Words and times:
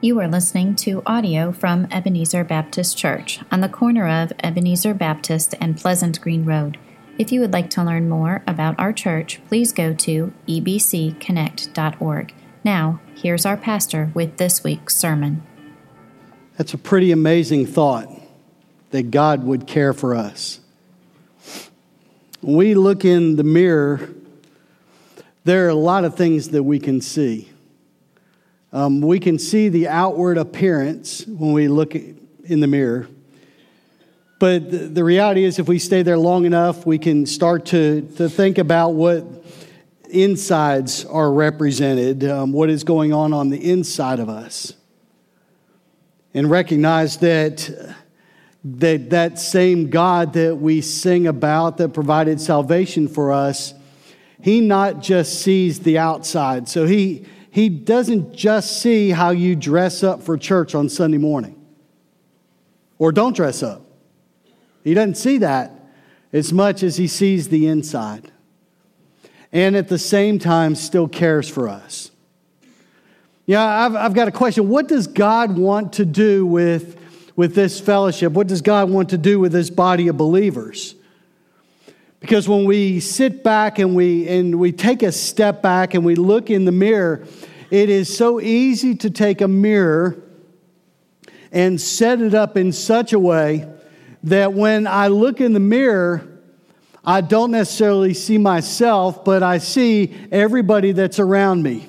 You 0.00 0.20
are 0.20 0.28
listening 0.28 0.76
to 0.76 1.02
audio 1.06 1.50
from 1.50 1.88
Ebenezer 1.90 2.44
Baptist 2.44 2.96
Church 2.96 3.40
on 3.50 3.62
the 3.62 3.68
corner 3.68 4.06
of 4.06 4.32
Ebenezer 4.44 4.94
Baptist 4.94 5.56
and 5.60 5.76
Pleasant 5.76 6.20
Green 6.20 6.44
Road. 6.44 6.78
If 7.18 7.32
you 7.32 7.40
would 7.40 7.52
like 7.52 7.68
to 7.70 7.82
learn 7.82 8.08
more 8.08 8.44
about 8.46 8.78
our 8.78 8.92
church, 8.92 9.40
please 9.48 9.72
go 9.72 9.92
to 9.94 10.32
ebcconnect.org. 10.46 12.34
Now, 12.62 13.00
here's 13.16 13.44
our 13.44 13.56
pastor 13.56 14.12
with 14.14 14.36
this 14.36 14.62
week's 14.62 14.94
sermon. 14.94 15.42
That's 16.56 16.74
a 16.74 16.78
pretty 16.78 17.10
amazing 17.10 17.66
thought 17.66 18.08
that 18.90 19.10
God 19.10 19.42
would 19.42 19.66
care 19.66 19.92
for 19.92 20.14
us. 20.14 20.60
When 22.40 22.56
we 22.56 22.74
look 22.76 23.04
in 23.04 23.34
the 23.34 23.42
mirror, 23.42 24.10
there 25.42 25.66
are 25.66 25.70
a 25.70 25.74
lot 25.74 26.04
of 26.04 26.14
things 26.14 26.50
that 26.50 26.62
we 26.62 26.78
can 26.78 27.00
see. 27.00 27.48
Um, 28.72 29.00
we 29.00 29.18
can 29.18 29.38
see 29.38 29.70
the 29.70 29.88
outward 29.88 30.36
appearance 30.36 31.26
when 31.26 31.52
we 31.52 31.68
look 31.68 31.94
in 31.94 32.60
the 32.60 32.66
mirror. 32.66 33.08
But 34.38 34.94
the, 34.94 35.02
reality 35.02 35.42
is, 35.44 35.58
if 35.58 35.66
we 35.66 35.78
stay 35.78 36.02
there 36.02 36.18
long 36.18 36.44
enough, 36.44 36.86
we 36.86 36.98
can 36.98 37.26
start 37.26 37.66
to, 37.66 38.02
to 38.18 38.28
think 38.28 38.58
about 38.58 38.90
what 38.90 39.24
insides 40.10 41.04
are 41.06 41.32
represented, 41.32 42.24
um, 42.24 42.52
what 42.52 42.70
is 42.70 42.84
going 42.84 43.12
on 43.12 43.32
on 43.32 43.48
the 43.48 43.70
inside 43.70 44.20
of 44.20 44.28
us, 44.28 44.74
and 46.34 46.48
recognize 46.48 47.16
that, 47.16 47.68
that 48.62 49.10
that 49.10 49.38
same 49.40 49.90
God 49.90 50.34
that 50.34 50.56
we 50.56 50.82
sing 50.82 51.26
about 51.26 51.78
that 51.78 51.88
provided 51.88 52.40
salvation 52.40 53.08
for 53.08 53.32
us, 53.32 53.74
He 54.40 54.60
not 54.60 55.00
just 55.00 55.40
sees 55.40 55.80
the 55.80 55.98
outside. 55.98 56.68
So 56.68 56.86
He 56.86 57.26
he 57.58 57.68
doesn't 57.68 58.36
just 58.36 58.80
see 58.80 59.10
how 59.10 59.30
you 59.30 59.56
dress 59.56 60.04
up 60.04 60.22
for 60.22 60.38
church 60.38 60.76
on 60.76 60.88
Sunday 60.88 61.18
morning 61.18 61.60
or 62.98 63.10
don't 63.10 63.34
dress 63.34 63.64
up. 63.64 63.82
He 64.84 64.94
doesn't 64.94 65.16
see 65.16 65.38
that 65.38 65.72
as 66.32 66.52
much 66.52 66.84
as 66.84 66.98
he 66.98 67.08
sees 67.08 67.48
the 67.48 67.66
inside. 67.66 68.30
And 69.50 69.74
at 69.74 69.88
the 69.88 69.98
same 69.98 70.38
time, 70.38 70.76
still 70.76 71.08
cares 71.08 71.48
for 71.48 71.68
us. 71.68 72.12
Yeah, 73.44 73.64
I've, 73.64 73.96
I've 73.96 74.14
got 74.14 74.28
a 74.28 74.32
question. 74.32 74.68
What 74.68 74.86
does 74.86 75.08
God 75.08 75.58
want 75.58 75.94
to 75.94 76.04
do 76.04 76.46
with, 76.46 76.96
with 77.34 77.56
this 77.56 77.80
fellowship? 77.80 78.34
What 78.34 78.46
does 78.46 78.62
God 78.62 78.88
want 78.88 79.08
to 79.08 79.18
do 79.18 79.40
with 79.40 79.50
this 79.50 79.68
body 79.68 80.06
of 80.06 80.16
believers? 80.16 80.94
Because 82.20 82.48
when 82.48 82.64
we 82.64 83.00
sit 83.00 83.44
back 83.44 83.78
and 83.78 83.94
we, 83.94 84.28
and 84.28 84.58
we 84.58 84.72
take 84.72 85.02
a 85.02 85.12
step 85.12 85.62
back 85.62 85.94
and 85.94 86.04
we 86.04 86.14
look 86.14 86.50
in 86.50 86.64
the 86.64 86.72
mirror, 86.72 87.26
it 87.70 87.88
is 87.88 88.14
so 88.14 88.40
easy 88.40 88.94
to 88.96 89.10
take 89.10 89.40
a 89.40 89.48
mirror 89.48 90.20
and 91.52 91.80
set 91.80 92.20
it 92.20 92.34
up 92.34 92.56
in 92.56 92.72
such 92.72 93.12
a 93.12 93.18
way 93.18 93.68
that 94.24 94.52
when 94.52 94.86
I 94.86 95.08
look 95.08 95.40
in 95.40 95.52
the 95.52 95.60
mirror, 95.60 96.26
I 97.04 97.20
don't 97.20 97.52
necessarily 97.52 98.14
see 98.14 98.36
myself, 98.36 99.24
but 99.24 99.42
I 99.42 99.58
see 99.58 100.14
everybody 100.30 100.92
that's 100.92 101.18
around 101.18 101.62
me. 101.62 101.88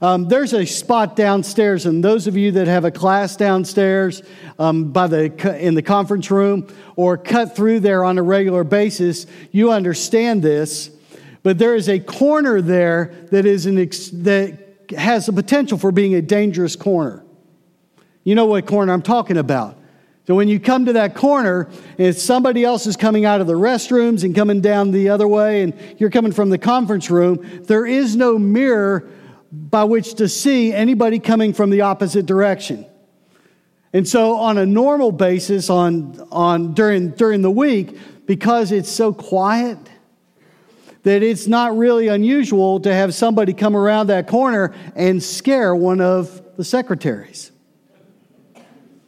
Um, 0.00 0.28
there's 0.28 0.52
a 0.52 0.64
spot 0.64 1.16
downstairs, 1.16 1.84
and 1.84 2.04
those 2.04 2.28
of 2.28 2.36
you 2.36 2.52
that 2.52 2.68
have 2.68 2.84
a 2.84 2.90
class 2.90 3.34
downstairs 3.34 4.22
um, 4.58 4.92
by 4.92 5.08
the, 5.08 5.58
in 5.58 5.74
the 5.74 5.82
conference 5.82 6.30
room 6.30 6.68
or 6.94 7.18
cut 7.18 7.56
through 7.56 7.80
there 7.80 8.04
on 8.04 8.16
a 8.16 8.22
regular 8.22 8.62
basis, 8.62 9.26
you 9.50 9.72
understand 9.72 10.40
this. 10.40 10.90
But 11.42 11.58
there 11.58 11.74
is 11.74 11.88
a 11.88 11.98
corner 11.98 12.60
there 12.60 13.26
that 13.32 13.44
is 13.44 13.66
an 13.66 13.78
ex- 13.78 14.10
that 14.10 14.90
has 14.96 15.26
the 15.26 15.32
potential 15.32 15.78
for 15.78 15.90
being 15.90 16.14
a 16.14 16.22
dangerous 16.22 16.76
corner. 16.76 17.24
You 18.22 18.36
know 18.36 18.46
what 18.46 18.66
corner 18.66 18.92
I'm 18.92 19.02
talking 19.02 19.36
about. 19.36 19.76
So 20.28 20.34
when 20.34 20.46
you 20.46 20.60
come 20.60 20.84
to 20.84 20.92
that 20.92 21.14
corner 21.14 21.70
and 21.96 22.14
somebody 22.14 22.62
else 22.62 22.86
is 22.86 22.96
coming 22.96 23.24
out 23.24 23.40
of 23.40 23.46
the 23.46 23.54
restrooms 23.54 24.24
and 24.24 24.34
coming 24.34 24.60
down 24.60 24.90
the 24.90 25.08
other 25.08 25.26
way 25.26 25.62
and 25.62 25.72
you're 25.96 26.10
coming 26.10 26.32
from 26.32 26.50
the 26.50 26.58
conference 26.58 27.10
room, 27.10 27.62
there 27.64 27.86
is 27.86 28.14
no 28.14 28.38
mirror 28.38 29.08
by 29.50 29.84
which 29.84 30.14
to 30.14 30.28
see 30.28 30.72
anybody 30.72 31.18
coming 31.18 31.52
from 31.52 31.70
the 31.70 31.82
opposite 31.82 32.26
direction. 32.26 32.86
And 33.92 34.06
so 34.06 34.36
on 34.36 34.58
a 34.58 34.66
normal 34.66 35.12
basis 35.12 35.70
on, 35.70 36.26
on 36.30 36.74
during, 36.74 37.10
during 37.10 37.42
the 37.42 37.50
week, 37.50 37.96
because 38.26 38.72
it's 38.72 38.90
so 38.90 39.12
quiet, 39.12 39.78
that 41.04 41.22
it's 41.22 41.46
not 41.46 41.76
really 41.76 42.08
unusual 42.08 42.80
to 42.80 42.92
have 42.92 43.14
somebody 43.14 43.54
come 43.54 43.74
around 43.74 44.08
that 44.08 44.26
corner 44.26 44.74
and 44.94 45.22
scare 45.22 45.74
one 45.74 46.00
of 46.02 46.42
the 46.56 46.64
secretaries. 46.64 47.50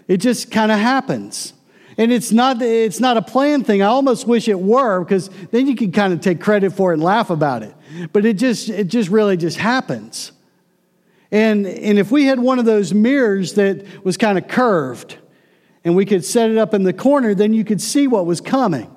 It 0.08 0.18
just 0.18 0.50
kind 0.50 0.72
of 0.72 0.78
happens. 0.78 1.52
And 2.00 2.10
it's 2.10 2.32
not, 2.32 2.62
it's 2.62 2.98
not 2.98 3.18
a 3.18 3.22
planned 3.22 3.66
thing. 3.66 3.82
I 3.82 3.88
almost 3.88 4.26
wish 4.26 4.48
it 4.48 4.58
were 4.58 5.04
because 5.04 5.28
then 5.50 5.66
you 5.66 5.76
can 5.76 5.92
kind 5.92 6.14
of 6.14 6.22
take 6.22 6.40
credit 6.40 6.70
for 6.72 6.92
it 6.92 6.94
and 6.94 7.02
laugh 7.02 7.28
about 7.28 7.62
it. 7.62 7.74
But 8.14 8.24
it 8.24 8.38
just, 8.38 8.70
it 8.70 8.84
just 8.84 9.10
really 9.10 9.36
just 9.36 9.58
happens. 9.58 10.32
And, 11.30 11.66
and 11.66 11.98
if 11.98 12.10
we 12.10 12.24
had 12.24 12.40
one 12.40 12.58
of 12.58 12.64
those 12.64 12.94
mirrors 12.94 13.52
that 13.52 14.02
was 14.02 14.16
kind 14.16 14.38
of 14.38 14.48
curved 14.48 15.18
and 15.84 15.94
we 15.94 16.06
could 16.06 16.24
set 16.24 16.50
it 16.50 16.56
up 16.56 16.72
in 16.72 16.84
the 16.84 16.94
corner, 16.94 17.34
then 17.34 17.52
you 17.52 17.66
could 17.66 17.82
see 17.82 18.06
what 18.06 18.24
was 18.24 18.40
coming. 18.40 18.90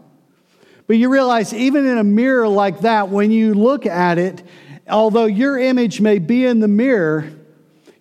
But 0.88 0.96
you 0.96 1.12
realize, 1.12 1.54
even 1.54 1.86
in 1.86 1.98
a 1.98 2.06
mirror 2.06 2.48
like 2.48 2.80
that, 2.80 3.10
when 3.10 3.32
you 3.32 3.54
look 3.54 3.86
at 3.86 4.18
it, 4.18 4.44
although 4.88 5.26
your 5.26 5.60
image 5.60 6.00
may 6.00 6.20
be 6.20 6.46
in 6.46 6.62
the 6.62 6.70
mirror, 6.70 7.34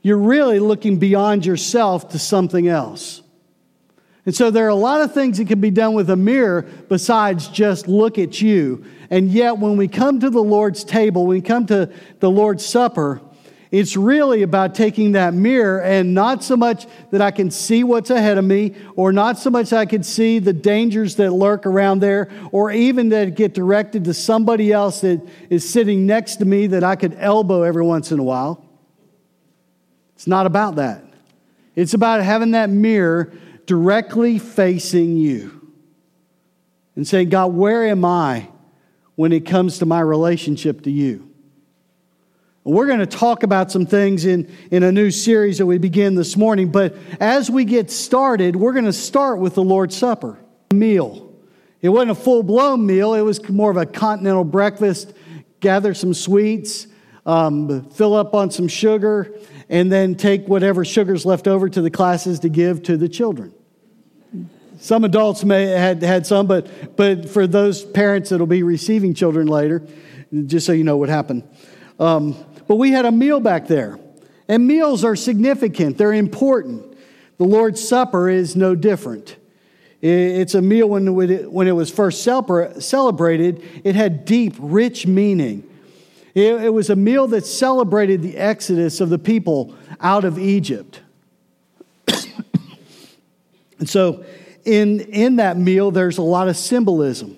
you're 0.00 0.16
really 0.16 0.60
looking 0.60 1.00
beyond 1.00 1.44
yourself 1.44 2.10
to 2.10 2.20
something 2.20 2.68
else. 2.68 3.21
And 4.24 4.34
so 4.34 4.50
there 4.50 4.64
are 4.66 4.68
a 4.68 4.74
lot 4.74 5.00
of 5.00 5.12
things 5.12 5.38
that 5.38 5.48
can 5.48 5.60
be 5.60 5.70
done 5.70 5.94
with 5.94 6.08
a 6.10 6.16
mirror 6.16 6.62
besides 6.88 7.48
just 7.48 7.88
look 7.88 8.18
at 8.18 8.40
you. 8.40 8.84
And 9.10 9.30
yet, 9.30 9.58
when 9.58 9.76
we 9.76 9.88
come 9.88 10.20
to 10.20 10.30
the 10.30 10.42
Lord's 10.42 10.84
table, 10.84 11.26
when 11.26 11.38
we 11.38 11.42
come 11.42 11.66
to 11.66 11.90
the 12.20 12.30
Lord's 12.30 12.64
Supper, 12.64 13.20
it's 13.72 13.96
really 13.96 14.42
about 14.42 14.74
taking 14.74 15.12
that 15.12 15.34
mirror 15.34 15.80
and 15.80 16.14
not 16.14 16.44
so 16.44 16.56
much 16.56 16.86
that 17.10 17.20
I 17.20 17.30
can 17.30 17.50
see 17.50 17.82
what's 17.84 18.10
ahead 18.10 18.38
of 18.38 18.44
me, 18.44 18.74
or 18.96 19.12
not 19.12 19.38
so 19.38 19.50
much 19.50 19.70
that 19.70 19.80
I 19.80 19.86
can 19.86 20.02
see 20.02 20.38
the 20.38 20.52
dangers 20.52 21.16
that 21.16 21.32
lurk 21.32 21.66
around 21.66 22.00
there, 22.00 22.30
or 22.52 22.70
even 22.70 23.08
that 23.08 23.34
get 23.34 23.54
directed 23.54 24.04
to 24.04 24.14
somebody 24.14 24.72
else 24.72 25.00
that 25.00 25.26
is 25.50 25.68
sitting 25.68 26.06
next 26.06 26.36
to 26.36 26.44
me 26.44 26.68
that 26.68 26.84
I 26.84 26.96
could 26.96 27.16
elbow 27.18 27.62
every 27.62 27.84
once 27.84 28.12
in 28.12 28.18
a 28.18 28.22
while. 28.22 28.64
It's 30.14 30.26
not 30.26 30.46
about 30.46 30.76
that. 30.76 31.02
It's 31.74 31.94
about 31.94 32.22
having 32.22 32.52
that 32.52 32.70
mirror 32.70 33.32
directly 33.72 34.38
facing 34.38 35.16
you 35.16 35.66
and 36.94 37.08
saying, 37.08 37.30
God, 37.30 37.54
where 37.54 37.86
am 37.86 38.04
I 38.04 38.48
when 39.14 39.32
it 39.32 39.46
comes 39.46 39.78
to 39.78 39.86
my 39.86 40.00
relationship 40.00 40.82
to 40.82 40.90
you? 40.90 41.30
We're 42.64 42.86
going 42.86 42.98
to 42.98 43.06
talk 43.06 43.44
about 43.44 43.72
some 43.72 43.86
things 43.86 44.26
in, 44.26 44.54
in 44.70 44.82
a 44.82 44.92
new 44.92 45.10
series 45.10 45.56
that 45.56 45.64
we 45.64 45.78
begin 45.78 46.16
this 46.16 46.36
morning, 46.36 46.70
but 46.70 46.94
as 47.18 47.50
we 47.50 47.64
get 47.64 47.90
started, 47.90 48.56
we're 48.56 48.74
going 48.74 48.84
to 48.84 48.92
start 48.92 49.38
with 49.38 49.54
the 49.54 49.64
Lord's 49.64 49.96
Supper 49.96 50.38
meal. 50.70 51.34
It 51.80 51.88
wasn't 51.88 52.10
a 52.10 52.14
full 52.14 52.42
blown 52.42 52.84
meal, 52.84 53.14
it 53.14 53.22
was 53.22 53.48
more 53.48 53.70
of 53.70 53.78
a 53.78 53.86
continental 53.86 54.44
breakfast. 54.44 55.14
Gather 55.60 55.94
some 55.94 56.12
sweets, 56.12 56.88
um, 57.24 57.88
fill 57.88 58.12
up 58.12 58.34
on 58.34 58.50
some 58.50 58.68
sugar, 58.68 59.34
and 59.70 59.90
then 59.90 60.14
take 60.14 60.46
whatever 60.46 60.84
sugar's 60.84 61.24
left 61.24 61.48
over 61.48 61.70
to 61.70 61.80
the 61.80 61.90
classes 61.90 62.40
to 62.40 62.50
give 62.50 62.82
to 62.82 62.98
the 62.98 63.08
children. 63.08 63.54
Some 64.78 65.04
adults 65.04 65.44
may 65.44 65.66
had 65.66 66.02
had 66.02 66.26
some, 66.26 66.46
but 66.46 66.96
but 66.96 67.28
for 67.28 67.46
those 67.46 67.84
parents 67.84 68.30
that'll 68.30 68.46
be 68.46 68.62
receiving 68.62 69.14
children 69.14 69.46
later, 69.46 69.82
just 70.46 70.66
so 70.66 70.72
you 70.72 70.84
know 70.84 70.96
what 70.96 71.08
happened. 71.08 71.44
Um, 72.00 72.36
but 72.66 72.76
we 72.76 72.90
had 72.90 73.04
a 73.04 73.12
meal 73.12 73.38
back 73.38 73.68
there. 73.68 73.98
And 74.48 74.66
meals 74.66 75.04
are 75.04 75.16
significant, 75.16 75.98
they're 75.98 76.12
important. 76.12 76.96
The 77.38 77.44
Lord's 77.44 77.86
Supper 77.86 78.28
is 78.28 78.56
no 78.56 78.74
different. 78.74 79.36
It's 80.00 80.54
a 80.56 80.62
meal 80.62 80.88
when 80.88 81.68
it 81.68 81.72
was 81.72 81.90
first 81.90 82.24
celebrated, 82.24 83.62
it 83.84 83.94
had 83.94 84.24
deep, 84.24 84.54
rich 84.58 85.06
meaning. 85.06 85.68
It 86.34 86.72
was 86.72 86.90
a 86.90 86.96
meal 86.96 87.28
that 87.28 87.46
celebrated 87.46 88.20
the 88.22 88.36
exodus 88.36 89.00
of 89.00 89.10
the 89.10 89.18
people 89.18 89.76
out 90.00 90.24
of 90.24 90.38
Egypt. 90.38 91.02
And 93.82 93.88
so, 93.88 94.24
in, 94.64 95.00
in 95.00 95.36
that 95.36 95.56
meal, 95.56 95.90
there's 95.90 96.18
a 96.18 96.22
lot 96.22 96.46
of 96.46 96.56
symbolism. 96.56 97.36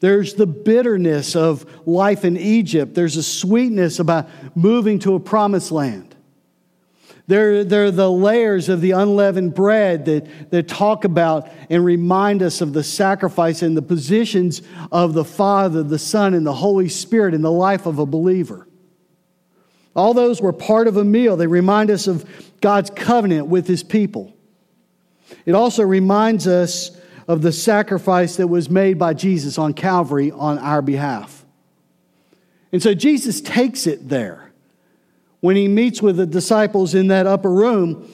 There's 0.00 0.34
the 0.34 0.46
bitterness 0.46 1.34
of 1.34 1.64
life 1.88 2.22
in 2.22 2.36
Egypt. 2.36 2.94
There's 2.94 3.16
a 3.16 3.22
sweetness 3.22 3.98
about 3.98 4.28
moving 4.54 4.98
to 4.98 5.14
a 5.14 5.20
promised 5.20 5.72
land. 5.72 6.14
There, 7.28 7.64
there 7.64 7.86
are 7.86 7.90
the 7.90 8.10
layers 8.10 8.68
of 8.68 8.82
the 8.82 8.90
unleavened 8.90 9.54
bread 9.54 10.04
that, 10.04 10.50
that 10.50 10.68
talk 10.68 11.04
about 11.04 11.48
and 11.70 11.82
remind 11.82 12.42
us 12.42 12.60
of 12.60 12.74
the 12.74 12.84
sacrifice 12.84 13.62
and 13.62 13.74
the 13.74 13.80
positions 13.80 14.60
of 14.92 15.14
the 15.14 15.24
Father, 15.24 15.82
the 15.82 15.98
Son, 15.98 16.34
and 16.34 16.46
the 16.46 16.52
Holy 16.52 16.90
Spirit 16.90 17.32
in 17.32 17.40
the 17.40 17.50
life 17.50 17.86
of 17.86 17.98
a 17.98 18.04
believer. 18.04 18.68
All 19.94 20.12
those 20.12 20.42
were 20.42 20.52
part 20.52 20.88
of 20.88 20.98
a 20.98 21.04
meal. 21.04 21.38
They 21.38 21.46
remind 21.46 21.90
us 21.90 22.06
of 22.06 22.28
God's 22.60 22.90
covenant 22.90 23.46
with 23.46 23.66
his 23.66 23.82
people. 23.82 24.35
It 25.44 25.54
also 25.54 25.82
reminds 25.82 26.46
us 26.46 26.90
of 27.28 27.42
the 27.42 27.52
sacrifice 27.52 28.36
that 28.36 28.46
was 28.46 28.70
made 28.70 28.98
by 28.98 29.14
Jesus 29.14 29.58
on 29.58 29.74
Calvary 29.74 30.30
on 30.30 30.58
our 30.58 30.82
behalf. 30.82 31.44
And 32.72 32.82
so 32.82 32.94
Jesus 32.94 33.40
takes 33.40 33.86
it 33.86 34.08
there. 34.08 34.52
When 35.40 35.56
he 35.56 35.68
meets 35.68 36.00
with 36.00 36.16
the 36.16 36.26
disciples 36.26 36.94
in 36.94 37.08
that 37.08 37.26
upper 37.26 37.50
room 37.50 38.10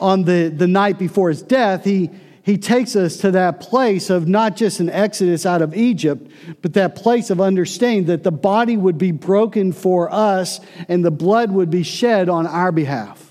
on 0.00 0.24
the, 0.24 0.48
the 0.48 0.66
night 0.66 0.98
before 0.98 1.28
his 1.28 1.42
death, 1.42 1.84
he, 1.84 2.10
he 2.42 2.58
takes 2.58 2.96
us 2.96 3.16
to 3.18 3.30
that 3.32 3.60
place 3.60 4.10
of 4.10 4.28
not 4.28 4.56
just 4.56 4.80
an 4.80 4.90
exodus 4.90 5.46
out 5.46 5.62
of 5.62 5.74
Egypt, 5.74 6.30
but 6.62 6.74
that 6.74 6.94
place 6.94 7.30
of 7.30 7.40
understanding 7.40 8.06
that 8.06 8.22
the 8.22 8.32
body 8.32 8.76
would 8.76 8.98
be 8.98 9.12
broken 9.12 9.72
for 9.72 10.12
us 10.12 10.60
and 10.88 11.04
the 11.04 11.10
blood 11.10 11.50
would 11.50 11.70
be 11.70 11.82
shed 11.82 12.28
on 12.28 12.46
our 12.46 12.72
behalf. 12.72 13.23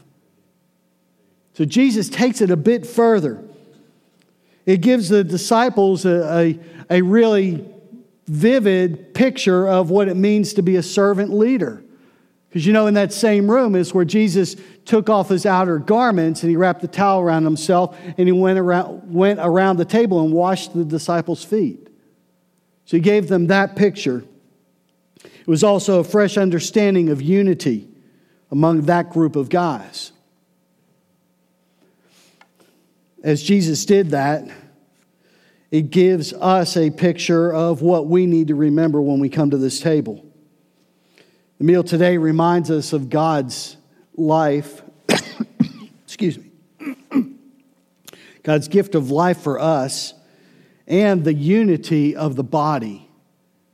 So 1.54 1.66
Jesus 1.66 2.10
takes 2.10 2.42
it 2.42 2.50
a 2.50 2.58
bit 2.58 2.86
further. 2.86 3.44
It 4.66 4.82
gives 4.82 5.10
the 5.10 5.24
disciples 5.24 6.06
a, 6.06 6.58
a, 6.90 6.98
a 6.98 7.02
really 7.02 7.66
vivid 8.28 9.14
picture 9.14 9.68
of 9.68 9.90
what 9.90 10.08
it 10.08 10.16
means 10.16 10.54
to 10.54 10.62
be 10.62 10.78
a 10.78 10.84
servant 10.84 11.34
leader. 11.34 11.84
Because 12.50 12.66
you 12.66 12.74
know, 12.74 12.88
in 12.88 12.94
that 12.94 13.12
same 13.12 13.50
room 13.50 13.76
is 13.76 13.94
where 13.94 14.06
Jesus 14.06 14.56
took 14.86 15.10
off 15.10 15.30
his 15.30 15.46
outer 15.46 15.80
garments 15.80 16.44
and 16.44 16.50
he 16.50 16.56
wrapped 16.56 16.82
the 16.82 16.88
towel 16.88 17.22
around 17.22 17.44
himself 17.44 17.98
and 18.18 18.28
he 18.28 18.32
went 18.32 18.60
around, 18.60 19.12
went 19.12 19.40
around 19.42 19.78
the 19.78 19.86
table 19.86 20.24
and 20.24 20.32
washed 20.32 20.74
the 20.74 20.86
disciples' 20.86 21.44
feet. 21.44 21.90
So 22.86 22.98
he 22.98 23.02
gave 23.02 23.28
them 23.28 23.48
that 23.48 23.76
picture. 23.76 24.24
It 25.24 25.48
was 25.48 25.64
also 25.64 26.00
a 26.00 26.04
fresh 26.04 26.38
understanding 26.38 27.10
of 27.10 27.22
unity 27.22 27.90
among 28.52 28.84
that 28.84 29.10
group 29.10 29.36
of 29.36 29.50
guys. 29.50 30.13
As 33.24 33.42
Jesus 33.42 33.86
did 33.86 34.12
that, 34.12 34.48
it 35.72 35.90
gives 35.90 36.34
us 36.34 36.78
a 36.78 36.92
picture 36.92 37.52
of 37.52 37.82
what 37.82 38.08
we 38.08 38.26
need 38.26 38.50
to 38.50 38.56
remember 38.56 39.02
when 39.02 39.20
we 39.20 39.30
come 39.30 39.50
to 39.52 39.58
this 39.58 39.80
table. 39.80 40.24
The 41.58 41.64
meal 41.64 41.84
today 41.84 42.18
reminds 42.18 42.70
us 42.70 42.94
of 42.94 43.10
God's 43.10 43.78
life, 44.16 44.84
excuse 46.04 46.38
me, 46.38 46.52
God's 48.44 48.68
gift 48.68 48.94
of 48.94 49.10
life 49.10 49.40
for 49.40 49.58
us, 49.58 50.14
and 50.86 51.24
the 51.24 51.34
unity 51.34 52.16
of 52.16 52.36
the 52.36 52.44
body 52.44 53.10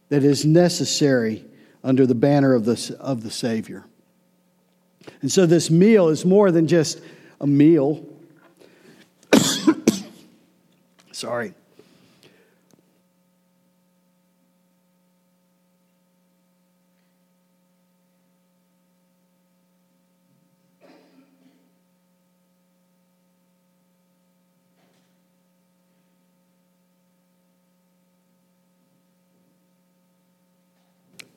that 0.09 0.23
is 0.23 0.45
necessary 0.45 1.43
under 1.83 2.05
the 2.05 2.15
banner 2.15 2.53
of 2.53 2.65
the, 2.65 2.97
of 2.99 3.23
the 3.23 3.31
Savior. 3.31 3.85
And 5.21 5.31
so 5.31 5.45
this 5.45 5.71
meal 5.71 6.09
is 6.09 6.23
more 6.23 6.51
than 6.51 6.67
just 6.67 7.01
a 7.41 7.47
meal. 7.47 8.05
Sorry. 11.19 11.53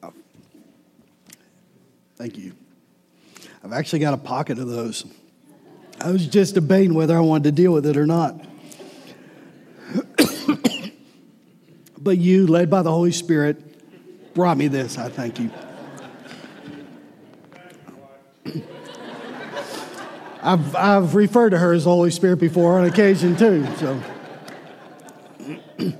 Oh. 0.00 0.12
Thank 2.14 2.38
you. 2.38 2.52
I've 3.64 3.72
actually 3.72 3.98
got 3.98 4.14
a 4.14 4.16
pocket 4.16 4.60
of 4.60 4.68
those. 4.68 5.04
I 6.00 6.12
was 6.12 6.24
just 6.28 6.54
debating 6.54 6.94
whether 6.94 7.16
I 7.16 7.20
wanted 7.20 7.42
to 7.42 7.50
deal 7.50 7.72
with 7.72 7.86
it 7.86 7.96
or 7.96 8.06
not. 8.06 8.51
But 12.02 12.18
you, 12.18 12.46
led 12.46 12.68
by 12.68 12.82
the 12.82 12.90
Holy 12.90 13.12
Spirit, 13.12 14.34
brought 14.34 14.56
me 14.56 14.66
this. 14.68 14.98
I 14.98 15.08
thank 15.08 15.38
you. 15.38 15.50
I've, 20.42 20.74
I've 20.74 21.14
referred 21.14 21.50
to 21.50 21.58
her 21.58 21.72
as 21.72 21.84
the 21.84 21.90
Holy 21.90 22.10
Spirit 22.10 22.40
before 22.40 22.78
on 22.78 22.86
occasion, 22.86 23.36
too. 23.36 23.64
So. 23.76 24.02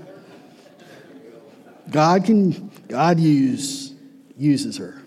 God 1.91 2.25
can, 2.25 2.71
God 2.89 3.21
use, 3.21 3.95
uses 4.37 4.79
her. 4.79 5.03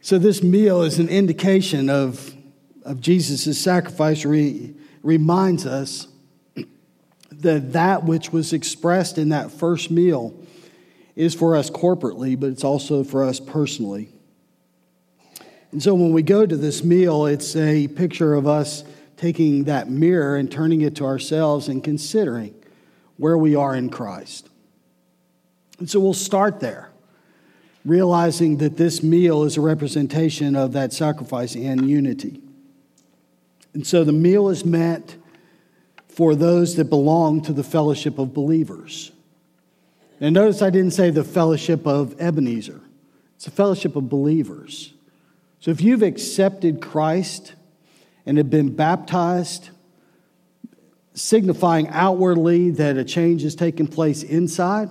So, 0.00 0.18
this 0.18 0.42
meal 0.42 0.82
is 0.82 0.98
an 0.98 1.08
indication 1.08 1.90
of, 1.90 2.34
of 2.82 3.00
Jesus' 3.00 3.60
sacrifice, 3.60 4.24
re, 4.24 4.74
reminds 5.02 5.66
us 5.66 6.08
that 7.38 7.72
that 7.72 8.04
which 8.04 8.32
was 8.32 8.52
expressed 8.52 9.18
in 9.18 9.30
that 9.30 9.50
first 9.50 9.90
meal 9.90 10.34
is 11.16 11.34
for 11.34 11.56
us 11.56 11.70
corporately, 11.70 12.38
but 12.38 12.50
it's 12.50 12.64
also 12.64 13.02
for 13.04 13.24
us 13.24 13.40
personally. 13.40 14.08
And 15.72 15.82
so, 15.82 15.94
when 15.94 16.12
we 16.12 16.22
go 16.22 16.46
to 16.46 16.56
this 16.56 16.82
meal, 16.82 17.26
it's 17.26 17.54
a 17.56 17.88
picture 17.88 18.34
of 18.34 18.46
us 18.46 18.84
taking 19.16 19.64
that 19.64 19.88
mirror 19.90 20.36
and 20.36 20.50
turning 20.50 20.80
it 20.80 20.96
to 20.96 21.04
ourselves 21.04 21.68
and 21.68 21.82
considering 21.82 22.54
where 23.16 23.36
we 23.36 23.54
are 23.54 23.74
in 23.74 23.90
Christ. 23.90 24.48
And 25.78 25.90
so, 25.90 26.00
we'll 26.00 26.14
start 26.14 26.60
there 26.60 26.88
realizing 27.84 28.58
that 28.58 28.76
this 28.76 29.02
meal 29.02 29.44
is 29.44 29.56
a 29.56 29.60
representation 29.60 30.54
of 30.54 30.72
that 30.72 30.92
sacrifice 30.92 31.54
and 31.54 31.88
unity. 31.88 32.40
And 33.72 33.86
so 33.86 34.04
the 34.04 34.12
meal 34.12 34.48
is 34.48 34.64
meant 34.64 35.16
for 36.18 36.34
those 36.34 36.74
that 36.74 36.86
belong 36.86 37.40
to 37.40 37.52
the 37.52 37.62
fellowship 37.62 38.18
of 38.18 38.34
believers. 38.34 39.12
And 40.20 40.34
notice 40.34 40.62
I 40.62 40.70
didn't 40.70 40.90
say 40.90 41.10
the 41.10 41.22
fellowship 41.22 41.86
of 41.86 42.20
Ebenezer, 42.20 42.80
it's 43.36 43.46
a 43.46 43.52
fellowship 43.52 43.94
of 43.94 44.08
believers. 44.08 44.94
So 45.60 45.70
if 45.70 45.80
you've 45.80 46.02
accepted 46.02 46.82
Christ 46.82 47.54
and 48.26 48.36
have 48.36 48.50
been 48.50 48.74
baptized, 48.74 49.70
signifying 51.14 51.86
outwardly 51.90 52.70
that 52.70 52.96
a 52.96 53.04
change 53.04 53.42
has 53.42 53.54
taken 53.54 53.86
place 53.86 54.24
inside, 54.24 54.90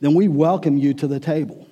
then 0.00 0.14
we 0.14 0.26
welcome 0.26 0.78
you 0.78 0.94
to 0.94 1.06
the 1.06 1.20
table. 1.20 1.68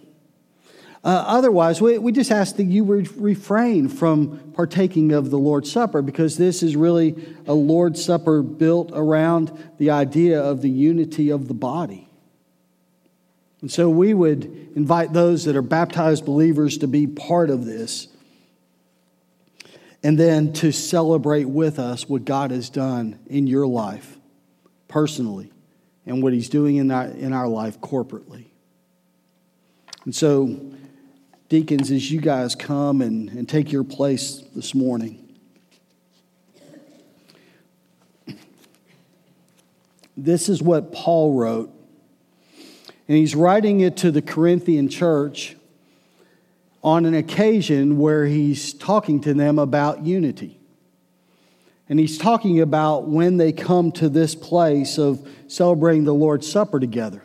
Uh, 1.05 1.25
otherwise, 1.27 1.81
we, 1.81 1.97
we 1.99 2.11
just 2.11 2.31
ask 2.31 2.57
that 2.57 2.65
you 2.65 2.83
would 2.85 3.17
refrain 3.21 3.89
from 3.89 4.53
partaking 4.55 5.13
of 5.13 5.31
the 5.31 5.39
Lord's 5.39 5.71
Supper 5.71 6.03
because 6.03 6.37
this 6.37 6.63
is 6.63 6.75
really 6.75 7.15
a 7.47 7.55
Lord's 7.55 8.05
Supper 8.05 8.43
built 8.43 8.91
around 8.93 9.53
the 9.79 9.91
idea 9.91 10.43
of 10.43 10.61
the 10.61 10.71
unity 10.71 11.31
of 11.31 11.47
the 11.47 11.55
body. 11.55 12.09
And 13.61 13.71
so 13.71 13.89
we 13.89 14.13
would 14.13 14.45
invite 14.75 15.13
those 15.13 15.45
that 15.45 15.57
are 15.57 15.63
baptized 15.63 16.25
believers 16.25 16.79
to 16.79 16.89
be 16.89 17.07
part 17.07 17.51
of 17.51 17.65
this 17.65 18.09
and 20.03 20.19
then 20.19 20.53
to 20.55 20.73
celebrate 20.73 21.45
with 21.45 21.79
us 21.79 22.09
what 22.09 22.25
God 22.25 22.51
has 22.51 22.71
done 22.71 23.19
in 23.27 23.47
your 23.47 23.67
life 23.67 24.17
personally 24.87 25.53
and 26.07 26.23
what 26.23 26.33
He's 26.33 26.49
doing 26.49 26.77
in 26.77 26.91
our, 26.91 27.07
in 27.07 27.33
our 27.33 27.49
life 27.49 27.81
corporately. 27.81 28.47
And 30.05 30.15
so, 30.15 30.73
deacons, 31.49 31.91
as 31.91 32.11
you 32.11 32.21
guys 32.21 32.55
come 32.55 33.01
and, 33.01 33.29
and 33.31 33.49
take 33.49 33.73
your 33.73 33.85
place 33.85 34.43
this 34.55 34.75
morning, 34.75 35.25
this 40.17 40.49
is 40.49 40.63
what 40.63 40.93
Paul 40.93 41.35
wrote. 41.35 41.71
And 43.07 43.17
he's 43.17 43.35
writing 43.35 43.81
it 43.81 43.97
to 43.99 44.11
the 44.11 44.21
Corinthian 44.21 44.89
church 44.89 45.57
on 46.85 47.07
an 47.07 47.15
occasion 47.15 47.99
where 47.99 48.27
he's 48.27 48.75
talking 48.75 49.21
to 49.23 49.33
them 49.33 49.59
about 49.59 50.05
unity. 50.05 50.61
And 51.89 51.99
he's 51.99 52.19
talking 52.19 52.61
about 52.61 53.09
when 53.09 53.39
they 53.39 53.53
come 53.53 53.93
to 53.93 54.11
this 54.11 54.35
place 54.35 54.99
of 54.99 55.27
celebrating 55.47 56.05
the 56.05 56.13
Lord's 56.13 56.51
Supper 56.51 56.79
together. 56.79 57.23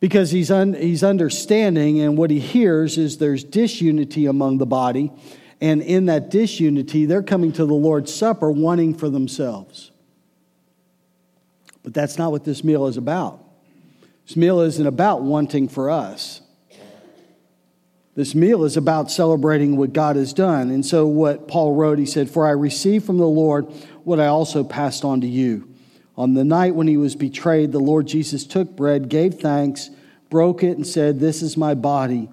Because 0.00 0.30
he's, 0.30 0.50
un, 0.50 0.74
he's 0.74 1.02
understanding, 1.02 2.00
and 2.00 2.18
what 2.18 2.30
he 2.30 2.38
hears 2.38 2.98
is 2.98 3.18
there's 3.18 3.42
disunity 3.42 4.26
among 4.26 4.58
the 4.58 4.66
body. 4.66 5.10
And 5.60 5.80
in 5.80 6.06
that 6.06 6.30
disunity, 6.30 7.06
they're 7.06 7.22
coming 7.22 7.52
to 7.52 7.64
the 7.64 7.74
Lord's 7.74 8.14
Supper 8.14 8.50
wanting 8.50 8.94
for 8.94 9.08
themselves. 9.08 9.90
But 11.82 11.94
that's 11.94 12.18
not 12.18 12.30
what 12.30 12.44
this 12.44 12.62
meal 12.62 12.86
is 12.86 12.96
about. 12.96 13.42
This 14.26 14.36
meal 14.36 14.60
isn't 14.60 14.86
about 14.86 15.22
wanting 15.22 15.68
for 15.68 15.88
us. 15.88 16.42
This 18.16 18.34
meal 18.34 18.64
is 18.64 18.76
about 18.76 19.10
celebrating 19.10 19.76
what 19.76 19.92
God 19.92 20.16
has 20.16 20.32
done. 20.32 20.70
And 20.70 20.84
so, 20.84 21.06
what 21.06 21.48
Paul 21.48 21.74
wrote, 21.74 21.98
he 21.98 22.06
said, 22.06 22.30
For 22.30 22.46
I 22.46 22.50
received 22.50 23.04
from 23.04 23.18
the 23.18 23.28
Lord 23.28 23.66
what 24.04 24.18
I 24.18 24.26
also 24.26 24.64
passed 24.64 25.04
on 25.04 25.20
to 25.20 25.26
you. 25.26 25.68
On 26.16 26.34
the 26.34 26.44
night 26.44 26.74
when 26.74 26.88
he 26.88 26.96
was 26.96 27.14
betrayed, 27.14 27.72
the 27.72 27.78
Lord 27.78 28.06
Jesus 28.06 28.46
took 28.46 28.74
bread, 28.74 29.08
gave 29.08 29.34
thanks, 29.34 29.90
broke 30.30 30.62
it, 30.62 30.76
and 30.76 30.86
said, 30.86 31.20
This 31.20 31.42
is 31.42 31.56
my 31.56 31.74
body, 31.74 32.30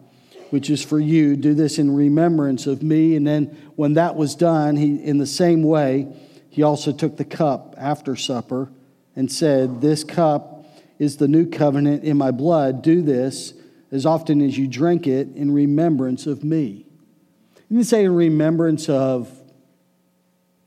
which 0.51 0.69
is 0.69 0.83
for 0.83 0.99
you. 0.99 1.35
Do 1.35 1.53
this 1.53 1.77
in 1.77 1.93
remembrance 1.93 2.65
of 2.65 2.81
me. 2.81 3.15
And 3.15 3.27
then 3.27 3.45
when 3.75 3.93
that 3.93 4.15
was 4.15 4.35
done, 4.35 4.77
he, 4.77 5.03
in 5.03 5.17
the 5.17 5.27
same 5.27 5.63
way, 5.63 6.07
he 6.49 6.63
also 6.63 6.93
took 6.93 7.17
the 7.17 7.25
cup 7.25 7.75
after 7.77 8.15
supper 8.15 8.69
and 9.15 9.31
said, 9.31 9.81
This 9.81 10.03
cup 10.03 10.65
is 10.97 11.17
the 11.17 11.27
new 11.27 11.49
covenant 11.49 12.03
in 12.03 12.17
my 12.17 12.31
blood. 12.31 12.81
Do 12.81 13.01
this 13.01 13.53
as 13.91 14.05
often 14.05 14.41
as 14.41 14.57
you 14.57 14.67
drink 14.67 15.07
it 15.07 15.27
in 15.35 15.51
remembrance 15.51 16.25
of 16.25 16.43
me. 16.43 16.85
He 17.67 17.75
didn't 17.75 17.87
say 17.87 18.05
in 18.05 18.15
remembrance 18.15 18.87
of 18.87 19.29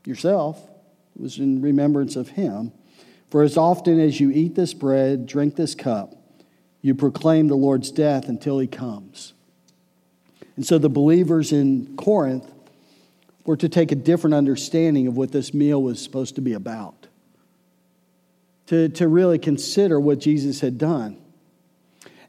yourself, 0.05 0.61
it 1.15 1.21
was 1.21 1.39
in 1.39 1.61
remembrance 1.61 2.15
of 2.15 2.29
him. 2.29 2.71
For 3.29 3.43
as 3.43 3.57
often 3.57 3.99
as 3.99 4.19
you 4.19 4.31
eat 4.31 4.55
this 4.55 4.73
bread, 4.73 5.25
drink 5.25 5.55
this 5.55 5.75
cup, 5.75 6.15
you 6.81 6.95
proclaim 6.95 7.47
the 7.47 7.55
Lord's 7.55 7.91
death 7.91 8.29
until 8.29 8.59
he 8.59 8.67
comes. 8.67 9.33
And 10.55 10.65
so 10.65 10.77
the 10.77 10.89
believers 10.89 11.51
in 11.51 11.95
Corinth 11.97 12.49
were 13.45 13.57
to 13.57 13.69
take 13.69 13.91
a 13.91 13.95
different 13.95 14.33
understanding 14.33 15.07
of 15.07 15.17
what 15.17 15.31
this 15.31 15.53
meal 15.53 15.81
was 15.81 16.01
supposed 16.01 16.35
to 16.35 16.41
be 16.41 16.53
about, 16.53 17.07
to, 18.67 18.89
to 18.89 19.07
really 19.07 19.39
consider 19.39 19.99
what 19.99 20.19
Jesus 20.19 20.61
had 20.61 20.77
done. 20.77 21.17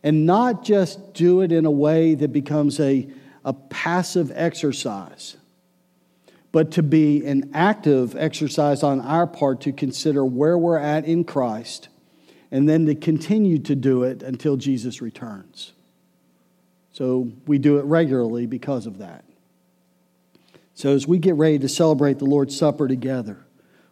And 0.03 0.27
not 0.27 0.65
just 0.65 1.15
do 1.15 1.41
it 1.41 1.51
in 1.51 1.67
a 1.67 1.71
way 1.71 2.15
that 2.15 2.33
becomes 2.33 2.79
a, 2.79 3.09
a 3.45 3.53
passive 3.53 4.31
exercise, 4.35 5.37
but 6.53 6.73
to 6.73 6.83
be 6.83 7.25
an 7.27 7.51
active 7.55 8.17
exercise 8.17 8.83
on 8.83 9.01
our 9.01 9.27
part 9.27 9.61
to 9.63 9.73
consider 9.73 10.25
where 10.25 10.57
we're 10.57 10.79
at 10.79 11.05
in 11.05 11.25
Christ 11.25 11.89
and 12.51 12.69
then 12.69 12.87
to 12.87 12.95
continue 12.95 13.59
to 13.59 13.75
do 13.75 14.03
it 14.03 14.23
until 14.23 14.57
Jesus 14.57 15.03
returns. 15.03 15.73
So 16.93 17.31
we 17.47 17.59
do 17.59 17.79
it 17.79 17.85
regularly 17.85 18.47
because 18.47 18.87
of 18.87 18.99
that. 18.99 19.25
So 20.75 20.95
as 20.95 21.07
we 21.07 21.19
get 21.19 21.35
ready 21.35 21.59
to 21.59 21.69
celebrate 21.69 22.19
the 22.19 22.25
Lord's 22.25 22.57
Supper 22.57 22.89
together, 22.89 23.45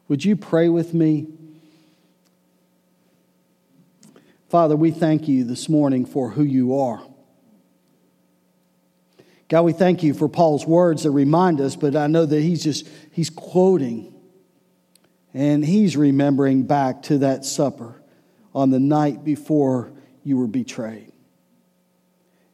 would 0.08 0.24
you 0.24 0.36
pray 0.36 0.68
with 0.68 0.94
me? 0.94 1.26
Father, 4.48 4.76
we 4.76 4.92
thank 4.92 5.28
you 5.28 5.44
this 5.44 5.68
morning 5.68 6.06
for 6.06 6.30
who 6.30 6.44
you 6.44 6.78
are. 6.78 7.02
God, 9.48 9.62
we 9.62 9.72
thank 9.72 10.02
you 10.02 10.12
for 10.12 10.28
Paul's 10.28 10.66
words 10.66 11.04
that 11.04 11.12
remind 11.12 11.60
us, 11.60 11.76
but 11.76 11.94
I 11.94 12.08
know 12.08 12.26
that 12.26 12.40
he's 12.40 12.64
just, 12.64 12.88
he's 13.12 13.30
quoting 13.30 14.12
and 15.32 15.64
he's 15.64 15.96
remembering 15.96 16.64
back 16.64 17.02
to 17.04 17.18
that 17.18 17.44
supper 17.44 18.00
on 18.54 18.70
the 18.70 18.80
night 18.80 19.22
before 19.22 19.92
you 20.24 20.36
were 20.36 20.48
betrayed. 20.48 21.12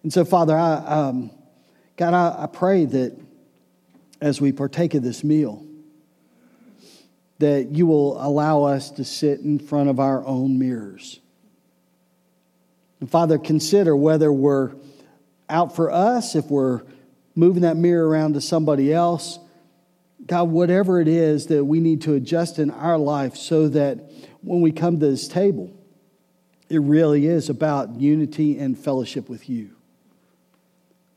And 0.03 0.13
so, 0.13 0.25
Father, 0.25 0.55
I, 0.57 0.75
um, 0.75 1.31
God, 1.97 2.13
I, 2.13 2.43
I 2.43 2.47
pray 2.47 2.85
that 2.85 3.19
as 4.21 4.41
we 4.41 4.53
partake 4.53 4.95
of 4.95 5.03
this 5.03 5.25
meal, 5.25 5.65
that 7.39 7.71
you 7.71 7.87
will 7.87 8.23
allow 8.25 8.65
us 8.65 8.91
to 8.93 9.05
sit 9.05 9.41
in 9.41 9.59
front 9.59 9.89
of 9.89 9.99
our 9.99 10.25
own 10.27 10.59
mirrors. 10.59 11.21
And 13.01 13.11
Father, 13.11 13.39
consider 13.39 13.97
whether 13.97 14.33
we're 14.33 14.73
out 15.53 15.77
for 15.77 15.93
us, 15.93 16.35
if 16.35 16.47
we're 16.47 16.83
moving 17.35 17.63
that 17.63 17.77
mirror 17.77 18.09
around 18.09 18.35
to 18.35 18.41
somebody 18.41 18.93
else. 18.93 19.39
God, 20.27 20.51
whatever 20.51 21.01
it 21.01 21.09
is 21.09 21.47
that 21.47 21.65
we 21.65 21.81
need 21.81 22.03
to 22.03 22.15
adjust 22.15 22.59
in 22.59 22.71
our 22.71 22.99
life 22.99 23.37
so 23.37 23.69
that 23.69 24.11
when 24.41 24.61
we 24.61 24.73
come 24.73 25.01
to 25.01 25.07
this 25.07 25.29
table, 25.29 25.73
it 26.69 26.81
really 26.81 27.27
is 27.27 27.49
about 27.49 28.01
unity 28.01 28.59
and 28.59 28.79
fellowship 28.79 29.29
with 29.29 29.49
you. 29.49 29.71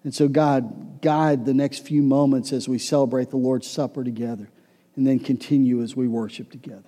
And 0.03 0.13
so, 0.13 0.27
God, 0.27 1.01
guide 1.01 1.45
the 1.45 1.53
next 1.53 1.79
few 1.79 2.03
moments 2.03 2.51
as 2.51 2.67
we 2.67 2.77
celebrate 2.77 3.29
the 3.29 3.37
Lord's 3.37 3.67
Supper 3.67 4.03
together 4.03 4.49
and 4.95 5.05
then 5.05 5.19
continue 5.19 5.81
as 5.81 5.95
we 5.95 6.07
worship 6.07 6.51
together. 6.51 6.83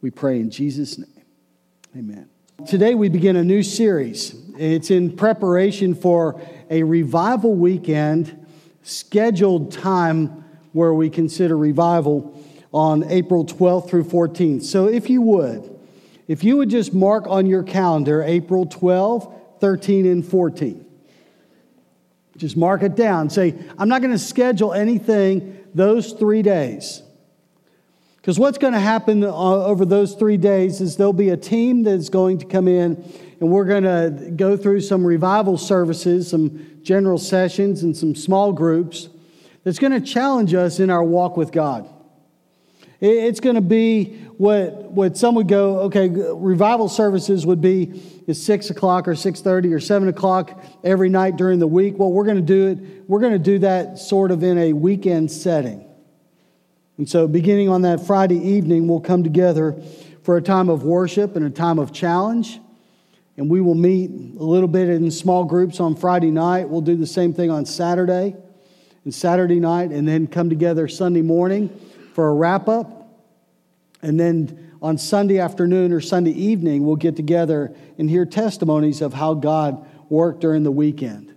We 0.00 0.10
pray 0.10 0.40
in 0.40 0.50
Jesus' 0.50 0.98
name. 0.98 1.24
Amen. 1.96 2.28
Today 2.66 2.94
we 2.94 3.08
begin 3.08 3.36
a 3.36 3.44
new 3.44 3.62
series. 3.62 4.34
It's 4.58 4.90
in 4.90 5.16
preparation 5.16 5.94
for 5.94 6.40
a 6.70 6.82
revival 6.84 7.54
weekend, 7.54 8.46
scheduled 8.82 9.72
time 9.72 10.44
where 10.72 10.94
we 10.94 11.10
consider 11.10 11.56
revival 11.56 12.40
on 12.72 13.02
April 13.10 13.44
12th 13.44 13.90
through 13.90 14.04
14th. 14.04 14.62
So 14.62 14.86
if 14.86 15.10
you 15.10 15.20
would, 15.22 15.78
if 16.28 16.44
you 16.44 16.56
would 16.56 16.70
just 16.70 16.94
mark 16.94 17.26
on 17.26 17.46
your 17.46 17.64
calendar 17.64 18.22
April 18.22 18.64
12, 18.64 19.58
13, 19.60 20.06
and 20.06 20.24
14. 20.24 20.86
Just 22.36 22.56
mark 22.56 22.82
it 22.82 22.94
down. 22.94 23.28
Say, 23.28 23.54
I'm 23.76 23.88
not 23.88 24.00
going 24.00 24.12
to 24.12 24.18
schedule 24.18 24.72
anything 24.72 25.58
those 25.74 26.12
three 26.12 26.42
days. 26.42 27.02
Because 28.20 28.38
what's 28.38 28.58
going 28.58 28.74
to 28.74 28.80
happen 28.80 29.24
uh, 29.24 29.32
over 29.32 29.84
those 29.84 30.14
three 30.14 30.36
days 30.36 30.80
is 30.80 30.96
there'll 30.96 31.12
be 31.12 31.30
a 31.30 31.36
team 31.36 31.82
that's 31.82 32.10
going 32.10 32.38
to 32.38 32.46
come 32.46 32.68
in 32.68 33.02
and 33.40 33.50
we're 33.50 33.64
going 33.64 33.84
to 33.84 34.30
go 34.32 34.56
through 34.56 34.82
some 34.82 35.04
revival 35.04 35.56
services, 35.56 36.28
some 36.28 36.80
general 36.82 37.16
sessions, 37.16 37.82
and 37.82 37.96
some 37.96 38.14
small 38.14 38.52
groups 38.52 39.08
that's 39.64 39.78
going 39.78 39.92
to 39.92 40.00
challenge 40.00 40.52
us 40.52 40.80
in 40.80 40.90
our 40.90 41.02
walk 41.02 41.38
with 41.38 41.50
God. 41.50 41.88
It's 43.00 43.40
going 43.40 43.54
to 43.54 43.62
be 43.62 44.18
what, 44.36 44.92
what 44.92 45.16
some 45.16 45.34
would 45.36 45.48
go, 45.48 45.80
okay, 45.80 46.10
revival 46.10 46.90
services 46.90 47.46
would 47.46 47.62
be 47.62 48.02
at 48.28 48.36
6 48.36 48.68
o'clock 48.68 49.08
or 49.08 49.12
6.30 49.12 49.74
or 49.74 49.80
7 49.80 50.08
o'clock 50.08 50.62
every 50.84 51.08
night 51.08 51.36
during 51.36 51.58
the 51.58 51.66
week. 51.66 51.98
Well, 51.98 52.12
we're 52.12 52.24
going 52.24 52.36
to 52.36 52.42
do 52.42 52.68
it, 52.68 53.08
we're 53.08 53.20
going 53.20 53.32
to 53.32 53.38
do 53.38 53.60
that 53.60 53.98
sort 53.98 54.30
of 54.30 54.42
in 54.42 54.58
a 54.58 54.74
weekend 54.74 55.32
setting. 55.32 55.89
And 57.00 57.08
so, 57.08 57.26
beginning 57.26 57.70
on 57.70 57.80
that 57.80 58.06
Friday 58.06 58.36
evening, 58.36 58.86
we'll 58.86 59.00
come 59.00 59.24
together 59.24 59.74
for 60.22 60.36
a 60.36 60.42
time 60.42 60.68
of 60.68 60.82
worship 60.84 61.34
and 61.34 61.46
a 61.46 61.48
time 61.48 61.78
of 61.78 61.94
challenge. 61.94 62.60
And 63.38 63.48
we 63.48 63.62
will 63.62 63.74
meet 63.74 64.10
a 64.10 64.44
little 64.44 64.68
bit 64.68 64.90
in 64.90 65.10
small 65.10 65.44
groups 65.44 65.80
on 65.80 65.96
Friday 65.96 66.30
night. 66.30 66.68
We'll 66.68 66.82
do 66.82 66.96
the 66.96 67.06
same 67.06 67.32
thing 67.32 67.50
on 67.50 67.64
Saturday 67.64 68.36
and 69.04 69.14
Saturday 69.14 69.58
night, 69.60 69.92
and 69.92 70.06
then 70.06 70.26
come 70.26 70.50
together 70.50 70.88
Sunday 70.88 71.22
morning 71.22 71.70
for 72.12 72.28
a 72.28 72.34
wrap 72.34 72.68
up. 72.68 73.08
And 74.02 74.20
then 74.20 74.74
on 74.82 74.98
Sunday 74.98 75.38
afternoon 75.38 75.94
or 75.94 76.02
Sunday 76.02 76.32
evening, 76.32 76.84
we'll 76.84 76.96
get 76.96 77.16
together 77.16 77.74
and 77.96 78.10
hear 78.10 78.26
testimonies 78.26 79.00
of 79.00 79.14
how 79.14 79.32
God 79.32 79.86
worked 80.10 80.40
during 80.40 80.64
the 80.64 80.70
weekend. 80.70 81.34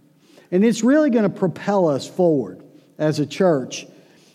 And 0.51 0.65
it's 0.65 0.83
really 0.83 1.09
going 1.09 1.23
to 1.23 1.29
propel 1.29 1.87
us 1.87 2.05
forward 2.05 2.61
as 2.97 3.19
a 3.19 3.25
church 3.25 3.87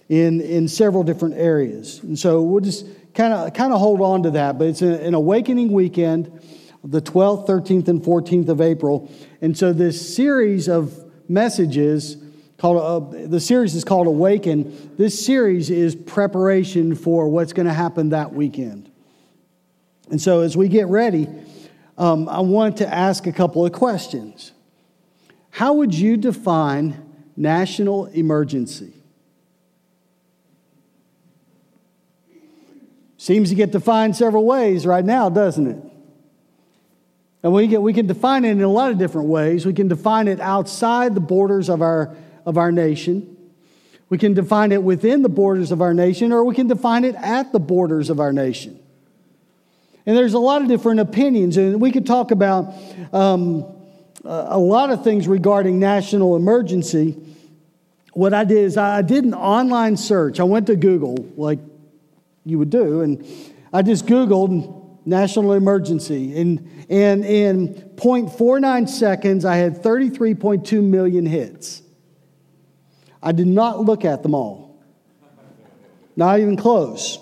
in, 0.08 0.40
in 0.40 0.68
several 0.68 1.02
different 1.02 1.34
areas. 1.36 2.02
And 2.02 2.18
so 2.18 2.42
we'll 2.42 2.62
just 2.62 2.86
kind 3.14 3.32
of 3.32 3.52
kind 3.52 3.72
of 3.72 3.80
hold 3.80 4.00
on 4.00 4.22
to 4.22 4.30
that. 4.32 4.58
But 4.58 4.68
it's 4.68 4.82
an 4.82 5.14
awakening 5.14 5.72
weekend, 5.72 6.40
the 6.82 7.02
12th, 7.02 7.46
13th, 7.46 7.88
and 7.88 8.02
14th 8.02 8.48
of 8.48 8.60
April. 8.60 9.10
And 9.40 9.56
so 9.56 9.72
this 9.72 10.16
series 10.16 10.68
of 10.68 11.04
messages 11.28 12.16
called 12.56 13.14
uh, 13.14 13.26
the 13.26 13.40
series 13.40 13.74
is 13.74 13.84
called 13.84 14.06
Awaken. 14.06 14.96
This 14.96 15.24
series 15.24 15.70
is 15.70 15.94
preparation 15.94 16.94
for 16.94 17.28
what's 17.28 17.52
going 17.52 17.66
to 17.66 17.72
happen 17.72 18.10
that 18.10 18.32
weekend. 18.32 18.90
And 20.10 20.20
so 20.20 20.40
as 20.40 20.56
we 20.56 20.68
get 20.68 20.86
ready, 20.88 21.28
um, 21.98 22.28
I 22.28 22.40
want 22.40 22.78
to 22.78 22.92
ask 22.92 23.26
a 23.26 23.32
couple 23.32 23.66
of 23.66 23.72
questions. 23.72 24.52
How 25.50 25.74
would 25.74 25.94
you 25.94 26.16
define 26.16 27.04
national 27.36 28.06
emergency? 28.06 28.97
Seems 33.18 33.48
to 33.48 33.56
get 33.56 33.72
defined 33.72 34.16
several 34.16 34.46
ways 34.46 34.86
right 34.86 35.04
now, 35.04 35.28
doesn't 35.28 35.66
it? 35.66 35.76
And 37.42 37.52
we, 37.52 37.66
get, 37.66 37.82
we 37.82 37.92
can 37.92 38.06
define 38.06 38.44
it 38.44 38.52
in 38.52 38.62
a 38.62 38.68
lot 38.68 38.92
of 38.92 38.98
different 38.98 39.28
ways. 39.28 39.66
We 39.66 39.72
can 39.74 39.88
define 39.88 40.28
it 40.28 40.40
outside 40.40 41.16
the 41.16 41.20
borders 41.20 41.68
of 41.68 41.82
our, 41.82 42.16
of 42.46 42.56
our 42.56 42.70
nation. 42.70 43.36
We 44.08 44.18
can 44.18 44.34
define 44.34 44.70
it 44.70 44.82
within 44.82 45.22
the 45.22 45.28
borders 45.28 45.72
of 45.72 45.82
our 45.82 45.92
nation, 45.92 46.32
or 46.32 46.44
we 46.44 46.54
can 46.54 46.68
define 46.68 47.04
it 47.04 47.16
at 47.16 47.52
the 47.52 47.58
borders 47.58 48.08
of 48.08 48.20
our 48.20 48.32
nation. 48.32 48.78
And 50.06 50.16
there's 50.16 50.34
a 50.34 50.38
lot 50.38 50.62
of 50.62 50.68
different 50.68 51.00
opinions, 51.00 51.56
and 51.56 51.80
we 51.80 51.90
could 51.90 52.06
talk 52.06 52.30
about 52.30 52.72
um, 53.12 53.66
a 54.24 54.58
lot 54.58 54.90
of 54.90 55.02
things 55.02 55.26
regarding 55.26 55.80
national 55.80 56.36
emergency. 56.36 57.16
What 58.12 58.32
I 58.32 58.44
did 58.44 58.58
is 58.58 58.76
I 58.76 59.02
did 59.02 59.24
an 59.24 59.34
online 59.34 59.96
search. 59.96 60.38
I 60.38 60.44
went 60.44 60.68
to 60.68 60.76
Google, 60.76 61.16
like 61.36 61.58
you 62.48 62.58
would 62.58 62.70
do. 62.70 63.02
And 63.02 63.26
I 63.72 63.82
just 63.82 64.06
Googled 64.06 65.06
national 65.06 65.54
emergency. 65.54 66.38
And, 66.40 66.86
and 66.88 67.24
in 67.24 67.74
0.49 67.96 68.88
seconds, 68.88 69.44
I 69.44 69.56
had 69.56 69.82
33.2 69.82 70.82
million 70.82 71.26
hits. 71.26 71.82
I 73.22 73.32
did 73.32 73.46
not 73.46 73.80
look 73.80 74.04
at 74.04 74.22
them 74.22 74.34
all, 74.34 74.80
not 76.14 76.38
even 76.38 76.56
close. 76.56 77.18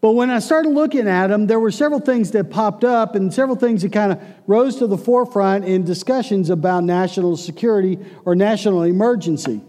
But 0.00 0.12
when 0.12 0.30
I 0.30 0.40
started 0.40 0.70
looking 0.70 1.06
at 1.06 1.28
them, 1.28 1.46
there 1.46 1.60
were 1.60 1.70
several 1.70 2.00
things 2.00 2.32
that 2.32 2.50
popped 2.50 2.82
up 2.82 3.14
and 3.14 3.32
several 3.32 3.56
things 3.56 3.82
that 3.82 3.92
kind 3.92 4.10
of 4.10 4.20
rose 4.48 4.76
to 4.76 4.88
the 4.88 4.98
forefront 4.98 5.64
in 5.64 5.84
discussions 5.84 6.50
about 6.50 6.82
national 6.82 7.36
security 7.36 7.98
or 8.24 8.34
national 8.34 8.82
emergency. 8.82 9.60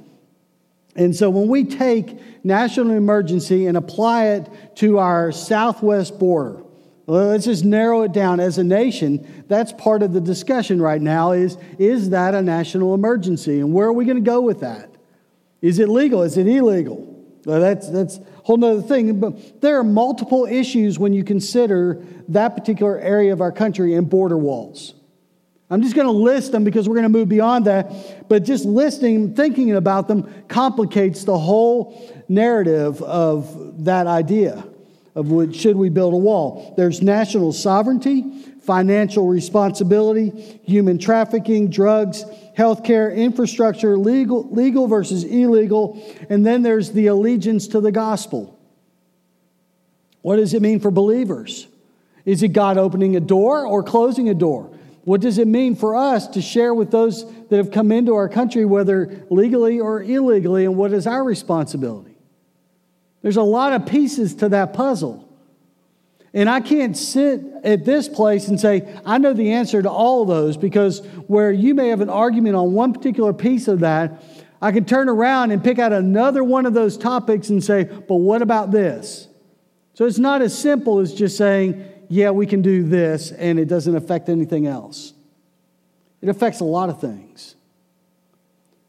And 0.96 1.16
so 1.16 1.30
when 1.30 1.48
we 1.48 1.64
take 1.64 2.46
national 2.46 2.92
emergency 2.92 3.68
and 3.68 3.78
apply 3.78 4.28
it 4.28 4.76
to 4.76 5.00
our 5.00 5.32
southwest 5.32 6.20
border, 6.20 6.64
let's 7.08 7.46
just 7.46 7.66
narrow 7.66 8.04
it 8.04 8.12
down 8.12 8.40
as 8.40 8.58
a 8.58 8.64
nation. 8.64 9.46
That's 9.48 9.74
part 9.74 10.04
of 10.04 10.14
the 10.14 10.22
discussion 10.22 10.82
right 10.82 11.02
now 11.02 11.32
is, 11.32 11.58
is 11.80 12.12
that 12.12 12.36
a 12.36 12.42
national 12.42 12.94
emergency? 12.94 13.60
And 13.60 13.74
where 13.74 13.88
are 13.88 13.94
we 13.94 14.06
going 14.06 14.18
to 14.18 14.22
go 14.22 14.42
with 14.42 14.60
that? 14.60 14.90
Is 15.62 15.80
it 15.80 15.90
legal? 15.90 16.22
Is 16.22 16.38
it 16.38 16.48
illegal? 16.48 17.10
Well, 17.46 17.60
that's, 17.60 17.90
that's 17.90 18.18
a 18.18 18.24
whole 18.44 18.64
other 18.64 18.82
thing. 18.82 19.20
But 19.20 19.62
there 19.62 19.80
are 19.80 19.84
multiple 19.84 20.46
issues 20.46 21.00
when 21.00 21.14
you 21.14 21.24
consider 21.24 22.04
that 22.30 22.56
particular 22.56 23.00
area 23.00 23.34
of 23.34 23.42
our 23.42 23.52
country 23.52 23.96
and 23.96 24.10
border 24.10 24.38
walls. 24.38 24.94
I'm 25.70 25.82
just 25.82 25.96
going 25.96 26.08
to 26.08 26.12
list 26.12 26.51
them 26.51 26.63
because 26.63 26.88
we're 26.88 26.96
going 26.96 27.03
to 27.03 27.10
move 27.10 27.29
beyond 27.29 27.65
that. 27.65 28.27
But 28.29 28.43
just 28.43 28.65
listing, 28.65 29.34
thinking 29.34 29.75
about 29.75 30.08
them, 30.08 30.32
complicates 30.48 31.24
the 31.24 31.38
whole 31.38 32.24
narrative 32.27 33.01
of 33.01 33.86
that 33.86 34.08
idea 34.08 34.63
of 35.15 35.32
what, 35.32 35.55
should 35.55 35.75
we 35.75 35.89
build 35.89 36.13
a 36.13 36.17
wall. 36.17 36.74
There's 36.75 37.01
national 37.01 37.53
sovereignty, 37.53 38.24
financial 38.62 39.27
responsibility, 39.27 40.60
human 40.63 40.98
trafficking, 40.98 41.70
drugs, 41.70 42.24
healthcare, 42.58 43.15
infrastructure, 43.15 43.98
legal, 43.98 44.50
legal 44.50 44.88
versus 44.88 45.24
illegal, 45.24 46.01
and 46.29 46.46
then 46.46 46.62
there's 46.62 46.91
the 46.91 47.08
allegiance 47.08 47.67
to 47.67 47.82
the 47.82 47.91
gospel. 47.91 48.60
What 50.22 50.38
does 50.38 50.53
it 50.53 50.62
mean 50.62 50.79
for 50.79 50.91
believers? 50.91 51.67
Is 52.25 52.41
it 52.41 52.50
God 52.50 52.77
opening 52.77 53.15
a 53.15 53.20
door 53.20 53.65
or 53.65 53.84
closing 53.84 54.29
a 54.29 54.34
door? 54.34 54.73
What 55.05 55.19
does 55.22 55.38
it 55.38 55.48
mean 55.48 55.75
for 55.75 55.95
us 55.95 56.27
to 56.29 56.41
share 56.41 56.74
with 56.74 56.91
those 56.91 57.25
that 57.50 57.57
have 57.57 57.72
come 57.72 57.91
into 57.91 58.15
our 58.15 58.29
country, 58.29 58.63
whether 58.63 59.25
legally 59.29 59.79
or 59.79 60.01
illegally, 60.01 60.65
and 60.65 60.77
what 60.77 60.93
is 60.93 61.05
our 61.05 61.24
responsibility? 61.24 62.15
There's 63.22 63.38
a 63.38 63.43
lot 63.43 63.74
of 63.74 63.86
pieces 63.86 64.36
to 64.36 64.50
that 64.50 64.74
puzzle. 64.74 65.29
And 66.33 66.50
I 66.50 66.62
can't 66.62 66.98
sit 66.98 67.41
at 67.63 67.86
this 67.86 68.10
place 68.10 68.48
and 68.48 68.60
say, 68.60 68.91
I 69.05 69.17
know 69.17 69.33
the 69.33 69.51
answer 69.51 69.81
to 69.81 69.89
all 69.89 70.25
those 70.25 70.57
because 70.57 71.05
where 71.27 71.51
you 71.51 71.75
may 71.75 71.89
have 71.89 72.01
an 72.01 72.10
argument 72.10 72.55
on 72.55 72.74
one 72.74 72.91
particular 72.91 73.33
piece 73.33 73.67
of 73.67 73.81
that, 73.81 74.24
I 74.62 74.72
can 74.72 74.86
turn 74.86 75.10
around 75.10 75.51
and 75.51 75.63
pick 75.63 75.77
out 75.77 75.93
another 75.93 76.43
one 76.43 76.65
of 76.65 76.74
those 76.74 76.98
topics 76.98 77.50
and 77.50 77.63
say, 77.63 77.83
but 77.83 78.15
what 78.15 78.41
about 78.41 78.72
this? 78.72 79.27
So 79.93 80.05
it's 80.05 80.17
not 80.17 80.41
as 80.41 80.57
simple 80.57 81.00
as 81.00 81.13
just 81.13 81.38
saying, 81.38 81.88
yeah, 82.13 82.29
we 82.29 82.46
can 82.46 82.62
do 82.62 82.84
this 82.84 83.32
and 83.32 83.58
it 83.58 83.65
doesn't 83.65 83.96
affect 83.96 84.29
anything 84.29 84.67
else. 84.67 85.13
It 86.22 86.29
affects 86.29 86.60
a 86.60 86.63
lot 86.63 86.89
of 86.89 87.01
things. 87.01 87.55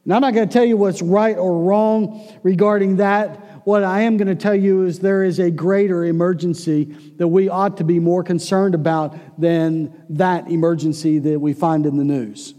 And 0.05 0.13
I'm 0.13 0.21
not 0.21 0.35
going 0.35 0.47
to 0.47 0.53
tell 0.53 0.65
you 0.65 0.77
what's 0.77 1.01
right 1.01 1.37
or 1.37 1.61
wrong 1.61 2.39
regarding 2.43 2.97
that 2.97 3.41
what 3.65 3.83
I 3.83 4.03
am 4.03 4.19
going 4.19 4.29
to 4.29 4.35
tell 4.35 4.55
you 4.55 4.85
is 4.85 4.99
there 4.99 5.25
is 5.25 5.39
a 5.39 5.51
greater 5.51 6.05
emergency 6.05 6.85
that 7.17 7.27
we 7.27 7.49
ought 7.49 7.79
to 7.79 7.85
be 7.85 7.99
more 7.99 8.23
concerned 8.23 8.75
about 8.75 9.41
than 9.41 10.05
that 10.11 10.51
emergency 10.51 11.19
that 11.19 11.41
we 11.41 11.55
find 11.55 11.87
in 11.87 11.97
the 11.97 12.05
news. 12.05 12.53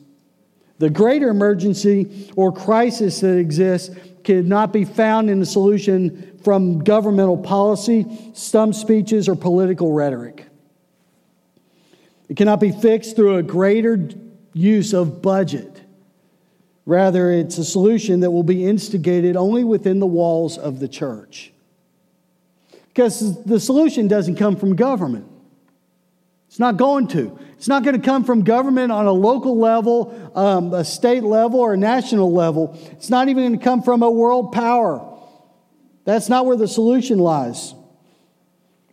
The 0.80 0.90
greater 0.90 1.30
emergency 1.30 2.32
or 2.36 2.52
crisis 2.52 3.20
that 3.22 3.38
exists 3.38 3.96
cannot 4.24 4.74
be 4.74 4.84
found 4.84 5.30
in 5.30 5.40
the 5.40 5.46
solution 5.46 6.40
from 6.44 6.80
governmental 6.80 7.38
policy, 7.38 8.32
stump 8.34 8.74
speeches, 8.74 9.30
or 9.30 9.36
political 9.36 9.92
rhetoric. 9.94 10.45
It 12.28 12.38
cannot 12.38 12.60
be 12.60 12.72
fixed 12.72 13.16
through 13.16 13.38
a 13.38 13.44
greater 13.44 14.10
use 14.54 14.94
of 14.94 15.22
budget 15.22 15.86
Rather, 16.86 17.32
it's 17.32 17.58
a 17.58 17.66
solution 17.66 18.20
that 18.20 18.30
will 18.30 18.44
be 18.44 18.66
instigated 18.66 19.36
only 19.36 19.64
within 19.64 20.00
the 20.00 20.06
walls 20.06 20.58
of 20.58 20.80
the 20.80 20.88
church. 20.88 21.52
Because 22.90 23.44
the 23.44 23.60
solution 23.60 24.08
doesn't 24.08 24.36
come 24.36 24.56
from 24.56 24.76
government. 24.76 25.28
It's 26.48 26.60
not 26.60 26.78
going 26.78 27.08
to. 27.10 27.38
It's 27.58 27.68
not 27.68 27.84
going 27.84 28.00
to 28.00 28.06
come 28.06 28.24
from 28.24 28.44
government 28.44 28.92
on 28.92 29.08
a 29.08 29.12
local 29.12 29.58
level, 29.58 30.32
um, 30.36 30.74
a 30.74 30.86
state 30.86 31.24
level, 31.24 31.60
or 31.60 31.74
a 31.74 31.78
national 31.78 32.32
level. 32.32 32.78
It's 32.92 33.10
not 33.10 33.28
even 33.30 33.44
going 33.44 33.60
to 33.60 33.64
come 33.64 33.82
from 33.82 34.04
a 34.04 34.10
world 34.10 34.52
power. 34.52 35.04
That's 36.06 36.30
not 36.30 36.46
where 36.46 36.56
the 36.56 36.68
solution 36.68 37.18
lies. 37.18 37.74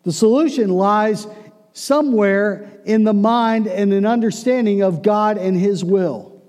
The 0.05 0.13
solution 0.13 0.71
lies 0.71 1.27
somewhere 1.73 2.71
in 2.85 3.05
the 3.05 3.15
mind 3.15 3.67
and 3.67 3.93
an 3.93 4.07
understanding 4.07 4.83
of 4.83 5.03
God 5.03 5.39
and 5.39 5.57
His 5.57 5.85
will. 5.85 6.43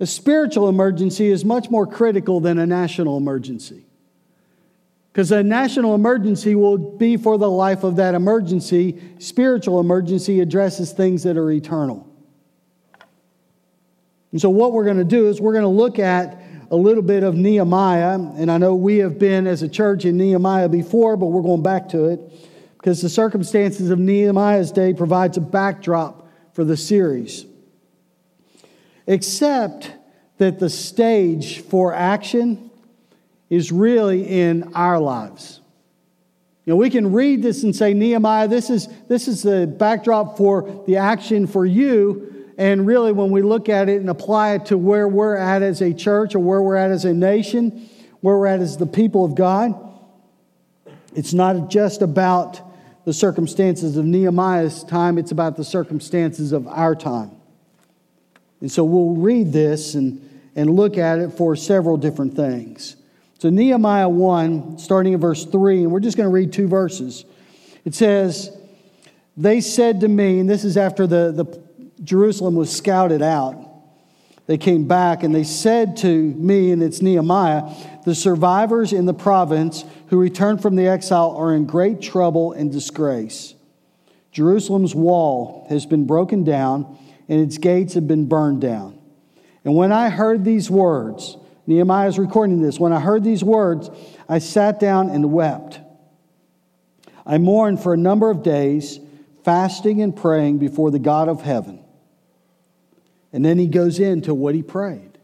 A 0.00 0.06
spiritual 0.06 0.68
emergency 0.68 1.28
is 1.28 1.44
much 1.44 1.70
more 1.70 1.86
critical 1.86 2.40
than 2.40 2.58
a 2.58 2.66
national 2.66 3.16
emergency. 3.16 3.84
Because 5.12 5.30
a 5.30 5.42
national 5.42 5.94
emergency 5.94 6.54
will 6.54 6.78
be 6.78 7.16
for 7.16 7.38
the 7.38 7.48
life 7.48 7.84
of 7.84 7.96
that 7.96 8.14
emergency. 8.14 9.00
Spiritual 9.18 9.78
emergency 9.78 10.40
addresses 10.40 10.92
things 10.92 11.22
that 11.22 11.36
are 11.36 11.50
eternal. 11.52 12.08
And 14.32 14.40
so, 14.40 14.48
what 14.48 14.72
we're 14.72 14.84
going 14.84 14.96
to 14.96 15.04
do 15.04 15.28
is 15.28 15.40
we're 15.40 15.52
going 15.52 15.62
to 15.62 15.68
look 15.68 15.98
at 15.98 16.42
a 16.70 16.76
little 16.76 17.02
bit 17.02 17.22
of 17.22 17.34
Nehemiah. 17.36 18.14
And 18.14 18.50
I 18.50 18.56
know 18.56 18.74
we 18.74 18.98
have 18.98 19.18
been 19.18 19.46
as 19.46 19.62
a 19.62 19.68
church 19.68 20.06
in 20.06 20.16
Nehemiah 20.16 20.70
before, 20.70 21.18
but 21.18 21.26
we're 21.26 21.42
going 21.42 21.62
back 21.62 21.90
to 21.90 22.06
it 22.06 22.20
because 22.82 23.00
the 23.00 23.08
circumstances 23.08 23.90
of 23.90 24.00
Nehemiah's 24.00 24.72
day 24.72 24.92
provides 24.92 25.36
a 25.36 25.40
backdrop 25.40 26.28
for 26.52 26.64
the 26.64 26.76
series 26.76 27.46
except 29.06 29.92
that 30.38 30.58
the 30.58 30.68
stage 30.68 31.60
for 31.60 31.94
action 31.94 32.70
is 33.48 33.70
really 33.70 34.24
in 34.24 34.74
our 34.74 34.98
lives. 34.98 35.60
You 36.64 36.72
know, 36.72 36.76
we 36.76 36.90
can 36.90 37.12
read 37.12 37.40
this 37.40 37.62
and 37.62 37.74
say, 37.74 37.94
Nehemiah, 37.94 38.48
this 38.48 38.68
is, 38.68 38.88
this 39.08 39.28
is 39.28 39.42
the 39.42 39.66
backdrop 39.66 40.36
for 40.36 40.84
the 40.86 40.96
action 40.96 41.46
for 41.46 41.64
you. 41.64 42.50
And 42.58 42.84
really, 42.84 43.12
when 43.12 43.30
we 43.30 43.42
look 43.42 43.68
at 43.68 43.88
it 43.88 44.00
and 44.00 44.10
apply 44.10 44.54
it 44.54 44.66
to 44.66 44.78
where 44.78 45.06
we're 45.06 45.36
at 45.36 45.62
as 45.62 45.82
a 45.82 45.94
church 45.94 46.34
or 46.34 46.40
where 46.40 46.62
we're 46.62 46.76
at 46.76 46.90
as 46.90 47.04
a 47.04 47.14
nation, 47.14 47.88
where 48.20 48.36
we're 48.36 48.46
at 48.48 48.60
as 48.60 48.76
the 48.76 48.86
people 48.86 49.24
of 49.24 49.36
God, 49.36 49.74
it's 51.14 51.32
not 51.32 51.70
just 51.70 52.02
about 52.02 52.71
the 53.04 53.12
circumstances 53.12 53.96
of 53.96 54.04
Nehemiah's 54.04 54.84
time, 54.84 55.18
it's 55.18 55.32
about 55.32 55.56
the 55.56 55.64
circumstances 55.64 56.52
of 56.52 56.66
our 56.68 56.94
time. 56.94 57.32
And 58.60 58.70
so 58.70 58.84
we'll 58.84 59.16
read 59.16 59.52
this 59.52 59.94
and, 59.94 60.28
and 60.54 60.70
look 60.70 60.96
at 60.96 61.18
it 61.18 61.30
for 61.30 61.56
several 61.56 61.96
different 61.96 62.34
things. 62.34 62.96
So, 63.40 63.50
Nehemiah 63.50 64.08
1, 64.08 64.78
starting 64.78 65.14
in 65.14 65.20
verse 65.20 65.44
3, 65.44 65.82
and 65.82 65.90
we're 65.90 65.98
just 65.98 66.16
going 66.16 66.28
to 66.28 66.32
read 66.32 66.52
two 66.52 66.68
verses. 66.68 67.24
It 67.84 67.92
says, 67.92 68.56
They 69.36 69.60
said 69.60 70.00
to 70.02 70.08
me, 70.08 70.38
and 70.38 70.48
this 70.48 70.62
is 70.62 70.76
after 70.76 71.08
the, 71.08 71.32
the 71.32 71.62
Jerusalem 72.04 72.54
was 72.54 72.70
scouted 72.70 73.20
out. 73.20 73.71
They 74.52 74.58
came 74.58 74.86
back 74.86 75.22
and 75.22 75.34
they 75.34 75.44
said 75.44 75.96
to 75.98 76.12
me, 76.12 76.72
and 76.72 76.82
it's 76.82 77.00
Nehemiah, 77.00 77.74
the 78.04 78.14
survivors 78.14 78.92
in 78.92 79.06
the 79.06 79.14
province 79.14 79.82
who 80.08 80.18
returned 80.18 80.60
from 80.60 80.76
the 80.76 80.88
exile 80.88 81.34
are 81.38 81.54
in 81.54 81.64
great 81.64 82.02
trouble 82.02 82.52
and 82.52 82.70
disgrace. 82.70 83.54
Jerusalem's 84.30 84.94
wall 84.94 85.64
has 85.70 85.86
been 85.86 86.06
broken 86.06 86.44
down 86.44 86.98
and 87.30 87.40
its 87.40 87.56
gates 87.56 87.94
have 87.94 88.06
been 88.06 88.26
burned 88.26 88.60
down. 88.60 88.98
And 89.64 89.74
when 89.74 89.90
I 89.90 90.10
heard 90.10 90.44
these 90.44 90.68
words, 90.68 91.38
Nehemiah 91.66 92.08
is 92.08 92.18
recording 92.18 92.60
this. 92.60 92.78
When 92.78 92.92
I 92.92 93.00
heard 93.00 93.24
these 93.24 93.42
words, 93.42 93.88
I 94.28 94.38
sat 94.38 94.78
down 94.78 95.08
and 95.08 95.32
wept. 95.32 95.80
I 97.24 97.38
mourned 97.38 97.82
for 97.82 97.94
a 97.94 97.96
number 97.96 98.28
of 98.28 98.42
days, 98.42 99.00
fasting 99.44 100.02
and 100.02 100.14
praying 100.14 100.58
before 100.58 100.90
the 100.90 100.98
God 100.98 101.30
of 101.30 101.40
heaven. 101.40 101.81
And 103.32 103.44
then 103.44 103.58
he 103.58 103.66
goes 103.66 103.98
into 103.98 104.34
what 104.34 104.54
he 104.54 104.62
prayed. 104.62 105.18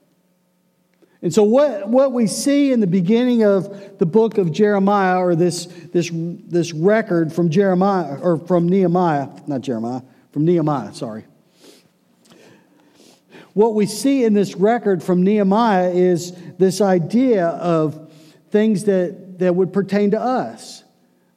And 1.20 1.34
so, 1.34 1.42
what, 1.42 1.88
what 1.88 2.12
we 2.12 2.26
see 2.28 2.70
in 2.70 2.80
the 2.80 2.86
beginning 2.86 3.42
of 3.42 3.98
the 3.98 4.06
book 4.06 4.38
of 4.38 4.52
Jeremiah, 4.52 5.18
or 5.18 5.34
this, 5.34 5.66
this, 5.66 6.10
this 6.12 6.72
record 6.72 7.32
from 7.32 7.50
Jeremiah, 7.50 8.18
or 8.20 8.38
from 8.38 8.68
Nehemiah, 8.68 9.28
not 9.46 9.62
Jeremiah, 9.62 10.02
from 10.32 10.44
Nehemiah, 10.44 10.94
sorry 10.94 11.24
what 13.58 13.74
we 13.74 13.86
see 13.86 14.22
in 14.22 14.34
this 14.34 14.54
record 14.54 15.02
from 15.02 15.24
Nehemiah 15.24 15.90
is 15.90 16.32
this 16.58 16.80
idea 16.80 17.48
of 17.48 18.08
things 18.52 18.84
that, 18.84 19.40
that 19.40 19.52
would 19.52 19.72
pertain 19.72 20.12
to 20.12 20.20
us. 20.20 20.84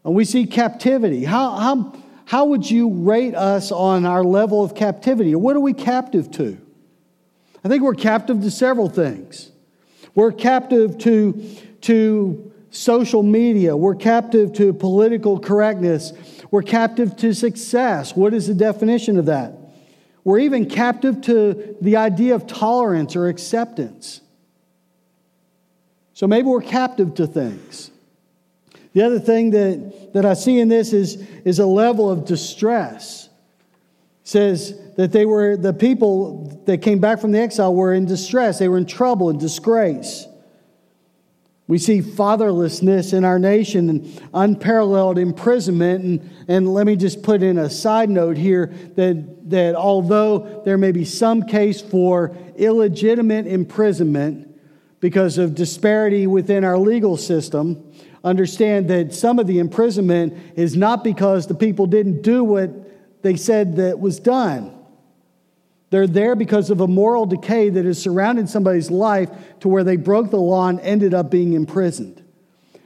And 0.05 0.13
we 0.13 0.23
see 0.25 0.45
captivity. 0.45 1.23
How, 1.23 1.55
how, 1.55 2.00
how 2.31 2.45
would 2.45 2.71
you 2.71 2.89
rate 2.89 3.35
us 3.35 3.73
on 3.73 4.05
our 4.05 4.23
level 4.23 4.63
of 4.63 4.73
captivity? 4.73 5.35
What 5.35 5.57
are 5.57 5.59
we 5.59 5.73
captive 5.73 6.31
to? 6.31 6.57
I 7.61 7.67
think 7.67 7.83
we're 7.83 7.93
captive 7.93 8.39
to 8.43 8.49
several 8.49 8.87
things. 8.87 9.51
We're 10.15 10.31
captive 10.31 10.97
to, 10.99 11.33
to 11.81 12.53
social 12.69 13.21
media. 13.21 13.75
We're 13.75 13.95
captive 13.95 14.53
to 14.53 14.71
political 14.71 15.39
correctness. 15.39 16.13
We're 16.51 16.61
captive 16.61 17.17
to 17.17 17.33
success. 17.33 18.15
What 18.15 18.33
is 18.33 18.47
the 18.47 18.53
definition 18.53 19.19
of 19.19 19.25
that? 19.25 19.53
We're 20.23 20.39
even 20.39 20.69
captive 20.69 21.19
to 21.23 21.75
the 21.81 21.97
idea 21.97 22.33
of 22.33 22.47
tolerance 22.47 23.17
or 23.17 23.27
acceptance. 23.27 24.21
So 26.13 26.27
maybe 26.27 26.47
we're 26.47 26.61
captive 26.61 27.13
to 27.15 27.27
things. 27.27 27.90
The 28.93 29.03
other 29.03 29.19
thing 29.19 29.51
that, 29.51 30.13
that 30.13 30.25
I 30.25 30.33
see 30.33 30.59
in 30.59 30.67
this 30.67 30.91
is, 30.93 31.15
is 31.45 31.59
a 31.59 31.65
level 31.65 32.11
of 32.11 32.25
distress. 32.25 33.29
It 34.23 34.27
says 34.27 34.77
that 34.97 35.11
they 35.11 35.25
were 35.25 35.55
the 35.55 35.73
people 35.73 36.61
that 36.65 36.79
came 36.79 36.99
back 36.99 37.19
from 37.19 37.31
the 37.31 37.39
exile 37.39 37.73
were 37.73 37.93
in 37.93 38.05
distress. 38.05 38.59
They 38.59 38.67
were 38.67 38.77
in 38.77 38.85
trouble 38.85 39.29
and 39.29 39.39
disgrace. 39.39 40.27
We 41.67 41.77
see 41.77 42.01
fatherlessness 42.01 43.13
in 43.13 43.23
our 43.23 43.39
nation 43.39 43.89
and 43.89 44.21
unparalleled 44.33 45.17
imprisonment. 45.17 46.03
And, 46.03 46.29
and 46.49 46.73
let 46.73 46.85
me 46.85 46.97
just 46.97 47.23
put 47.23 47.41
in 47.41 47.57
a 47.57 47.69
side 47.69 48.09
note 48.09 48.35
here 48.35 48.73
that, 48.95 49.49
that 49.49 49.75
although 49.75 50.63
there 50.65 50.77
may 50.77 50.91
be 50.91 51.05
some 51.05 51.43
case 51.43 51.79
for 51.79 52.35
illegitimate 52.57 53.47
imprisonment 53.47 54.53
because 54.99 55.37
of 55.37 55.55
disparity 55.55 56.27
within 56.27 56.65
our 56.65 56.77
legal 56.77 57.15
system, 57.15 57.89
understand 58.23 58.89
that 58.89 59.13
some 59.13 59.39
of 59.39 59.47
the 59.47 59.59
imprisonment 59.59 60.33
is 60.55 60.75
not 60.75 61.03
because 61.03 61.47
the 61.47 61.55
people 61.55 61.87
didn't 61.87 62.21
do 62.21 62.43
what 62.43 62.69
they 63.23 63.35
said 63.35 63.75
that 63.77 63.99
was 63.99 64.19
done. 64.19 64.77
They're 65.89 66.07
there 66.07 66.35
because 66.35 66.69
of 66.69 66.79
a 66.81 66.87
moral 66.87 67.25
decay 67.25 67.69
that 67.69 67.85
has 67.85 68.01
surrounded 68.01 68.49
somebody's 68.49 68.89
life 68.89 69.29
to 69.59 69.67
where 69.67 69.83
they 69.83 69.97
broke 69.97 70.31
the 70.31 70.37
law 70.37 70.67
and 70.67 70.79
ended 70.79 71.13
up 71.13 71.29
being 71.29 71.53
imprisoned. 71.53 72.23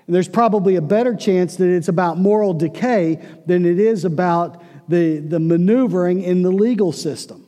And 0.08 0.16
there's 0.16 0.28
probably 0.28 0.76
a 0.76 0.82
better 0.82 1.16
chance 1.16 1.56
that 1.58 1.70
it's 1.70 1.88
about 1.88 2.18
moral 2.18 2.54
decay 2.54 3.24
than 3.46 3.66
it 3.66 3.80
is 3.80 4.06
about 4.06 4.64
the, 4.90 5.20
the 5.20 5.40
maneuvering 5.40 6.22
in 6.22 6.42
the 6.42 6.52
legal 6.52 6.92
system. 6.92 7.48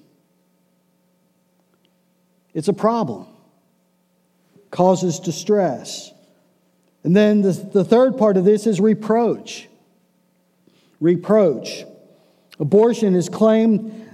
It's 2.53 2.67
a 2.67 2.73
problem, 2.73 3.27
causes 4.71 5.19
distress. 5.19 6.11
And 7.03 7.15
then 7.15 7.41
the, 7.41 7.51
the 7.51 7.83
third 7.83 8.17
part 8.17 8.37
of 8.37 8.45
this 8.45 8.67
is 8.67 8.79
reproach. 8.79 9.67
Reproach. 10.99 11.85
Abortion 12.59 13.15
is 13.15 13.29
claimed 13.29 14.07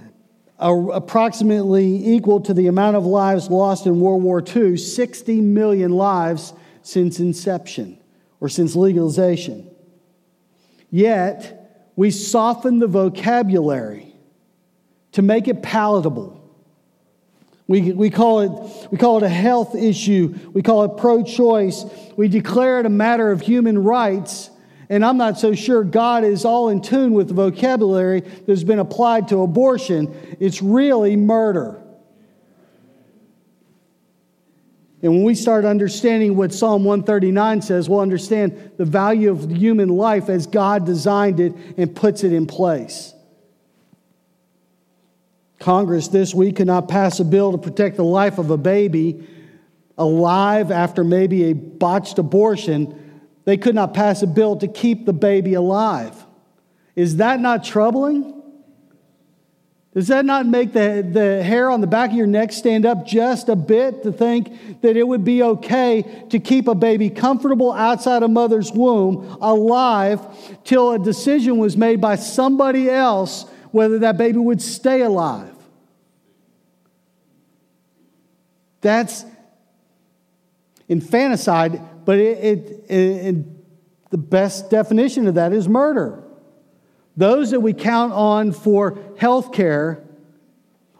uh, 0.60 0.72
approximately 0.92 2.14
equal 2.14 2.40
to 2.40 2.54
the 2.54 2.66
amount 2.66 2.96
of 2.96 3.04
lives 3.04 3.50
lost 3.50 3.86
in 3.86 4.00
World 4.00 4.22
War 4.22 4.42
II 4.44 4.76
60 4.76 5.40
million 5.40 5.90
lives 5.90 6.52
since 6.82 7.18
inception 7.18 7.98
or 8.40 8.48
since 8.48 8.76
legalization. 8.76 9.68
Yet, 10.90 11.92
we 11.96 12.10
soften 12.10 12.78
the 12.78 12.86
vocabulary 12.86 14.14
to 15.12 15.22
make 15.22 15.48
it 15.48 15.62
palatable. 15.62 16.43
We, 17.66 17.92
we, 17.92 18.10
call 18.10 18.40
it, 18.40 18.90
we 18.90 18.98
call 18.98 19.16
it 19.18 19.22
a 19.22 19.28
health 19.28 19.74
issue. 19.74 20.34
We 20.52 20.62
call 20.62 20.84
it 20.84 20.98
pro 21.00 21.22
choice. 21.22 21.84
We 22.16 22.28
declare 22.28 22.80
it 22.80 22.86
a 22.86 22.90
matter 22.90 23.32
of 23.32 23.40
human 23.40 23.82
rights 23.82 24.50
and 24.88 25.04
I'm 25.04 25.16
not 25.16 25.38
so 25.38 25.54
sure 25.54 25.82
God 25.82 26.24
is 26.24 26.44
all 26.44 26.68
in 26.68 26.82
tune 26.82 27.12
with 27.12 27.28
the 27.28 27.34
vocabulary 27.34 28.20
that's 28.20 28.64
been 28.64 28.78
applied 28.78 29.28
to 29.28 29.42
abortion. 29.42 30.36
It's 30.40 30.60
really 30.60 31.16
murder. 31.16 31.80
And 35.02 35.12
when 35.12 35.24
we 35.24 35.34
start 35.34 35.64
understanding 35.64 36.36
what 36.36 36.52
Psalm 36.52 36.84
139 36.84 37.62
says, 37.62 37.88
we'll 37.88 38.00
understand 38.00 38.72
the 38.78 38.86
value 38.86 39.30
of 39.30 39.50
human 39.50 39.90
life 39.90 40.28
as 40.30 40.46
God 40.46 40.86
designed 40.86 41.40
it 41.40 41.54
and 41.76 41.94
puts 41.94 42.24
it 42.24 42.32
in 42.32 42.46
place. 42.46 43.13
Congress 45.58 46.08
this 46.08 46.34
week 46.34 46.56
could 46.56 46.66
not 46.66 46.88
pass 46.88 47.20
a 47.20 47.24
bill 47.24 47.52
to 47.52 47.58
protect 47.58 47.96
the 47.96 48.04
life 48.04 48.38
of 48.38 48.50
a 48.50 48.56
baby 48.56 49.26
alive 49.96 50.70
after 50.70 51.04
maybe 51.04 51.44
a 51.44 51.52
botched 51.52 52.18
abortion 52.18 53.00
they 53.44 53.56
could 53.56 53.74
not 53.74 53.94
pass 53.94 54.22
a 54.22 54.26
bill 54.26 54.56
to 54.56 54.68
keep 54.68 55.04
the 55.06 55.12
baby 55.12 55.54
alive. 55.54 56.24
Is 56.96 57.16
that 57.16 57.40
not 57.40 57.64
troubling? 57.64 58.42
Does 59.92 60.08
that 60.08 60.24
not 60.24 60.46
make 60.46 60.72
the, 60.72 61.08
the 61.08 61.42
hair 61.42 61.70
on 61.70 61.80
the 61.80 61.86
back 61.86 62.10
of 62.10 62.16
your 62.16 62.26
neck 62.26 62.52
stand 62.52 62.84
up 62.84 63.06
just 63.06 63.48
a 63.48 63.54
bit 63.54 64.02
to 64.02 64.10
think 64.10 64.80
that 64.80 64.96
it 64.96 65.06
would 65.06 65.24
be 65.24 65.42
okay 65.42 66.26
to 66.30 66.40
keep 66.40 66.66
a 66.66 66.74
baby 66.74 67.10
comfortable 67.10 67.72
outside 67.72 68.24
a 68.24 68.28
mother's 68.28 68.72
womb 68.72 69.38
alive 69.40 70.20
till 70.64 70.92
a 70.92 70.98
decision 70.98 71.58
was 71.58 71.76
made 71.76 72.00
by 72.00 72.16
somebody 72.16 72.90
else 72.90 73.46
whether 73.74 73.98
that 74.00 74.16
baby 74.16 74.38
would 74.38 74.62
stay 74.62 75.02
alive? 75.02 75.54
That's 78.80 79.24
infanticide 80.88 81.80
but 82.04 82.18
it, 82.18 82.38
it, 82.38 82.90
it, 82.90 84.10
the 84.10 84.18
best 84.18 84.70
definition 84.70 85.26
of 85.26 85.34
that 85.34 85.52
is 85.52 85.68
murder. 85.68 86.22
Those 87.16 87.50
that 87.52 87.60
we 87.60 87.72
count 87.72 88.12
on 88.12 88.52
for 88.52 88.98
health 89.18 89.52
care 89.52 90.02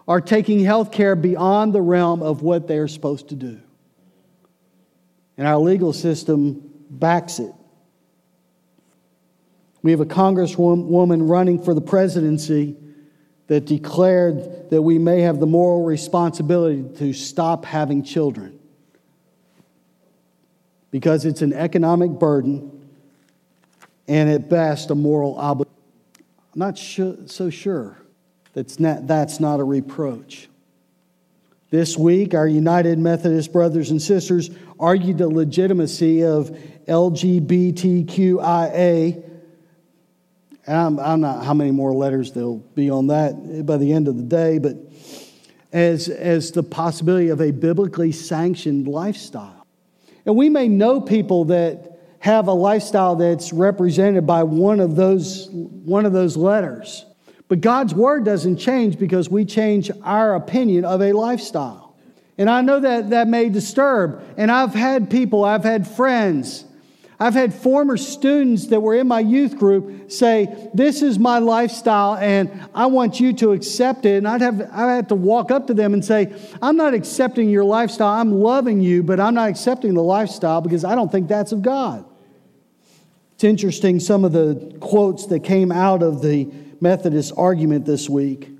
are 0.07 0.21
taking 0.21 0.61
health 0.61 0.93
care 0.93 1.17
beyond 1.17 1.73
the 1.73 1.83
realm 1.83 2.23
of 2.23 2.43
what 2.43 2.69
they're 2.69 2.89
supposed 2.89 3.29
to 3.31 3.35
do. 3.35 3.61
And 5.37 5.47
our 5.47 5.59
legal 5.59 5.93
system 5.93 6.71
backs 6.91 7.39
it. 7.39 7.53
We 9.85 9.91
have 9.91 10.01
a 10.01 10.07
congresswoman 10.07 11.29
running 11.29 11.63
for 11.63 11.75
the 11.75 11.83
presidency 11.83 12.75
that 13.49 13.67
declared 13.67 14.71
that 14.71 14.81
we 14.81 14.99
may 14.99 15.21
have 15.21 15.41
the 15.41 15.47
moral 15.47 15.85
responsibility 15.85 16.83
to 16.97 17.13
stop 17.13 17.67
having 17.67 18.03
children 18.03 18.59
because 20.91 21.27
it's 21.27 21.43
an 21.43 21.53
economic 21.53 22.13
burden 22.13 22.89
and 24.09 24.31
at 24.31 24.49
best 24.49 24.91
a 24.91 24.95
moral 24.95 25.37
obligation. 25.37 25.71
I'm 26.55 26.61
not 26.61 26.79
so 26.79 27.51
sure 27.51 27.99
that's 28.55 28.81
not, 28.81 29.07
that's 29.07 29.39
not 29.39 29.61
a 29.61 29.65
reproach. 29.65 30.49
This 31.69 31.99
week, 31.99 32.33
our 32.33 32.49
United 32.49 32.99
Methodist 32.99 33.53
brothers 33.53 33.91
and 33.91 34.01
sisters 34.01 34.49
argued 34.81 35.19
the 35.19 35.29
legitimacy 35.29 36.25
of 36.25 36.57
LGBTQIA. 36.89 38.13
I'm, 40.67 40.99
I'm 40.99 41.21
not 41.21 41.45
how 41.45 41.55
many 41.55 41.71
more 41.71 41.93
letters 41.93 42.33
there'll 42.33 42.59
be 42.75 42.91
on 42.91 43.09
that 43.09 43.67
by 43.67 43.77
the 43.77 43.93
end 43.93 44.09
of 44.09 44.17
the 44.17 44.23
day, 44.23 44.59
but 44.59 44.77
as, 45.73 46.09
as 46.09 46.53
the 46.53 46.63
possibility 46.63 47.29
of 47.29 47.41
a 47.41 47.51
biblically 47.51 48.13
sanctioned 48.13 48.89
lifestyle. 48.89 49.67
And 50.25 50.37
we 50.37 50.49
may 50.49 50.69
know 50.69 51.01
people 51.01 51.47
that 51.47 51.99
have 52.21 52.49
a 52.49 52.53
lifestyle 52.53 53.17
that's 53.17 53.53
represented 53.53 54.27
by 54.27 54.43
one 54.43 54.81
of 54.81 54.97
those, 54.97 55.49
one 55.51 56.07
of 56.07 56.13
those 56.13 56.37
letters. 56.37 57.05
But 57.49 57.61
God's 57.61 57.95
word 57.95 58.25
doesn't 58.25 58.57
change 58.57 58.99
because 58.99 59.29
we 59.29 59.45
change 59.45 59.91
our 60.03 60.35
opinion 60.35 60.87
of 60.87 61.03
a 61.03 61.13
lifestyle. 61.13 61.95
And 62.39 62.49
I 62.49 62.63
know 62.63 62.81
that 62.81 63.11
that 63.11 63.29
may 63.29 63.51
disturb. 63.51 64.23
And 64.39 64.51
I've 64.51 64.75
had 64.75 65.11
people, 65.11 65.45
I've 65.45 65.65
had 65.65 65.87
friends 65.87 66.65
I've 67.25 67.33
had 67.33 67.55
former 67.55 67.97
students 67.97 68.67
that 68.67 68.81
were 68.81 68.95
in 68.97 69.09
my 69.09 69.21
youth 69.21 69.57
group 69.57 70.11
say, 70.11 70.69
This 70.75 71.01
is 71.01 71.19
my 71.19 71.39
lifestyle 71.39 72.17
and 72.17 72.51
I 72.75 72.85
want 72.85 73.19
you 73.19 73.33
to 73.33 73.53
accept 73.53 74.05
it. 74.05 74.19
And 74.19 74.29
I'd 74.29 74.43
have, 74.43 74.61
I'd 74.61 74.97
have 74.97 75.09
to 75.09 75.15
walk 75.15 75.51
up 75.51 75.69
to 75.69 75.75
them 75.75 75.95
and 75.95 76.05
say, 76.05 76.39
I'm 76.61 76.77
not 76.77 76.93
accepting 76.93 77.49
your 77.49 77.65
lifestyle. 77.65 78.21
I'm 78.21 78.31
loving 78.31 78.83
you, 78.83 79.03
but 79.03 79.21
I'm 79.21 79.33
not 79.33 79.49
accepting 79.49 79.95
the 79.95 80.03
lifestyle 80.03 80.61
because 80.61 80.85
I 80.85 80.95
don't 80.95 81.11
think 81.11 81.29
that's 81.29 81.53
of 81.53 81.63
God. 81.63 82.05
It's 83.37 83.45
interesting, 83.45 84.01
some 84.01 84.27
of 84.27 84.33
the 84.33 84.77
quotes 84.81 85.25
that 85.29 85.41
came 85.41 85.73
out 85.73 86.03
of 86.03 86.21
the 86.21 86.53
Methodist 86.83 87.33
argument 87.39 87.87
this 87.87 88.07
week. 88.07 88.51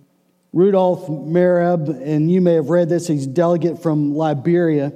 Rudolf 0.55 1.07
Mereb, 1.07 2.03
and 2.03 2.31
you 2.31 2.41
may 2.41 2.55
have 2.55 2.71
read 2.71 2.89
this, 2.89 3.09
he's 3.09 3.27
delegate 3.27 3.83
from 3.83 4.15
Liberia 4.15 4.91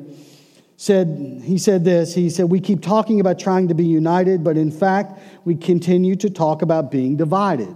said 0.80 1.42
he 1.42 1.58
said 1.58 1.84
this 1.84 2.14
he 2.14 2.30
said 2.30 2.48
we 2.48 2.60
keep 2.60 2.80
talking 2.80 3.18
about 3.18 3.36
trying 3.36 3.66
to 3.66 3.74
be 3.74 3.84
united 3.84 4.44
but 4.44 4.56
in 4.56 4.70
fact 4.70 5.20
we 5.44 5.56
continue 5.56 6.14
to 6.14 6.30
talk 6.30 6.62
about 6.62 6.90
being 6.90 7.16
divided. 7.16 7.74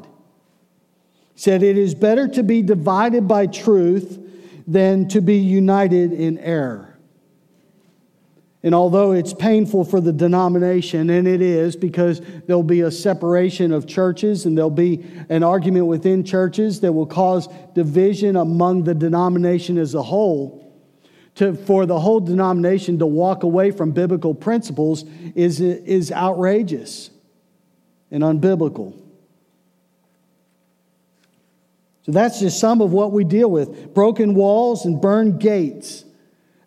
He 1.34 1.40
said 1.40 1.64
it 1.64 1.76
is 1.76 1.94
better 1.94 2.28
to 2.28 2.42
be 2.44 2.62
divided 2.62 3.26
by 3.26 3.46
truth 3.46 4.20
than 4.68 5.08
to 5.08 5.20
be 5.20 5.36
united 5.36 6.12
in 6.12 6.38
error. 6.38 6.96
And 8.62 8.72
although 8.72 9.10
it's 9.10 9.34
painful 9.34 9.84
for 9.84 10.00
the 10.00 10.12
denomination 10.12 11.10
and 11.10 11.26
it 11.26 11.42
is 11.42 11.74
because 11.74 12.20
there'll 12.46 12.62
be 12.62 12.82
a 12.82 12.90
separation 12.92 13.72
of 13.72 13.88
churches 13.88 14.46
and 14.46 14.56
there'll 14.56 14.70
be 14.70 15.04
an 15.28 15.42
argument 15.42 15.86
within 15.86 16.22
churches 16.22 16.78
that 16.82 16.92
will 16.92 17.06
cause 17.06 17.48
division 17.74 18.36
among 18.36 18.84
the 18.84 18.94
denomination 18.94 19.78
as 19.78 19.94
a 19.94 20.02
whole 20.02 20.61
to, 21.36 21.54
for 21.54 21.86
the 21.86 21.98
whole 21.98 22.20
denomination 22.20 22.98
to 22.98 23.06
walk 23.06 23.42
away 23.42 23.70
from 23.70 23.92
biblical 23.92 24.34
principles 24.34 25.04
is, 25.34 25.60
is 25.60 26.12
outrageous 26.12 27.10
and 28.10 28.22
unbiblical. 28.22 28.94
So 32.02 32.12
that's 32.12 32.40
just 32.40 32.58
some 32.58 32.80
of 32.80 32.92
what 32.92 33.12
we 33.12 33.24
deal 33.24 33.50
with 33.50 33.94
broken 33.94 34.34
walls 34.34 34.84
and 34.84 35.00
burned 35.00 35.40
gates. 35.40 36.04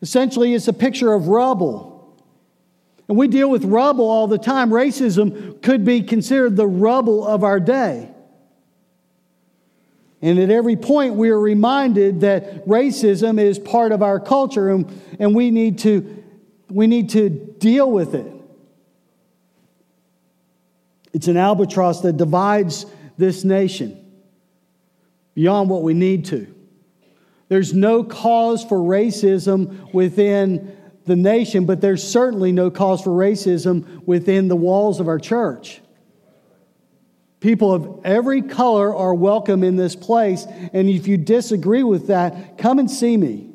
Essentially, 0.01 0.53
it's 0.53 0.67
a 0.67 0.73
picture 0.73 1.13
of 1.13 1.27
rubble. 1.27 1.93
And 3.07 3.17
we 3.17 3.27
deal 3.27 3.49
with 3.49 3.65
rubble 3.65 4.09
all 4.09 4.27
the 4.27 4.37
time. 4.37 4.69
Racism 4.69 5.61
could 5.61 5.85
be 5.85 6.01
considered 6.01 6.55
the 6.55 6.65
rubble 6.65 7.27
of 7.27 7.43
our 7.43 7.59
day. 7.59 8.09
And 10.21 10.39
at 10.39 10.49
every 10.49 10.75
point, 10.75 11.15
we 11.15 11.29
are 11.29 11.39
reminded 11.39 12.21
that 12.21 12.65
racism 12.65 13.39
is 13.39 13.59
part 13.59 13.91
of 13.91 14.01
our 14.01 14.19
culture 14.19 14.69
and, 14.69 15.01
and 15.19 15.35
we, 15.35 15.51
need 15.51 15.79
to, 15.79 16.23
we 16.69 16.87
need 16.87 17.09
to 17.11 17.29
deal 17.29 17.91
with 17.91 18.15
it. 18.15 18.31
It's 21.13 21.27
an 21.27 21.37
albatross 21.37 22.01
that 22.01 22.17
divides 22.17 22.85
this 23.17 23.43
nation 23.43 24.01
beyond 25.33 25.69
what 25.69 25.83
we 25.83 25.93
need 25.93 26.25
to. 26.25 26.53
There's 27.47 27.73
no 27.73 28.03
cause 28.03 28.63
for 28.63 28.77
racism 28.79 29.93
within 29.93 30.75
the 31.05 31.15
nation, 31.15 31.65
but 31.65 31.81
there's 31.81 32.03
certainly 32.05 32.51
no 32.51 32.71
cause 32.71 33.01
for 33.01 33.11
racism 33.11 34.03
within 34.05 34.47
the 34.47 34.55
walls 34.55 34.99
of 34.99 35.07
our 35.07 35.19
church. 35.19 35.81
People 37.39 37.73
of 37.73 38.01
every 38.05 38.41
color 38.41 38.95
are 38.95 39.13
welcome 39.13 39.63
in 39.63 39.75
this 39.75 39.95
place, 39.95 40.45
and 40.73 40.89
if 40.89 41.07
you 41.07 41.17
disagree 41.17 41.83
with 41.83 42.07
that, 42.07 42.57
come 42.57 42.79
and 42.79 42.89
see 42.89 43.17
me. 43.17 43.51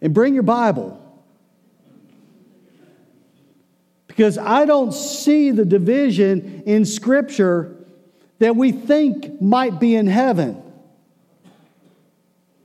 And 0.00 0.12
bring 0.12 0.34
your 0.34 0.42
Bible. 0.42 1.02
Because 4.06 4.38
I 4.38 4.64
don't 4.64 4.92
see 4.92 5.50
the 5.50 5.64
division 5.64 6.62
in 6.66 6.84
Scripture 6.84 7.76
that 8.38 8.56
we 8.56 8.72
think 8.72 9.40
might 9.40 9.80
be 9.80 9.94
in 9.94 10.06
heaven. 10.06 10.62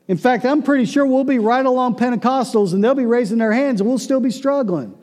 In 0.07 0.17
fact, 0.17 0.45
I'm 0.45 0.61
pretty 0.61 0.85
sure 0.85 1.05
we'll 1.05 1.23
be 1.23 1.39
right 1.39 1.65
along 1.65 1.95
Pentecostals 1.95 2.73
and 2.73 2.83
they'll 2.83 2.95
be 2.95 3.05
raising 3.05 3.37
their 3.37 3.53
hands 3.53 3.79
and 3.79 3.89
we'll 3.89 3.99
still 3.99 4.19
be 4.19 4.31
struggling. 4.31 4.97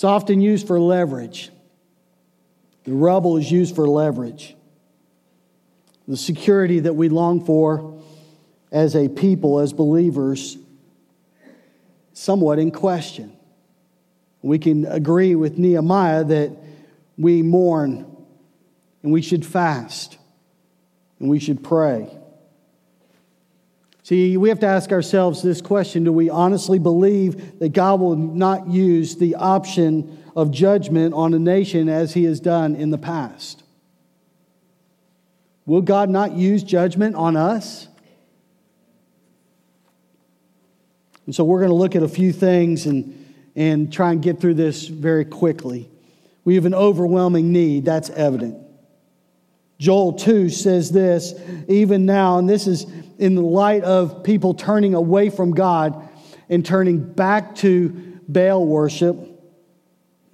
It's 0.00 0.04
often 0.06 0.40
used 0.40 0.66
for 0.66 0.80
leverage. 0.80 1.50
The 2.84 2.92
rubble 2.94 3.36
is 3.36 3.52
used 3.52 3.76
for 3.76 3.86
leverage. 3.86 4.56
The 6.08 6.16
security 6.16 6.80
that 6.80 6.94
we 6.94 7.10
long 7.10 7.44
for 7.44 8.00
as 8.72 8.96
a 8.96 9.10
people, 9.10 9.58
as 9.58 9.74
believers, 9.74 10.56
somewhat 12.14 12.58
in 12.58 12.70
question. 12.70 13.36
We 14.40 14.58
can 14.58 14.86
agree 14.86 15.34
with 15.34 15.58
Nehemiah 15.58 16.24
that 16.24 16.56
we 17.18 17.42
mourn 17.42 18.06
and 19.02 19.12
we 19.12 19.20
should 19.20 19.44
fast 19.44 20.16
and 21.18 21.28
we 21.28 21.38
should 21.38 21.62
pray. 21.62 22.08
See, 24.10 24.36
we 24.36 24.48
have 24.48 24.58
to 24.58 24.66
ask 24.66 24.90
ourselves 24.90 25.40
this 25.40 25.60
question 25.60 26.02
Do 26.02 26.12
we 26.12 26.28
honestly 26.30 26.80
believe 26.80 27.60
that 27.60 27.68
God 27.68 28.00
will 28.00 28.16
not 28.16 28.66
use 28.66 29.14
the 29.14 29.36
option 29.36 30.20
of 30.34 30.50
judgment 30.50 31.14
on 31.14 31.32
a 31.32 31.38
nation 31.38 31.88
as 31.88 32.12
he 32.12 32.24
has 32.24 32.40
done 32.40 32.74
in 32.74 32.90
the 32.90 32.98
past? 32.98 33.62
Will 35.64 35.80
God 35.80 36.10
not 36.10 36.32
use 36.32 36.64
judgment 36.64 37.14
on 37.14 37.36
us? 37.36 37.86
And 41.26 41.32
so 41.32 41.44
we're 41.44 41.60
going 41.60 41.70
to 41.70 41.76
look 41.76 41.94
at 41.94 42.02
a 42.02 42.08
few 42.08 42.32
things 42.32 42.86
and, 42.86 43.32
and 43.54 43.92
try 43.92 44.10
and 44.10 44.20
get 44.20 44.40
through 44.40 44.54
this 44.54 44.88
very 44.88 45.24
quickly. 45.24 45.88
We 46.44 46.56
have 46.56 46.66
an 46.66 46.74
overwhelming 46.74 47.52
need, 47.52 47.84
that's 47.84 48.10
evident. 48.10 48.59
Joel 49.80 50.12
2 50.12 50.50
says 50.50 50.92
this, 50.92 51.32
even 51.66 52.04
now, 52.04 52.36
and 52.36 52.46
this 52.46 52.66
is 52.66 52.86
in 53.18 53.34
the 53.34 53.40
light 53.40 53.82
of 53.82 54.22
people 54.22 54.52
turning 54.52 54.92
away 54.94 55.30
from 55.30 55.52
God 55.52 56.06
and 56.50 56.64
turning 56.64 56.98
back 56.98 57.54
to 57.56 57.88
Baal 58.28 58.66
worship. 58.66 59.16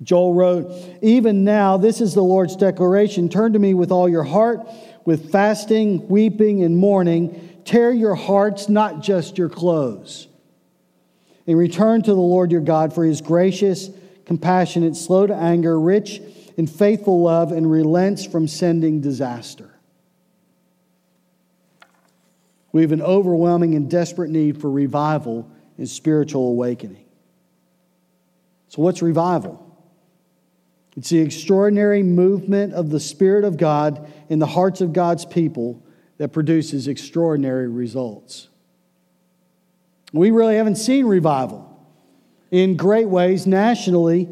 Joel 0.02 0.34
wrote, 0.34 0.98
Even 1.00 1.44
now, 1.44 1.76
this 1.76 2.00
is 2.00 2.12
the 2.12 2.24
Lord's 2.24 2.56
declaration 2.56 3.28
turn 3.28 3.52
to 3.52 3.60
me 3.60 3.72
with 3.72 3.92
all 3.92 4.08
your 4.08 4.24
heart, 4.24 4.66
with 5.04 5.30
fasting, 5.30 6.08
weeping, 6.08 6.64
and 6.64 6.76
mourning. 6.76 7.60
Tear 7.64 7.92
your 7.92 8.16
hearts, 8.16 8.68
not 8.68 9.00
just 9.00 9.38
your 9.38 9.48
clothes. 9.48 10.26
And 11.46 11.56
return 11.56 12.02
to 12.02 12.10
the 12.10 12.20
Lord 12.20 12.50
your 12.50 12.60
God, 12.62 12.92
for 12.92 13.04
he 13.04 13.12
is 13.12 13.20
gracious, 13.20 13.90
compassionate, 14.24 14.96
slow 14.96 15.28
to 15.28 15.34
anger, 15.34 15.78
rich 15.78 16.20
in 16.56 16.66
faithful 16.66 17.22
love 17.22 17.52
and 17.52 17.70
relents 17.70 18.24
from 18.24 18.48
sending 18.48 19.00
disaster. 19.00 19.70
We 22.72 22.82
have 22.82 22.92
an 22.92 23.02
overwhelming 23.02 23.74
and 23.74 23.90
desperate 23.90 24.30
need 24.30 24.60
for 24.60 24.70
revival 24.70 25.50
and 25.78 25.88
spiritual 25.88 26.48
awakening. 26.48 27.04
So, 28.68 28.82
what's 28.82 29.02
revival? 29.02 29.62
It's 30.96 31.10
the 31.10 31.20
extraordinary 31.20 32.02
movement 32.02 32.72
of 32.72 32.90
the 32.90 33.00
Spirit 33.00 33.44
of 33.44 33.58
God 33.58 34.10
in 34.30 34.38
the 34.38 34.46
hearts 34.46 34.80
of 34.80 34.94
God's 34.94 35.26
people 35.26 35.82
that 36.16 36.32
produces 36.32 36.88
extraordinary 36.88 37.68
results. 37.68 38.48
We 40.12 40.30
really 40.30 40.56
haven't 40.56 40.76
seen 40.76 41.04
revival 41.04 41.86
in 42.50 42.76
great 42.76 43.08
ways 43.08 43.46
nationally 43.46 44.28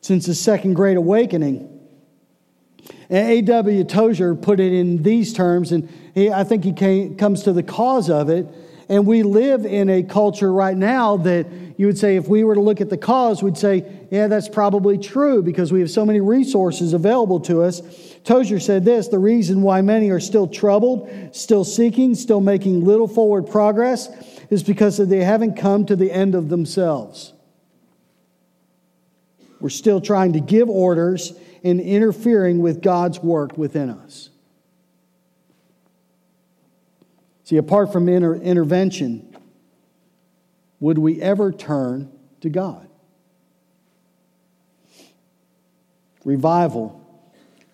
since 0.00 0.26
the 0.26 0.34
Second 0.34 0.74
Great 0.74 0.96
Awakening. 0.96 1.80
A.W. 3.10 3.84
Tozer 3.84 4.34
put 4.34 4.60
it 4.60 4.72
in 4.72 5.02
these 5.02 5.32
terms, 5.32 5.72
and 5.72 5.88
he, 6.14 6.30
I 6.30 6.44
think 6.44 6.64
he 6.64 6.72
came, 6.72 7.16
comes 7.16 7.42
to 7.42 7.52
the 7.52 7.62
cause 7.62 8.08
of 8.08 8.28
it. 8.28 8.46
And 8.88 9.06
we 9.06 9.22
live 9.22 9.64
in 9.64 9.88
a 9.88 10.02
culture 10.02 10.52
right 10.52 10.76
now 10.76 11.16
that 11.18 11.46
you 11.76 11.86
would 11.86 11.98
say, 11.98 12.16
if 12.16 12.28
we 12.28 12.42
were 12.42 12.56
to 12.56 12.60
look 12.60 12.80
at 12.80 12.90
the 12.90 12.96
cause, 12.96 13.42
we'd 13.42 13.56
say, 13.56 13.84
yeah, 14.10 14.26
that's 14.26 14.48
probably 14.48 14.98
true 14.98 15.42
because 15.42 15.72
we 15.72 15.78
have 15.80 15.90
so 15.90 16.04
many 16.04 16.20
resources 16.20 16.92
available 16.92 17.38
to 17.40 17.62
us. 17.62 17.80
Tozer 18.24 18.58
said 18.58 18.84
this 18.84 19.08
the 19.08 19.18
reason 19.18 19.62
why 19.62 19.80
many 19.80 20.10
are 20.10 20.20
still 20.20 20.48
troubled, 20.48 21.08
still 21.32 21.64
seeking, 21.64 22.14
still 22.14 22.40
making 22.40 22.84
little 22.84 23.08
forward 23.08 23.46
progress 23.48 24.08
is 24.50 24.62
because 24.64 24.96
they 24.98 25.22
haven't 25.22 25.54
come 25.54 25.86
to 25.86 25.94
the 25.94 26.10
end 26.10 26.34
of 26.34 26.48
themselves. 26.48 27.32
We're 29.60 29.68
still 29.68 30.00
trying 30.00 30.32
to 30.32 30.40
give 30.40 30.68
orders 30.68 31.32
and 31.62 31.80
interfering 31.80 32.60
with 32.60 32.82
God's 32.82 33.20
work 33.20 33.58
within 33.58 33.90
us. 33.90 34.30
See, 37.44 37.56
apart 37.56 37.92
from 37.92 38.08
inter- 38.08 38.36
intervention, 38.36 39.36
would 40.78 40.98
we 40.98 41.20
ever 41.20 41.52
turn 41.52 42.10
to 42.40 42.48
God? 42.48 42.88
Revival 46.24 46.96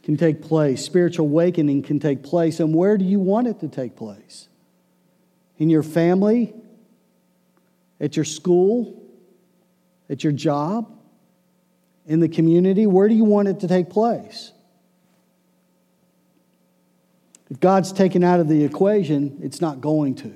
can 0.03 0.17
take 0.17 0.41
place, 0.41 0.85
spiritual 0.85 1.27
awakening 1.27 1.83
can 1.83 2.01
take 2.01 2.23
place, 2.23 2.61
and 2.61 2.75
where 2.75 2.97
do 2.97 3.05
you 3.05 3.21
want 3.21 3.49
it 3.49 3.61
to 3.61 3.69
take 3.69 3.97
place? 3.97 4.49
In 5.59 5.69
your 5.69 5.83
family? 5.83 6.55
At 8.01 8.17
your 8.17 8.25
school? 8.25 9.03
At 10.09 10.23
your 10.23 10.33
job? 10.33 10.96
In 12.07 12.21
the 12.21 12.29
community? 12.29 12.87
Where 12.87 13.09
do 13.09 13.15
you 13.15 13.25
want 13.25 13.49
it 13.49 13.61
to 13.61 13.69
take 13.69 13.91
place? 13.91 14.53
If 17.51 17.61
God's 17.61 17.93
taken 17.93 18.25
out 18.25 18.41
of 18.41 18.49
the 18.49 18.65
equation, 18.65 19.39
it's 19.43 19.61
not 19.61 19.81
going 19.81 20.17
to. 20.17 20.33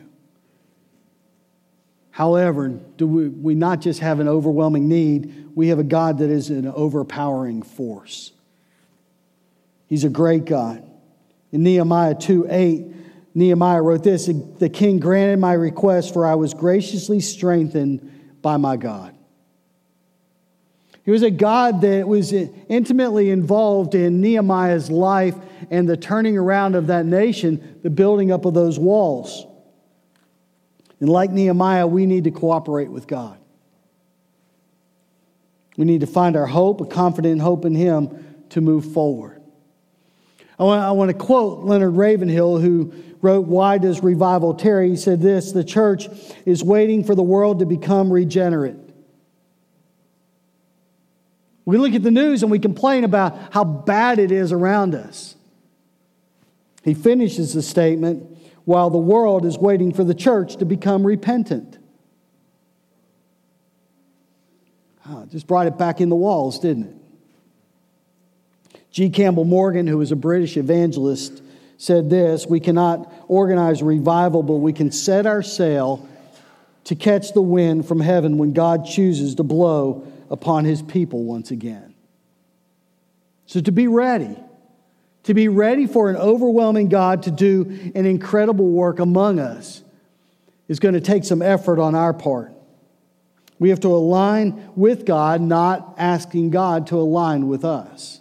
However, 2.11 2.69
do 2.69 3.07
we, 3.07 3.29
we 3.29 3.55
not 3.55 3.81
just 3.81 4.01
have 4.01 4.21
an 4.21 4.29
overwhelming 4.29 4.89
need, 4.89 5.49
we 5.55 5.69
have 5.69 5.79
a 5.79 5.85
God 5.85 6.19
that 6.19 6.31
is 6.31 6.51
an 6.51 6.67
overpowering 6.67 7.63
force. 7.63 8.33
He's 9.87 10.05
a 10.05 10.09
great 10.09 10.45
God. 10.45 10.89
In 11.51 11.63
Nehemiah 11.63 12.15
2 12.15 12.47
8, 12.49 12.85
Nehemiah 13.35 13.83
wrote 13.83 14.05
this 14.05 14.27
The 14.27 14.69
king 14.69 15.01
granted 15.01 15.39
my 15.39 15.53
request, 15.53 16.13
for 16.13 16.27
I 16.27 16.35
was 16.35 16.55
graciously 16.55 17.21
strengthened 17.21 18.39
by 18.43 18.57
my 18.57 18.77
God. 18.77 19.17
He 21.05 21.11
was 21.11 21.23
a 21.23 21.31
God 21.31 21.81
that 21.81 22.07
was 22.07 22.33
intimately 22.33 23.31
involved 23.31 23.95
in 23.95 24.21
Nehemiah's 24.21 24.91
life 24.91 25.35
and 25.71 25.89
the 25.89 25.97
turning 25.97 26.37
around 26.37 26.75
of 26.75 26.89
that 26.89 27.07
nation, 27.07 27.81
the 27.83 27.91
building 27.91 28.31
up 28.31 28.45
of 28.45 28.55
those 28.55 28.79
walls. 28.79 29.47
And 31.01 31.09
like 31.09 31.31
Nehemiah, 31.31 31.87
we 31.87 32.07
need 32.07 32.25
to 32.25 32.31
cooperate 32.31 32.91
with 32.91 33.07
God. 33.07 33.39
We 35.77 35.87
need 35.87 36.03
to 36.03 36.07
find 36.07 36.37
our 36.37 36.47
hope, 36.47 36.83
a 36.83 36.87
confident 36.87 37.41
hope 37.41 37.65
in 37.65 37.75
Him 37.75 38.45
to 38.51 38.61
move 38.61 38.93
forward. 38.93 39.41
I 40.59 40.65
want, 40.65 40.83
I 40.83 40.91
want 40.91 41.09
to 41.09 41.17
quote 41.17 41.65
Leonard 41.65 41.97
Ravenhill, 41.97 42.59
who 42.59 42.93
wrote, 43.23 43.47
Why 43.47 43.79
does 43.79 44.03
revival 44.03 44.53
tarry? 44.53 44.91
He 44.91 44.97
said 44.97 45.23
this 45.23 45.53
the 45.53 45.65
church 45.65 46.09
is 46.45 46.63
waiting 46.63 47.03
for 47.03 47.15
the 47.15 47.23
world 47.23 47.61
to 47.61 47.67
become 47.67 48.13
regenerate. 48.13 48.77
We 51.71 51.79
look 51.79 51.95
at 51.95 52.03
the 52.03 52.11
news 52.11 52.43
and 52.43 52.51
we 52.51 52.59
complain 52.59 53.05
about 53.05 53.39
how 53.53 53.63
bad 53.63 54.19
it 54.19 54.33
is 54.33 54.51
around 54.51 54.97
us. 54.97 55.37
He 56.83 56.95
finishes 56.95 57.55
the 57.55 57.63
statement 57.63 58.39
while 58.65 58.91
the 58.91 58.99
world 58.99 59.47
is 59.47 59.57
waiting 59.57 59.93
for 59.93 60.03
the 60.03 60.13
church 60.13 60.57
to 60.57 60.65
become 60.65 61.07
repentant. 61.07 61.79
Oh, 65.09 65.25
just 65.27 65.47
brought 65.47 65.69
it 65.69 65.79
back 65.79 66.01
in 66.01 66.09
the 66.09 66.17
walls, 66.17 66.59
didn't 66.59 66.89
it? 68.73 68.81
G. 68.91 69.09
Campbell 69.09 69.45
Morgan, 69.45 69.87
who 69.87 69.99
was 69.99 70.11
a 70.11 70.17
British 70.17 70.57
evangelist, 70.57 71.41
said 71.79 72.11
this 72.11 72.49
We 72.49 72.59
cannot 72.59 73.13
organize 73.29 73.81
revival, 73.81 74.43
but 74.43 74.57
we 74.57 74.73
can 74.73 74.91
set 74.91 75.25
our 75.25 75.45
sail 75.45 76.09
to 76.83 76.97
catch 76.97 77.33
the 77.33 77.43
wind 77.43 77.87
from 77.87 78.01
heaven 78.01 78.39
when 78.39 78.55
God 78.55 78.87
chooses 78.87 79.37
to 79.37 79.45
blow 79.45 80.10
upon 80.31 80.65
his 80.65 80.81
people 80.81 81.25
once 81.25 81.51
again. 81.51 81.95
So, 83.47 83.61
to 83.61 83.73
be 83.73 83.89
ready, 83.89 84.37
to 85.25 85.35
be 85.35 85.49
ready 85.49 85.87
for 85.87 86.09
an 86.09 86.17
overwhelming 86.17 86.89
God 86.89 87.25
to 87.25 87.31
do 87.31 87.91
an 87.95 88.07
incredible 88.07 88.71
work 88.71 89.01
among 89.01 89.41
us, 89.41 89.83
is 90.69 90.79
going 90.79 90.95
to 90.95 91.01
take 91.01 91.25
some 91.25 91.43
effort 91.43 91.81
on 91.81 91.97
our 91.97 92.15
part. 92.15 92.53
We 93.59 93.71
have 93.71 93.81
to 93.81 93.89
align 93.89 94.71
with 94.77 95.05
God, 95.05 95.41
not 95.41 95.97
asking 95.99 96.51
God 96.51 96.87
to 96.87 96.97
align 96.97 97.49
with 97.49 97.65
us. 97.65 98.21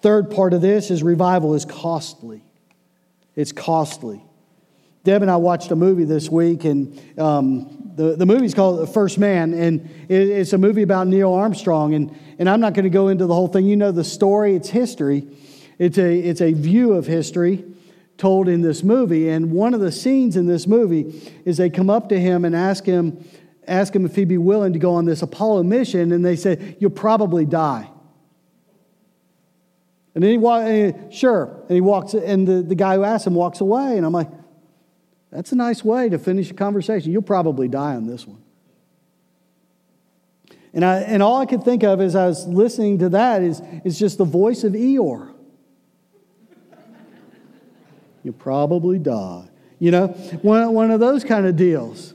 Third 0.00 0.30
part 0.30 0.52
of 0.52 0.60
this 0.60 0.90
is 0.90 1.02
revival 1.02 1.54
is 1.54 1.64
costly. 1.64 2.44
It's 3.34 3.50
costly. 3.50 4.22
Deb 5.02 5.22
and 5.22 5.30
I 5.30 5.36
watched 5.36 5.70
a 5.70 5.76
movie 5.76 6.04
this 6.04 6.28
week, 6.28 6.64
and 6.64 7.00
um, 7.18 7.83
the, 7.94 8.16
the 8.16 8.26
movie's 8.26 8.54
called 8.54 8.80
The 8.80 8.86
First 8.86 9.18
Man, 9.18 9.54
and 9.54 9.88
it, 10.08 10.28
it's 10.28 10.52
a 10.52 10.58
movie 10.58 10.82
about 10.82 11.06
Neil 11.06 11.32
Armstrong. 11.32 11.94
And, 11.94 12.16
and 12.38 12.48
I'm 12.48 12.60
not 12.60 12.74
going 12.74 12.84
to 12.84 12.90
go 12.90 13.08
into 13.08 13.26
the 13.26 13.34
whole 13.34 13.48
thing. 13.48 13.66
You 13.66 13.76
know 13.76 13.92
the 13.92 14.04
story, 14.04 14.56
it's 14.56 14.68
history. 14.68 15.26
It's 15.78 15.98
a, 15.98 16.18
it's 16.18 16.40
a 16.40 16.52
view 16.52 16.92
of 16.92 17.06
history 17.06 17.64
told 18.16 18.48
in 18.48 18.62
this 18.62 18.82
movie. 18.82 19.28
And 19.28 19.50
one 19.52 19.74
of 19.74 19.80
the 19.80 19.92
scenes 19.92 20.36
in 20.36 20.46
this 20.46 20.66
movie 20.66 21.32
is 21.44 21.56
they 21.56 21.70
come 21.70 21.90
up 21.90 22.08
to 22.08 22.18
him 22.18 22.44
and 22.44 22.54
ask 22.54 22.84
him, 22.84 23.24
ask 23.66 23.94
him 23.94 24.04
if 24.04 24.14
he'd 24.16 24.28
be 24.28 24.38
willing 24.38 24.72
to 24.72 24.78
go 24.78 24.94
on 24.94 25.04
this 25.04 25.22
Apollo 25.22 25.62
mission, 25.64 26.12
and 26.12 26.24
they 26.24 26.36
say, 26.36 26.76
You'll 26.78 26.90
probably 26.90 27.44
die. 27.44 27.90
And 30.14 30.22
then 30.22 30.30
he 30.30 30.38
walks, 30.38 30.64
eh, 30.66 30.92
sure. 31.10 31.64
And 31.68 31.74
he 31.74 31.80
walks, 31.80 32.14
and 32.14 32.46
the, 32.46 32.62
the 32.62 32.76
guy 32.76 32.94
who 32.94 33.02
asked 33.02 33.26
him 33.26 33.34
walks 33.34 33.60
away. 33.60 33.96
And 33.96 34.06
I'm 34.06 34.12
like, 34.12 34.28
that's 35.34 35.50
a 35.50 35.56
nice 35.56 35.84
way 35.84 36.08
to 36.08 36.18
finish 36.18 36.52
a 36.52 36.54
conversation. 36.54 37.10
You'll 37.10 37.22
probably 37.22 37.66
die 37.66 37.96
on 37.96 38.06
this 38.06 38.24
one. 38.24 38.40
And, 40.72 40.84
I, 40.84 40.98
and 41.00 41.24
all 41.24 41.40
I 41.40 41.46
could 41.46 41.64
think 41.64 41.82
of 41.82 42.00
as 42.00 42.14
I 42.14 42.26
was 42.26 42.46
listening 42.46 43.00
to 43.00 43.08
that 43.10 43.42
is, 43.42 43.60
is 43.84 43.98
just 43.98 44.16
the 44.18 44.24
voice 44.24 44.62
of 44.62 44.74
Eeyore. 44.74 45.32
You'll 48.22 48.34
probably 48.34 49.00
die. 49.00 49.48
You 49.80 49.90
know, 49.90 50.06
one, 50.42 50.72
one 50.72 50.90
of 50.92 51.00
those 51.00 51.24
kind 51.24 51.46
of 51.46 51.56
deals. 51.56 52.14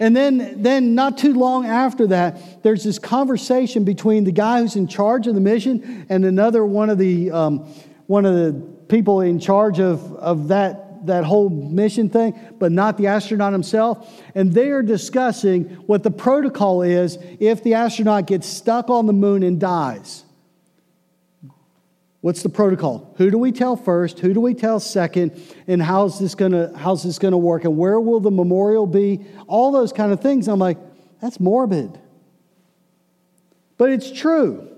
And 0.00 0.16
then, 0.16 0.60
then, 0.60 0.96
not 0.96 1.16
too 1.16 1.34
long 1.34 1.66
after 1.66 2.08
that, 2.08 2.64
there's 2.64 2.82
this 2.82 2.98
conversation 2.98 3.84
between 3.84 4.24
the 4.24 4.32
guy 4.32 4.60
who's 4.60 4.74
in 4.74 4.88
charge 4.88 5.28
of 5.28 5.36
the 5.36 5.40
mission 5.40 6.04
and 6.08 6.24
another 6.24 6.64
one 6.66 6.90
of 6.90 6.98
the, 6.98 7.30
um, 7.30 7.60
one 8.08 8.26
of 8.26 8.34
the 8.34 8.52
people 8.88 9.20
in 9.20 9.38
charge 9.38 9.78
of, 9.78 10.12
of 10.16 10.48
that, 10.48 10.83
that 11.06 11.24
whole 11.24 11.48
mission 11.48 12.08
thing, 12.08 12.38
but 12.58 12.72
not 12.72 12.96
the 12.98 13.06
astronaut 13.06 13.52
himself. 13.52 14.22
And 14.34 14.52
they 14.52 14.70
are 14.70 14.82
discussing 14.82 15.64
what 15.86 16.02
the 16.02 16.10
protocol 16.10 16.82
is 16.82 17.18
if 17.40 17.62
the 17.62 17.74
astronaut 17.74 18.26
gets 18.26 18.46
stuck 18.46 18.90
on 18.90 19.06
the 19.06 19.12
moon 19.12 19.42
and 19.42 19.60
dies. 19.60 20.24
What's 22.24 22.42
the 22.42 22.48
protocol? 22.48 23.14
Who 23.18 23.30
do 23.30 23.36
we 23.36 23.52
tell 23.52 23.76
first? 23.76 24.18
Who 24.20 24.32
do 24.32 24.40
we 24.40 24.54
tell 24.54 24.80
second? 24.80 25.38
And 25.66 25.82
how's 25.82 26.18
this 26.18 26.34
gonna 26.34 26.72
how's 26.74 27.02
this 27.02 27.18
gonna 27.18 27.36
work? 27.36 27.64
And 27.64 27.76
where 27.76 28.00
will 28.00 28.20
the 28.20 28.30
memorial 28.30 28.86
be? 28.86 29.26
All 29.46 29.72
those 29.72 29.92
kind 29.92 30.10
of 30.10 30.20
things. 30.20 30.48
I'm 30.48 30.58
like, 30.58 30.78
that's 31.20 31.38
morbid. 31.38 32.00
But 33.76 33.90
it's 33.90 34.10
true. 34.10 34.68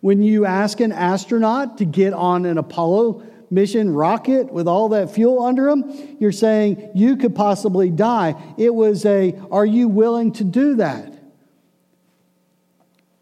When 0.00 0.22
you 0.22 0.44
ask 0.44 0.80
an 0.80 0.90
astronaut 0.90 1.78
to 1.78 1.84
get 1.84 2.12
on 2.12 2.46
an 2.46 2.58
Apollo 2.58 3.22
mission 3.50 3.92
rocket 3.92 4.52
with 4.52 4.68
all 4.68 4.90
that 4.90 5.10
fuel 5.10 5.42
under 5.42 5.66
them, 5.66 6.16
you're 6.20 6.32
saying 6.32 6.90
you 6.94 7.16
could 7.16 7.34
possibly 7.34 7.90
die. 7.90 8.34
It 8.58 8.74
was 8.74 9.04
a, 9.04 9.38
are 9.50 9.66
you 9.66 9.88
willing 9.88 10.32
to 10.32 10.44
do 10.44 10.76
that? 10.76 11.14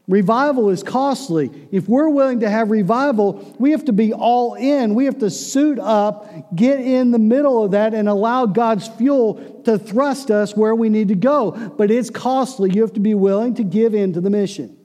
Revival 0.08 0.68
is 0.68 0.82
costly. 0.82 1.68
If 1.70 1.88
we're 1.88 2.08
willing 2.10 2.40
to 2.40 2.50
have 2.50 2.70
revival, 2.70 3.56
we 3.58 3.70
have 3.70 3.84
to 3.84 3.92
be 3.92 4.12
all 4.12 4.54
in. 4.54 4.94
We 4.94 5.04
have 5.04 5.20
to 5.20 5.30
suit 5.30 5.78
up, 5.78 6.54
get 6.54 6.80
in 6.80 7.12
the 7.12 7.20
middle 7.20 7.64
of 7.64 7.70
that, 7.70 7.94
and 7.94 8.08
allow 8.08 8.46
God's 8.46 8.88
fuel 8.88 9.62
to 9.64 9.78
thrust 9.78 10.30
us 10.30 10.56
where 10.56 10.74
we 10.74 10.88
need 10.88 11.08
to 11.08 11.14
go. 11.14 11.52
But 11.52 11.92
it's 11.92 12.10
costly. 12.10 12.72
You 12.74 12.82
have 12.82 12.94
to 12.94 13.00
be 13.00 13.14
willing 13.14 13.54
to 13.54 13.64
give 13.64 13.94
in 13.94 14.12
to 14.14 14.20
the 14.20 14.28
mission. 14.28 14.76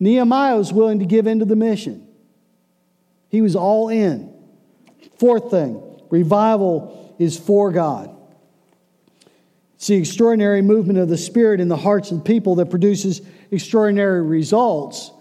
Nehemiah 0.00 0.56
was 0.56 0.72
willing 0.72 1.00
to 1.00 1.06
give 1.06 1.26
in 1.26 1.40
to 1.40 1.44
the 1.44 1.56
mission, 1.56 2.07
he 3.28 3.40
was 3.40 3.56
all 3.56 3.88
in. 3.88 4.32
Fourth 5.18 5.50
thing 5.50 5.82
revival 6.10 7.14
is 7.18 7.38
for 7.38 7.70
God. 7.70 8.14
It's 9.76 9.86
the 9.86 9.96
extraordinary 9.96 10.62
movement 10.62 10.98
of 10.98 11.08
the 11.08 11.16
Spirit 11.16 11.60
in 11.60 11.68
the 11.68 11.76
hearts 11.76 12.10
of 12.10 12.24
people 12.24 12.56
that 12.56 12.66
produces 12.66 13.20
extraordinary 13.50 14.22
results. 14.22 15.12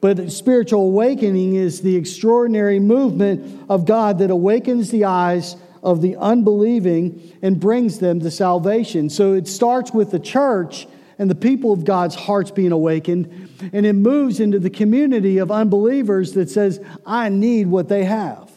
But 0.00 0.32
spiritual 0.32 0.86
awakening 0.86 1.54
is 1.54 1.82
the 1.82 1.94
extraordinary 1.94 2.80
movement 2.80 3.66
of 3.68 3.84
God 3.84 4.18
that 4.18 4.30
awakens 4.30 4.90
the 4.90 5.04
eyes 5.04 5.56
of 5.82 6.00
the 6.00 6.16
unbelieving 6.16 7.36
and 7.42 7.60
brings 7.60 7.98
them 7.98 8.20
to 8.20 8.30
salvation. 8.30 9.10
So 9.10 9.34
it 9.34 9.46
starts 9.46 9.92
with 9.92 10.10
the 10.10 10.18
church 10.18 10.86
and 11.18 11.30
the 11.30 11.34
people 11.34 11.72
of 11.72 11.84
God's 11.84 12.14
hearts 12.14 12.50
being 12.50 12.72
awakened, 12.72 13.50
and 13.72 13.86
it 13.86 13.94
moves 13.94 14.40
into 14.40 14.58
the 14.58 14.70
community 14.70 15.38
of 15.38 15.50
unbelievers 15.50 16.32
that 16.32 16.50
says, 16.50 16.80
I 17.06 17.28
need 17.28 17.66
what 17.66 17.88
they 17.88 18.04
have. 18.04 18.50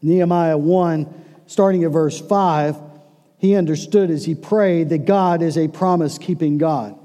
Nehemiah 0.00 0.58
1 0.58 1.22
starting 1.52 1.84
at 1.84 1.90
verse 1.90 2.20
5, 2.20 2.76
he 3.38 3.54
understood 3.54 4.10
as 4.10 4.24
he 4.24 4.34
prayed 4.34 4.88
that 4.88 5.04
God 5.04 5.42
is 5.42 5.58
a 5.58 5.68
promise 5.68 6.16
keeping 6.18 6.58
God. 6.58 6.98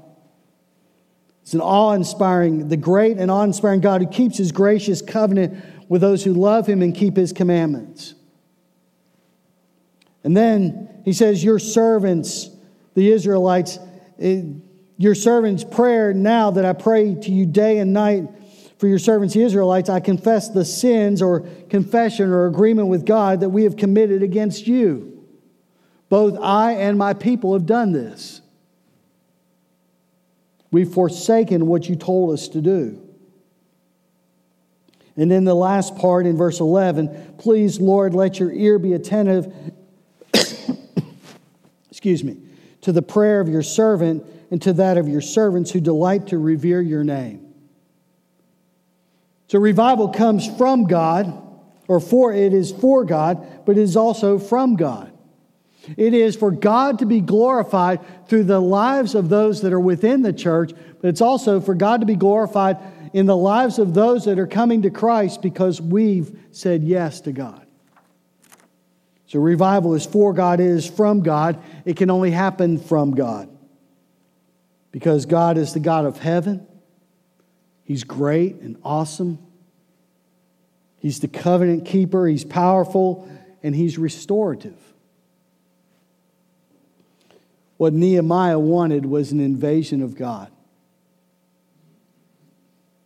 It's 1.42 1.54
an 1.54 1.60
awe 1.60 1.92
inspiring, 1.92 2.68
the 2.68 2.76
great 2.76 3.18
and 3.18 3.30
awe 3.30 3.42
inspiring 3.42 3.80
God 3.80 4.00
who 4.00 4.08
keeps 4.08 4.38
his 4.38 4.52
gracious 4.52 5.02
covenant 5.02 5.62
with 5.88 6.00
those 6.00 6.24
who 6.24 6.32
love 6.32 6.66
him 6.66 6.82
and 6.82 6.94
keep 6.94 7.16
his 7.16 7.32
commandments. 7.32 8.14
And 10.24 10.36
then 10.36 10.97
he 11.08 11.14
says, 11.14 11.42
Your 11.42 11.58
servants, 11.58 12.50
the 12.92 13.10
Israelites, 13.10 13.78
eh, 14.18 14.42
your 14.98 15.14
servants' 15.14 15.64
prayer 15.64 16.12
now 16.12 16.50
that 16.50 16.66
I 16.66 16.74
pray 16.74 17.14
to 17.14 17.30
you 17.30 17.46
day 17.46 17.78
and 17.78 17.94
night 17.94 18.28
for 18.76 18.88
your 18.88 18.98
servants, 18.98 19.32
the 19.32 19.40
Israelites, 19.40 19.88
I 19.88 20.00
confess 20.00 20.50
the 20.50 20.66
sins 20.66 21.22
or 21.22 21.48
confession 21.70 22.28
or 22.28 22.46
agreement 22.46 22.88
with 22.88 23.06
God 23.06 23.40
that 23.40 23.48
we 23.48 23.62
have 23.62 23.78
committed 23.78 24.22
against 24.22 24.66
you. 24.66 25.26
Both 26.10 26.38
I 26.42 26.72
and 26.72 26.98
my 26.98 27.14
people 27.14 27.54
have 27.54 27.64
done 27.64 27.92
this. 27.92 28.42
We've 30.70 30.92
forsaken 30.92 31.68
what 31.68 31.88
you 31.88 31.96
told 31.96 32.34
us 32.34 32.48
to 32.48 32.60
do. 32.60 33.00
And 35.16 35.30
then 35.30 35.44
the 35.44 35.54
last 35.54 35.96
part 35.96 36.26
in 36.26 36.36
verse 36.36 36.60
11 36.60 37.36
please, 37.38 37.80
Lord, 37.80 38.12
let 38.12 38.38
your 38.38 38.52
ear 38.52 38.78
be 38.78 38.92
attentive, 38.92 39.72
excuse 41.98 42.22
me, 42.22 42.36
to 42.80 42.92
the 42.92 43.02
prayer 43.02 43.40
of 43.40 43.48
your 43.48 43.64
servant 43.64 44.24
and 44.52 44.62
to 44.62 44.72
that 44.74 44.96
of 44.96 45.08
your 45.08 45.20
servants 45.20 45.72
who 45.72 45.80
delight 45.80 46.28
to 46.28 46.38
revere 46.38 46.80
your 46.80 47.02
name. 47.02 47.52
So 49.48 49.58
revival 49.58 50.10
comes 50.10 50.46
from 50.56 50.84
God, 50.84 51.42
or 51.88 51.98
for 51.98 52.32
it 52.32 52.54
is 52.54 52.70
for 52.70 53.04
God, 53.04 53.66
but 53.66 53.76
it 53.76 53.80
is 53.80 53.96
also 53.96 54.38
from 54.38 54.76
God. 54.76 55.12
It 55.96 56.14
is 56.14 56.36
for 56.36 56.52
God 56.52 57.00
to 57.00 57.04
be 57.04 57.20
glorified 57.20 58.28
through 58.28 58.44
the 58.44 58.60
lives 58.60 59.16
of 59.16 59.28
those 59.28 59.62
that 59.62 59.72
are 59.72 59.80
within 59.80 60.22
the 60.22 60.32
church, 60.32 60.70
but 61.02 61.08
it's 61.08 61.20
also 61.20 61.60
for 61.60 61.74
God 61.74 61.98
to 62.02 62.06
be 62.06 62.14
glorified 62.14 62.76
in 63.12 63.26
the 63.26 63.36
lives 63.36 63.80
of 63.80 63.92
those 63.92 64.24
that 64.26 64.38
are 64.38 64.46
coming 64.46 64.82
to 64.82 64.90
Christ 64.90 65.42
because 65.42 65.80
we've 65.80 66.38
said 66.52 66.84
yes 66.84 67.20
to 67.22 67.32
God. 67.32 67.67
So 69.28 69.38
revival 69.38 69.94
is 69.94 70.04
for 70.04 70.32
God, 70.32 70.58
it 70.58 70.66
is 70.66 70.86
from 70.86 71.22
God. 71.22 71.62
It 71.84 71.96
can 71.96 72.10
only 72.10 72.32
happen 72.32 72.78
from 72.78 73.14
God 73.14 73.48
because 74.90 75.26
God 75.26 75.56
is 75.56 75.72
the 75.72 75.80
God 75.80 76.04
of 76.04 76.18
heaven 76.18 76.66
He's 77.88 78.04
great 78.04 78.56
and 78.56 78.76
awesome. 78.84 79.38
He's 80.98 81.20
the 81.20 81.28
covenant 81.28 81.86
keeper, 81.86 82.26
He's 82.26 82.44
powerful, 82.44 83.26
and 83.62 83.74
He's 83.74 83.96
restorative. 83.96 84.76
What 87.78 87.94
Nehemiah 87.94 88.58
wanted 88.58 89.06
was 89.06 89.32
an 89.32 89.40
invasion 89.40 90.02
of 90.02 90.16
God. 90.16 90.52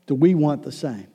Do 0.07 0.17
we 0.17 0.35
want 0.35 0.65
the 0.65 0.73
same? 0.73 1.07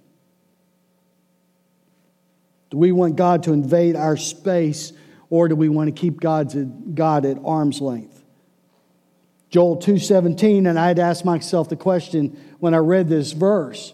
Do 2.70 2.78
we 2.78 2.92
want 2.92 3.16
God 3.16 3.44
to 3.44 3.54
invade 3.54 3.96
our 3.96 4.18
space, 4.18 4.94
or 5.30 5.48
do 5.48 5.56
we 5.56 5.70
want 5.70 5.88
to 5.94 6.00
keep 6.00 6.20
God's, 6.20 6.56
God 6.56 7.26
at 7.26 7.38
arm's 7.44 7.82
length? 7.82 8.24
Joel 9.50 9.78
2:17, 9.78 10.68
and 10.68 10.78
I'd 10.78 11.00
ask 11.00 11.24
myself 11.24 11.70
the 11.70 11.76
question 11.76 12.38
when 12.60 12.74
I 12.74 12.78
read 12.78 13.08
this 13.08 13.32
verse. 13.32 13.94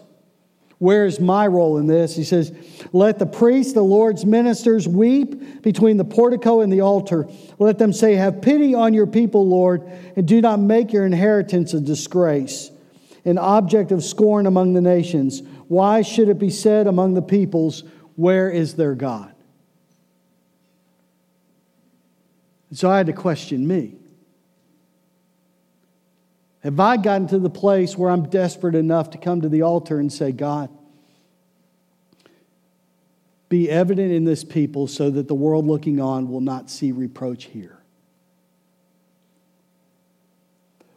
Where's 0.78 1.20
my 1.20 1.46
role 1.46 1.78
in 1.78 1.86
this? 1.86 2.16
He 2.16 2.24
says, 2.24 2.52
Let 2.92 3.18
the 3.18 3.26
priests, 3.26 3.72
the 3.72 3.82
Lord's 3.82 4.26
ministers, 4.26 4.88
weep 4.88 5.62
between 5.62 5.96
the 5.96 6.04
portico 6.04 6.60
and 6.60 6.72
the 6.72 6.80
altar. 6.80 7.28
Let 7.58 7.78
them 7.78 7.92
say, 7.92 8.16
Have 8.16 8.42
pity 8.42 8.74
on 8.74 8.92
your 8.92 9.06
people, 9.06 9.48
Lord, 9.48 9.82
and 10.16 10.26
do 10.26 10.40
not 10.40 10.60
make 10.60 10.92
your 10.92 11.06
inheritance 11.06 11.72
a 11.72 11.80
disgrace, 11.80 12.70
an 13.24 13.38
object 13.38 13.92
of 13.92 14.04
scorn 14.04 14.46
among 14.46 14.74
the 14.74 14.80
nations. 14.80 15.42
Why 15.68 16.02
should 16.02 16.28
it 16.28 16.38
be 16.38 16.50
said 16.50 16.86
among 16.86 17.14
the 17.14 17.22
peoples, 17.22 17.84
Where 18.16 18.50
is 18.50 18.74
their 18.74 18.94
God? 18.94 19.34
So 22.72 22.90
I 22.90 22.96
had 22.96 23.06
to 23.06 23.12
question 23.12 23.66
me. 23.66 23.94
Have 26.60 26.80
I 26.80 26.96
gotten 26.96 27.28
to 27.28 27.38
the 27.38 27.50
place 27.50 27.96
where 27.96 28.10
I'm 28.10 28.28
desperate 28.28 28.74
enough 28.74 29.10
to 29.10 29.18
come 29.18 29.42
to 29.42 29.48
the 29.48 29.62
altar 29.62 29.98
and 30.00 30.12
say, 30.12 30.32
God, 30.32 30.70
be 33.48 33.70
evident 33.70 34.10
in 34.10 34.24
this 34.24 34.42
people 34.42 34.86
so 34.86 35.10
that 35.10 35.28
the 35.28 35.34
world 35.34 35.66
looking 35.66 36.00
on 36.00 36.30
will 36.30 36.40
not 36.40 36.70
see 36.70 36.90
reproach 36.90 37.44
here? 37.44 37.78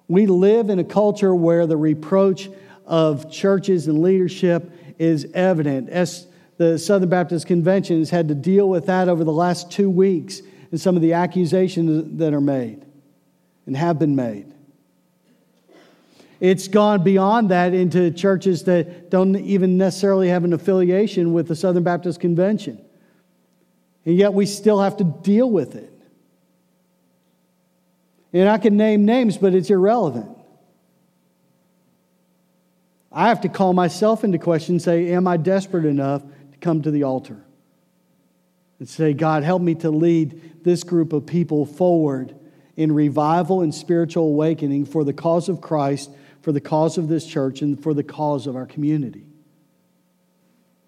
We 0.08 0.26
live 0.26 0.70
in 0.70 0.80
a 0.80 0.86
culture 0.86 1.36
where 1.36 1.68
the 1.68 1.78
reproach 1.78 2.50
of 2.86 3.30
churches 3.30 3.88
and 3.88 4.02
leadership 4.02 4.72
is 4.98 5.28
evident. 5.34 5.90
As 5.90 6.28
the 6.58 6.78
Southern 6.80 7.10
Baptist 7.10 7.46
Convention 7.46 8.00
has 8.00 8.10
had 8.10 8.28
to 8.28 8.36
deal 8.36 8.68
with 8.68 8.88
that 8.88 9.08
over 9.08 9.24
the 9.24 9.32
last 9.32 9.72
two 9.72 9.90
weeks 9.90 10.42
and 10.72 10.82
some 10.82 10.96
of 10.96 11.02
the 11.02 11.14
accusations 11.14 12.18
that 12.18 12.34
are 12.34 12.42
made 12.42 12.84
and 13.66 13.78
have 13.78 14.00
been 14.00 14.16
made. 14.16 14.52
It's 16.40 16.68
gone 16.68 17.04
beyond 17.04 17.50
that 17.50 17.74
into 17.74 18.12
churches 18.12 18.64
that 18.64 19.10
don't 19.10 19.36
even 19.36 19.78
necessarily 19.78 20.30
have 20.30 20.44
an 20.44 20.54
affiliation 20.54 21.34
with 21.34 21.48
the 21.48 21.56
Southern 21.56 21.84
Baptist 21.84 22.20
Convention. 22.20 22.84
And 24.06 24.16
yet 24.16 24.34
we 24.34 24.46
still 24.46 24.80
have 24.80 24.98
to 24.98 25.04
deal 25.04 25.50
with 25.50 25.76
it. 25.76 25.94
And 28.34 28.48
I 28.48 28.58
can 28.58 28.78
name 28.78 29.06
names, 29.06 29.38
but 29.38 29.56
it's 29.56 29.70
irrelevant. 29.70 30.30
I 33.12 33.30
have 33.30 33.42
to 33.42 33.50
call 33.50 33.74
myself 33.74 34.24
into 34.24 34.38
question 34.38 34.76
and 34.76 34.82
say, 34.82 35.12
Am 35.14 35.28
I 35.28 35.38
desperate 35.38 35.86
enough 35.86 36.22
come 36.62 36.82
to 36.82 36.92
the 36.92 37.04
altar? 37.04 37.44
And 38.80 38.88
say, 38.88 39.14
God, 39.14 39.44
help 39.44 39.62
me 39.62 39.76
to 39.76 39.90
lead 39.90 40.64
this 40.64 40.84
group 40.84 41.14
of 41.14 41.26
people 41.26 41.66
forward 41.66 42.36
in 42.76 42.92
revival 42.92 43.62
and 43.62 43.74
spiritual 43.74 44.26
awakening 44.26 44.86
for 44.86 45.04
the 45.04 45.14
cause 45.14 45.50
of 45.50 45.62
Christ 45.62 46.12
for 46.48 46.54
the 46.54 46.62
cause 46.62 46.98
of 46.98 47.10
this 47.10 47.26
church 47.26 47.62
and 47.62 47.82
for 47.84 47.94
the 47.94 48.04
cause 48.04 48.48
of 48.48 48.56
our 48.56 48.66
community. 48.66 49.26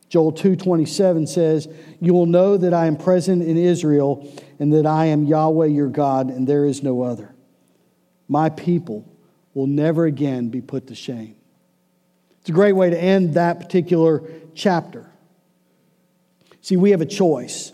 Joel 0.07 0.31
2:27 0.31 1.27
says, 1.27 1.67
"You 1.99 2.13
will 2.13 2.27
know 2.27 2.55
that 2.55 2.73
I 2.73 2.85
am 2.85 2.95
present 2.95 3.43
in 3.43 3.57
Israel 3.57 4.25
and 4.57 4.71
that 4.71 4.85
I 4.85 5.07
am 5.07 5.25
Yahweh 5.25 5.65
your 5.65 5.89
God 5.89 6.29
and 6.29 6.47
there 6.47 6.65
is 6.65 6.81
no 6.81 7.01
other. 7.01 7.35
My 8.29 8.47
people 8.47 9.03
will 9.53 9.67
never 9.67 10.05
again 10.05 10.47
be 10.47 10.61
put 10.61 10.87
to 10.87 10.95
shame." 10.95 11.35
It's 12.39 12.49
a 12.49 12.53
great 12.53 12.73
way 12.73 12.89
to 12.89 12.97
end 12.97 13.33
that 13.33 13.59
particular 13.59 14.23
chapter. 14.53 15.08
See, 16.69 16.77
we 16.77 16.91
have 16.91 17.01
a 17.01 17.05
choice 17.07 17.73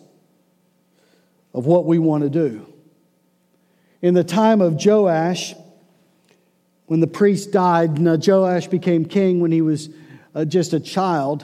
of 1.54 1.66
what 1.66 1.86
we 1.86 2.00
want 2.00 2.24
to 2.24 2.30
do. 2.30 2.66
In 4.02 4.14
the 4.14 4.24
time 4.24 4.62
of 4.62 4.80
Joash, 4.82 5.54
when 6.86 7.02
the 7.02 7.08
priest 7.08 7.52
died, 7.52 8.00
Joash 8.00 8.68
became 8.68 9.04
king 9.04 9.42
when 9.42 9.52
he 9.52 9.62
was 9.62 9.90
uh, 10.34 10.46
just 10.46 10.72
a 10.72 10.80
child, 10.80 11.44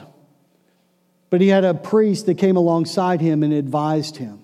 but 1.28 1.42
he 1.42 1.48
had 1.48 1.62
a 1.66 1.74
priest 1.74 2.24
that 2.24 2.38
came 2.38 2.56
alongside 2.56 3.20
him 3.20 3.42
and 3.42 3.52
advised 3.52 4.16
him. 4.16 4.42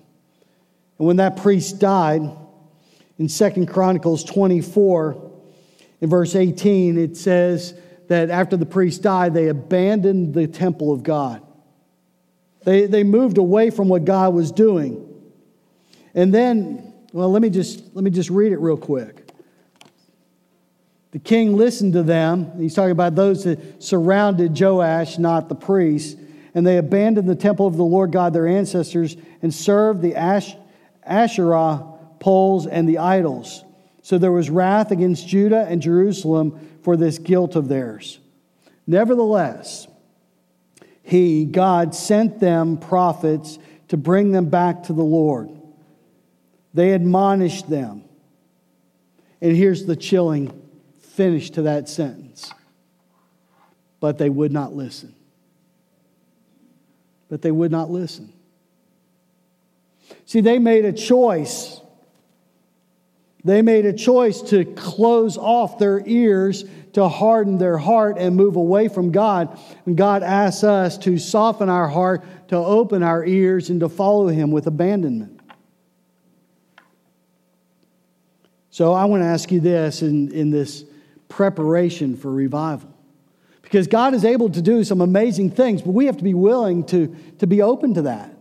And 0.99 1.07
when 1.07 1.15
that 1.15 1.35
priest 1.35 1.79
died, 1.79 2.29
in 3.17 3.27
Second 3.27 3.69
Chronicles 3.69 4.23
24, 4.23 5.31
in 6.01 6.09
verse 6.11 6.35
18, 6.35 6.99
it 6.99 7.17
says 7.17 7.73
that 8.07 8.29
after 8.29 8.55
the 8.55 8.67
priest 8.67 9.01
died, 9.01 9.33
they 9.33 9.47
abandoned 9.47 10.35
the 10.35 10.45
temple 10.45 10.93
of 10.93 11.01
God. 11.01 11.41
They, 12.69 12.85
they 12.85 13.03
moved 13.03 13.39
away 13.39 13.71
from 13.71 13.89
what 13.89 14.05
God 14.05 14.35
was 14.35 14.51
doing. 14.51 15.03
And 16.13 16.31
then, 16.31 16.93
well, 17.11 17.31
let 17.31 17.41
me 17.41 17.49
just, 17.49 17.95
let 17.95 18.03
me 18.03 18.11
just 18.11 18.29
read 18.29 18.51
it 18.51 18.59
real 18.59 18.77
quick. 18.77 19.27
The 21.09 21.17
king 21.17 21.57
listened 21.57 21.93
to 21.93 22.03
them. 22.03 22.51
He's 22.59 22.75
talking 22.75 22.91
about 22.91 23.15
those 23.15 23.43
that 23.45 23.81
surrounded 23.81 24.55
Joash, 24.59 25.17
not 25.17 25.49
the 25.49 25.55
priests. 25.55 26.21
And 26.53 26.67
they 26.67 26.77
abandoned 26.77 27.27
the 27.27 27.33
temple 27.33 27.65
of 27.65 27.75
the 27.75 27.83
Lord 27.83 28.11
God, 28.11 28.33
their 28.33 28.47
ancestors, 28.47 29.17
and 29.41 29.51
served 29.51 30.03
the 30.03 30.15
Ash- 30.15 30.55
Asherah 31.03 31.83
poles 32.19 32.67
and 32.67 32.87
the 32.87 32.99
idols. 32.99 33.63
So 34.03 34.19
there 34.19 34.31
was 34.31 34.51
wrath 34.51 34.91
against 34.91 35.27
Judah 35.27 35.65
and 35.67 35.81
Jerusalem 35.81 36.77
for 36.83 36.95
this 36.95 37.17
guilt 37.17 37.55
of 37.55 37.67
theirs. 37.67 38.19
Nevertheless, 38.85 39.87
he, 41.09 41.45
God, 41.45 41.95
sent 41.95 42.39
them 42.39 42.77
prophets 42.77 43.57
to 43.87 43.97
bring 43.97 44.31
them 44.31 44.49
back 44.49 44.83
to 44.83 44.93
the 44.93 45.03
Lord. 45.03 45.49
They 46.73 46.91
admonished 46.91 47.69
them. 47.69 48.03
And 49.41 49.55
here's 49.55 49.85
the 49.85 49.95
chilling 49.95 50.53
finish 50.99 51.49
to 51.51 51.63
that 51.63 51.89
sentence. 51.89 52.53
But 53.99 54.19
they 54.19 54.29
would 54.29 54.51
not 54.51 54.73
listen. 54.73 55.15
But 57.27 57.41
they 57.41 57.51
would 57.51 57.71
not 57.71 57.89
listen. 57.89 58.31
See, 60.25 60.41
they 60.41 60.59
made 60.59 60.85
a 60.85 60.93
choice. 60.93 61.81
They 63.43 63.61
made 63.61 63.85
a 63.85 63.93
choice 63.93 64.41
to 64.43 64.65
close 64.65 65.37
off 65.37 65.79
their 65.79 66.03
ears, 66.05 66.65
to 66.93 67.07
harden 67.07 67.57
their 67.57 67.77
heart, 67.77 68.17
and 68.17 68.35
move 68.35 68.57
away 68.57 68.89
from 68.89 69.11
God. 69.11 69.57
And 69.85 69.95
God 69.95 70.23
asks 70.23 70.63
us 70.63 70.97
to 70.99 71.17
soften 71.17 71.69
our 71.69 71.87
heart, 71.87 72.23
to 72.49 72.57
open 72.57 73.01
our 73.01 73.25
ears, 73.25 73.69
and 73.69 73.79
to 73.79 73.87
follow 73.87 74.27
Him 74.27 74.51
with 74.51 74.67
abandonment. 74.67 75.39
So 78.71 78.93
I 78.93 79.05
want 79.05 79.23
to 79.23 79.27
ask 79.27 79.51
you 79.51 79.59
this 79.59 80.01
in, 80.01 80.31
in 80.31 80.51
this 80.51 80.83
preparation 81.27 82.17
for 82.17 82.31
revival. 82.31 82.93
Because 83.61 83.87
God 83.87 84.13
is 84.13 84.25
able 84.25 84.49
to 84.49 84.61
do 84.61 84.83
some 84.83 84.99
amazing 84.99 85.51
things, 85.51 85.81
but 85.81 85.91
we 85.91 86.07
have 86.07 86.17
to 86.17 86.23
be 86.23 86.33
willing 86.33 86.83
to, 86.85 87.15
to 87.37 87.47
be 87.47 87.61
open 87.61 87.93
to 87.93 88.01
that. 88.03 88.35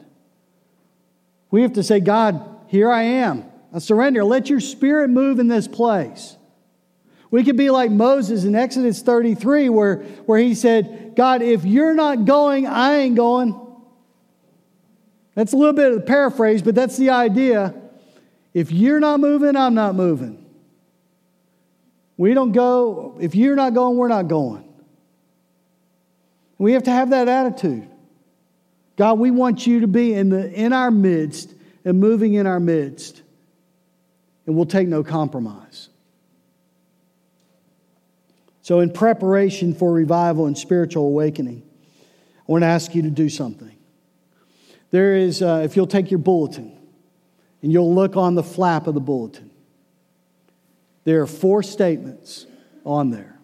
We 1.51 1.63
have 1.63 1.75
to 1.75 1.83
say, 1.83 2.01
God, 2.01 2.43
here 2.69 2.91
I 2.91 3.03
am. 3.03 3.48
I 3.73 3.79
surrender. 3.79 4.25
Let 4.25 4.49
your 4.49 4.61
spirit 4.61 5.09
move 5.09 5.39
in 5.39 5.49
this 5.49 5.69
place. 5.69 6.37
We 7.31 7.45
could 7.45 7.57
be 7.57 7.71
like 7.71 7.91
Moses 7.91 8.45
in 8.45 8.55
Exodus 8.55 9.03
33, 9.03 9.69
where, 9.69 9.97
where 10.27 10.39
he 10.39 10.55
said, 10.55 11.13
God, 11.15 11.43
if 11.43 11.65
you're 11.65 11.95
not 11.95 12.25
going, 12.25 12.67
I 12.67 12.97
ain't 12.97 13.17
going. 13.17 13.59
That's 15.35 15.53
a 15.53 15.57
little 15.57 15.75
bit 15.75 15.93
of 15.93 15.95
the 15.97 16.07
paraphrase, 16.07 16.63
but 16.63 16.75
that's 16.75 16.97
the 16.97 17.11
idea. 17.11 17.75
If 18.55 18.73
you're 18.73 18.99
not 18.99 19.21
moving, 19.21 19.57
I'm 19.57 19.75
not 19.75 19.95
moving. 19.95 20.45
We 22.17 22.35
don't 22.35 22.53
go, 22.53 23.17
if 23.21 23.35
you're 23.35 23.55
not 23.55 23.75
going, 23.75 23.97
we're 23.97 24.09
not 24.09 24.27
going. 24.27 24.65
We 26.57 26.73
have 26.73 26.83
to 26.85 26.91
have 26.91 27.11
that 27.11 27.29
attitude. 27.29 27.89
God, 28.97 29.21
we 29.21 29.31
want 29.31 29.67
you 29.67 29.81
to 29.81 29.87
be 29.87 30.13
in, 30.15 30.31
the, 30.31 30.51
in 30.53 30.73
our 30.73 30.91
midst 30.91 31.55
and 31.85 32.01
moving 32.01 32.35
in 32.35 32.47
our 32.47 32.59
midst, 32.59 33.23
and 34.49 34.57
we'll 34.57 34.65
take 34.65 34.89
no 34.89 35.05
compromise. 35.05 35.91
So, 38.63 38.81
in 38.81 38.91
preparation 38.91 39.75
for 39.75 39.93
revival 39.93 40.47
and 40.47 40.57
spiritual 40.57 41.05
awakening, 41.05 41.63
I 41.93 42.53
want 42.53 42.63
to 42.63 42.67
ask 42.67 42.95
you 42.95 43.03
to 43.03 43.11
do 43.11 43.29
something. 43.29 43.77
There 44.91 45.15
is, 45.15 45.43
uh, 45.43 45.61
if 45.65 45.77
you'll 45.77 45.87
take 45.87 46.11
your 46.11 46.19
bulletin 46.19 46.75
and 47.61 47.71
you'll 47.71 47.95
look 47.95 48.17
on 48.17 48.37
the 48.37 48.43
flap 48.43 48.87
of 48.87 48.95
the 48.95 49.01
bulletin, 49.01 49.51
there 51.05 51.21
are 51.21 51.27
four 51.27 51.63
statements 51.63 52.47
on 52.87 53.11
there. 53.11 53.39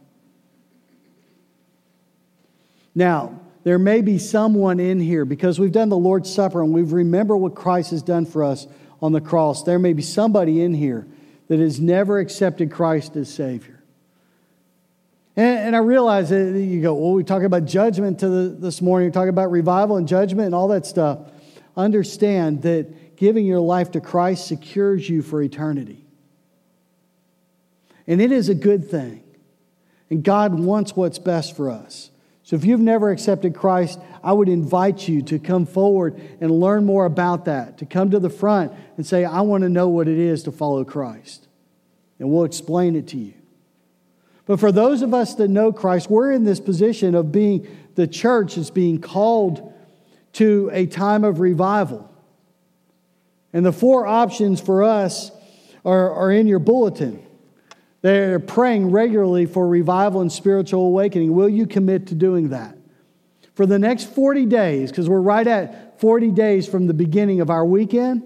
Now, 2.94 3.40
there 3.62 3.78
may 3.78 4.00
be 4.00 4.16
someone 4.16 4.80
in 4.80 5.00
here 5.00 5.26
because 5.26 5.60
we've 5.60 5.70
done 5.70 5.90
the 5.90 5.98
Lord's 5.98 6.32
Supper 6.32 6.62
and 6.62 6.72
we've 6.72 6.92
remembered 6.92 7.36
what 7.36 7.54
Christ 7.54 7.90
has 7.90 8.02
done 8.02 8.24
for 8.24 8.42
us 8.42 8.66
on 9.04 9.12
the 9.12 9.20
cross. 9.20 9.62
There 9.64 9.78
may 9.78 9.92
be 9.92 10.00
somebody 10.00 10.62
in 10.62 10.72
here 10.72 11.06
that 11.48 11.58
has 11.58 11.78
never 11.78 12.18
accepted 12.20 12.70
Christ 12.70 13.16
as 13.16 13.28
Savior. 13.28 13.82
And, 15.36 15.58
and 15.58 15.76
I 15.76 15.80
realize 15.80 16.30
that 16.30 16.58
you 16.58 16.80
go, 16.80 16.94
well, 16.94 17.12
we 17.12 17.22
talk 17.22 17.42
about 17.42 17.66
judgment 17.66 18.20
to 18.20 18.28
the, 18.30 18.48
this 18.48 18.80
morning, 18.80 19.08
we 19.08 19.12
talk 19.12 19.28
about 19.28 19.50
revival 19.50 19.98
and 19.98 20.08
judgment 20.08 20.46
and 20.46 20.54
all 20.54 20.68
that 20.68 20.86
stuff. 20.86 21.18
Understand 21.76 22.62
that 22.62 23.18
giving 23.18 23.44
your 23.44 23.60
life 23.60 23.90
to 23.90 24.00
Christ 24.00 24.46
secures 24.46 25.06
you 25.06 25.20
for 25.20 25.42
eternity. 25.42 26.02
And 28.06 28.22
it 28.22 28.32
is 28.32 28.48
a 28.48 28.54
good 28.54 28.90
thing. 28.90 29.22
And 30.08 30.22
God 30.22 30.58
wants 30.58 30.96
what's 30.96 31.18
best 31.18 31.54
for 31.54 31.68
us. 31.68 32.10
So 32.44 32.56
if 32.56 32.64
you've 32.64 32.80
never 32.80 33.10
accepted 33.10 33.54
Christ, 33.54 33.98
I 34.22 34.32
would 34.32 34.50
invite 34.50 35.08
you 35.08 35.22
to 35.22 35.38
come 35.38 35.64
forward 35.64 36.20
and 36.42 36.50
learn 36.50 36.84
more 36.84 37.06
about 37.06 37.46
that, 37.46 37.78
to 37.78 37.86
come 37.86 38.10
to 38.10 38.18
the 38.18 38.28
front 38.28 38.70
and 38.98 39.06
say, 39.06 39.24
I 39.24 39.40
want 39.40 39.62
to 39.62 39.70
know 39.70 39.88
what 39.88 40.08
it 40.08 40.18
is 40.18 40.42
to 40.42 40.52
follow 40.52 40.84
Christ. 40.84 41.48
And 42.18 42.30
we'll 42.30 42.44
explain 42.44 42.96
it 42.96 43.08
to 43.08 43.16
you. 43.16 43.32
But 44.44 44.60
for 44.60 44.70
those 44.70 45.00
of 45.00 45.14
us 45.14 45.34
that 45.36 45.48
know 45.48 45.72
Christ, 45.72 46.10
we're 46.10 46.32
in 46.32 46.44
this 46.44 46.60
position 46.60 47.14
of 47.14 47.32
being 47.32 47.66
the 47.94 48.06
church 48.06 48.58
is 48.58 48.70
being 48.70 49.00
called 49.00 49.72
to 50.34 50.68
a 50.74 50.84
time 50.84 51.24
of 51.24 51.40
revival. 51.40 52.10
And 53.54 53.64
the 53.64 53.72
four 53.72 54.06
options 54.06 54.60
for 54.60 54.82
us 54.82 55.30
are, 55.82 56.12
are 56.12 56.30
in 56.30 56.46
your 56.46 56.58
bulletin. 56.58 57.23
They're 58.04 58.38
praying 58.38 58.90
regularly 58.90 59.46
for 59.46 59.66
revival 59.66 60.20
and 60.20 60.30
spiritual 60.30 60.88
awakening. 60.88 61.32
Will 61.32 61.48
you 61.48 61.66
commit 61.66 62.08
to 62.08 62.14
doing 62.14 62.50
that? 62.50 62.76
For 63.54 63.64
the 63.64 63.78
next 63.78 64.14
40 64.14 64.44
days, 64.44 64.90
because 64.90 65.08
we're 65.08 65.22
right 65.22 65.46
at 65.46 65.98
40 66.02 66.30
days 66.32 66.68
from 66.68 66.86
the 66.86 66.92
beginning 66.92 67.40
of 67.40 67.48
our 67.48 67.64
weekend, 67.64 68.22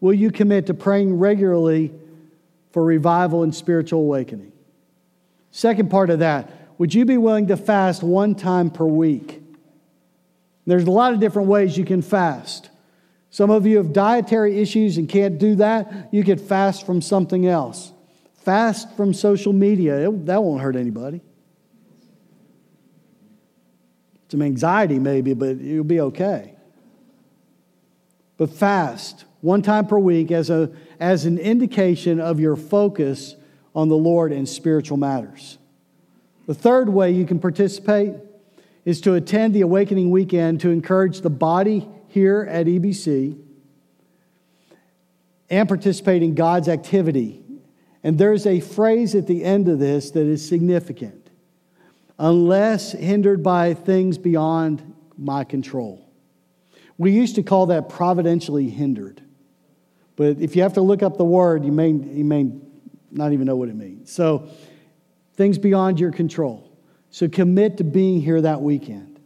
will 0.00 0.14
you 0.14 0.30
commit 0.30 0.64
to 0.68 0.72
praying 0.72 1.18
regularly 1.18 1.92
for 2.70 2.82
revival 2.82 3.42
and 3.42 3.54
spiritual 3.54 4.00
awakening? 4.00 4.50
Second 5.50 5.90
part 5.90 6.08
of 6.08 6.20
that, 6.20 6.50
would 6.78 6.94
you 6.94 7.04
be 7.04 7.18
willing 7.18 7.48
to 7.48 7.58
fast 7.58 8.02
one 8.02 8.34
time 8.34 8.70
per 8.70 8.86
week? 8.86 9.42
There's 10.64 10.84
a 10.84 10.90
lot 10.90 11.12
of 11.12 11.20
different 11.20 11.48
ways 11.48 11.76
you 11.76 11.84
can 11.84 12.00
fast. 12.00 12.70
Some 13.28 13.50
of 13.50 13.66
you 13.66 13.76
have 13.76 13.92
dietary 13.92 14.58
issues 14.58 14.96
and 14.96 15.06
can't 15.06 15.38
do 15.38 15.56
that. 15.56 16.08
You 16.12 16.24
could 16.24 16.40
fast 16.40 16.86
from 16.86 17.02
something 17.02 17.46
else. 17.46 17.92
Fast 18.48 18.96
from 18.96 19.12
social 19.12 19.52
media. 19.52 20.08
It, 20.08 20.24
that 20.24 20.42
won't 20.42 20.62
hurt 20.62 20.74
anybody. 20.74 21.20
Some 24.30 24.40
anxiety, 24.40 24.98
maybe, 24.98 25.34
but 25.34 25.58
you'll 25.58 25.84
be 25.84 26.00
okay. 26.00 26.54
But 28.38 28.48
fast 28.48 29.26
one 29.42 29.60
time 29.60 29.86
per 29.86 29.98
week 29.98 30.30
as, 30.30 30.48
a, 30.48 30.72
as 30.98 31.26
an 31.26 31.36
indication 31.36 32.20
of 32.20 32.40
your 32.40 32.56
focus 32.56 33.36
on 33.74 33.90
the 33.90 33.98
Lord 33.98 34.32
and 34.32 34.48
spiritual 34.48 34.96
matters. 34.96 35.58
The 36.46 36.54
third 36.54 36.88
way 36.88 37.10
you 37.10 37.26
can 37.26 37.40
participate 37.40 38.14
is 38.86 39.02
to 39.02 39.12
attend 39.12 39.54
the 39.54 39.60
Awakening 39.60 40.10
Weekend 40.10 40.62
to 40.62 40.70
encourage 40.70 41.20
the 41.20 41.28
body 41.28 41.86
here 42.06 42.48
at 42.48 42.64
EBC 42.64 43.38
and 45.50 45.68
participate 45.68 46.22
in 46.22 46.34
God's 46.34 46.70
activity 46.70 47.44
and 48.02 48.18
there's 48.18 48.46
a 48.46 48.60
phrase 48.60 49.14
at 49.14 49.26
the 49.26 49.44
end 49.44 49.68
of 49.68 49.78
this 49.78 50.12
that 50.12 50.26
is 50.26 50.46
significant 50.46 51.30
unless 52.18 52.92
hindered 52.92 53.42
by 53.42 53.74
things 53.74 54.18
beyond 54.18 54.94
my 55.16 55.44
control. 55.44 56.04
We 56.96 57.12
used 57.12 57.36
to 57.36 57.42
call 57.42 57.66
that 57.66 57.88
providentially 57.88 58.68
hindered. 58.68 59.22
But 60.16 60.40
if 60.40 60.56
you 60.56 60.62
have 60.62 60.72
to 60.74 60.80
look 60.80 61.02
up 61.02 61.16
the 61.16 61.24
word, 61.24 61.64
you 61.64 61.70
may, 61.70 61.90
you 61.90 62.24
may 62.24 62.50
not 63.12 63.32
even 63.32 63.46
know 63.46 63.54
what 63.56 63.68
it 63.68 63.76
means. 63.76 64.12
So, 64.12 64.48
things 65.34 65.58
beyond 65.58 66.00
your 66.00 66.10
control. 66.10 66.76
So, 67.10 67.28
commit 67.28 67.76
to 67.76 67.84
being 67.84 68.20
here 68.20 68.40
that 68.40 68.60
weekend. 68.60 69.20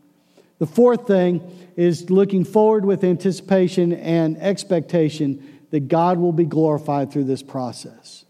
The 0.59 0.67
fourth 0.67 1.07
thing 1.07 1.41
is 1.77 2.11
looking 2.11 2.45
forward 2.45 2.85
with 2.85 3.05
anticipation 3.05 3.95
and 3.95 4.37
expectation 4.37 5.61
that 5.71 5.89
God 5.89 6.19
will 6.19 6.33
be 6.33 6.45
glorified 6.45 7.11
through 7.11 7.25
this 7.25 7.43
process. 7.43 8.22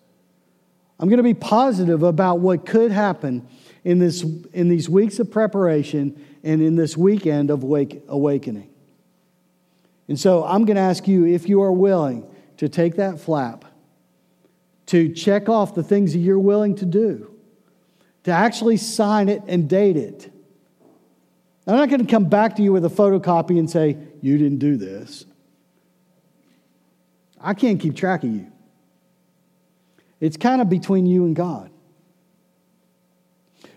I'm 1.03 1.09
going 1.09 1.17
to 1.17 1.25
be 1.25 1.35
positive 1.35 2.05
about 2.05 2.39
what 2.39 2.65
could 2.65 2.93
happen 2.93 3.49
in, 3.83 3.99
this, 3.99 4.23
in 4.53 4.69
these 4.69 4.89
weeks 4.89 5.19
of 5.19 5.33
preparation 5.33 6.25
and 6.45 6.63
in 6.63 6.77
this 6.77 6.97
weekend 6.97 7.51
of 7.51 7.65
wake, 7.65 8.05
awakening. 8.07 8.71
And 10.07 10.19
so 10.19 10.45
I'm 10.45 10.65
going 10.65 10.77
to 10.77 10.83
ask 10.83 11.09
you 11.09 11.27
if 11.27 11.49
you 11.49 11.61
are 11.63 11.73
willing 11.73 12.25
to 12.59 12.69
take 12.69 12.95
that 12.97 13.19
flap, 13.19 13.65
to 14.87 15.13
check 15.13 15.49
off 15.49 15.75
the 15.75 15.83
things 15.83 16.13
that 16.13 16.21
you're 16.21 16.39
willing 16.39 16.77
to 16.77 16.87
do, 16.87 17.35
to 18.23 18.31
actually 18.31 18.77
sign 18.77 19.29
it 19.29 19.43
and 19.49 19.69
date 19.69 19.97
it. 19.97 20.33
I'm 21.67 21.75
not 21.75 21.89
going 21.89 22.07
to 22.07 22.11
come 22.11 22.29
back 22.29 22.55
to 22.57 22.63
you 22.63 22.73
with 22.73 22.85
a 22.85 22.89
photocopy 22.89 23.59
and 23.59 23.69
say, 23.69 23.97
You 24.21 24.39
didn't 24.39 24.59
do 24.59 24.77
this. 24.77 25.25
I 27.41 27.55
can't 27.55 27.81
keep 27.81 27.97
track 27.97 28.23
of 28.23 28.31
you. 28.31 28.52
It's 30.23 30.37
kind 30.37 30.63
of 30.63 30.71
between 30.71 31.05
you 31.05 31.25
and 31.25 31.35
God. 31.35 31.69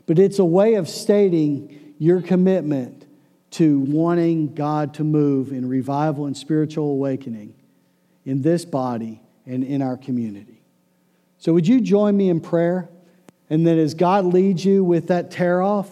But 0.06 0.20
it's 0.20 0.38
a 0.38 0.46
way 0.46 0.76
of 0.76 0.88
stating 0.88 1.96
your 1.98 2.22
commitment 2.22 3.08
to 3.52 3.80
wanting 3.80 4.54
God 4.54 4.94
to 4.96 5.04
move 5.04 5.52
in 5.52 5.68
revival 5.68 6.28
and 6.28 6.38
spiritual 6.38 6.92
awakening 6.92 7.56
in 8.26 8.44
this 8.44 8.64
body 8.64 9.22
and 9.48 9.64
in 9.64 9.82
our 9.82 9.98
community. 9.98 10.62
So, 11.40 11.52
would 11.52 11.68
you 11.68 11.82
join 11.82 12.16
me 12.16 12.30
in 12.30 12.40
prayer? 12.40 12.90
And 13.50 13.66
then, 13.66 13.80
as 13.80 13.96
God 13.96 14.26
leads 14.26 14.64
you 14.64 14.84
with 14.84 15.08
that 15.08 15.32
tear 15.32 15.64
off, 15.64 15.90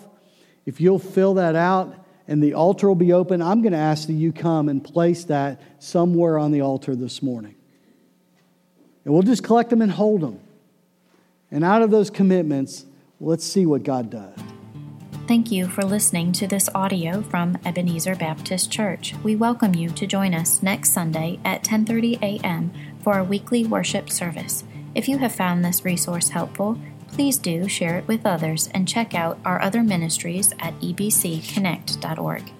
if 0.67 0.79
you'll 0.79 0.99
fill 0.99 1.33
that 1.35 1.55
out 1.55 1.95
and 2.27 2.43
the 2.43 2.53
altar 2.53 2.87
will 2.87 2.93
be 2.93 3.11
open, 3.11 3.41
I'm 3.41 3.63
going 3.63 3.73
to 3.73 3.79
ask 3.79 4.05
that 4.05 4.13
you 4.13 4.31
come 4.31 4.69
and 4.69 4.83
place 4.83 5.23
that 5.25 5.59
somewhere 5.79 6.37
on 6.37 6.51
the 6.51 6.61
altar 6.61 6.95
this 6.95 7.23
morning. 7.23 7.52
And 9.05 9.13
we'll 9.13 9.23
just 9.23 9.43
collect 9.43 9.69
them 9.69 9.81
and 9.81 9.91
hold 9.91 10.21
them. 10.21 10.39
And 11.51 11.63
out 11.63 11.81
of 11.81 11.91
those 11.91 12.09
commitments, 12.09 12.85
let's 13.19 13.43
see 13.43 13.65
what 13.65 13.83
God 13.83 14.09
does. 14.09 14.37
Thank 15.27 15.51
you 15.51 15.67
for 15.67 15.83
listening 15.83 16.33
to 16.33 16.47
this 16.47 16.67
audio 16.75 17.21
from 17.21 17.57
Ebenezer 17.65 18.15
Baptist 18.15 18.69
Church. 18.69 19.13
We 19.23 19.37
welcome 19.37 19.73
you 19.73 19.89
to 19.91 20.05
join 20.05 20.33
us 20.33 20.61
next 20.61 20.91
Sunday 20.91 21.39
at 21.45 21.63
10:30 21.63 22.21
a.m. 22.21 22.73
for 23.01 23.13
our 23.13 23.23
weekly 23.23 23.65
worship 23.65 24.09
service. 24.09 24.65
If 24.95 25.07
you 25.07 25.17
have 25.19 25.33
found 25.33 25.63
this 25.63 25.85
resource 25.85 26.29
helpful, 26.29 26.77
please 27.07 27.37
do 27.37 27.69
share 27.69 27.97
it 27.97 28.07
with 28.07 28.25
others 28.25 28.69
and 28.73 28.87
check 28.87 29.15
out 29.15 29.39
our 29.45 29.61
other 29.61 29.81
ministries 29.81 30.51
at 30.59 30.77
ebcconnect.org. 30.81 32.51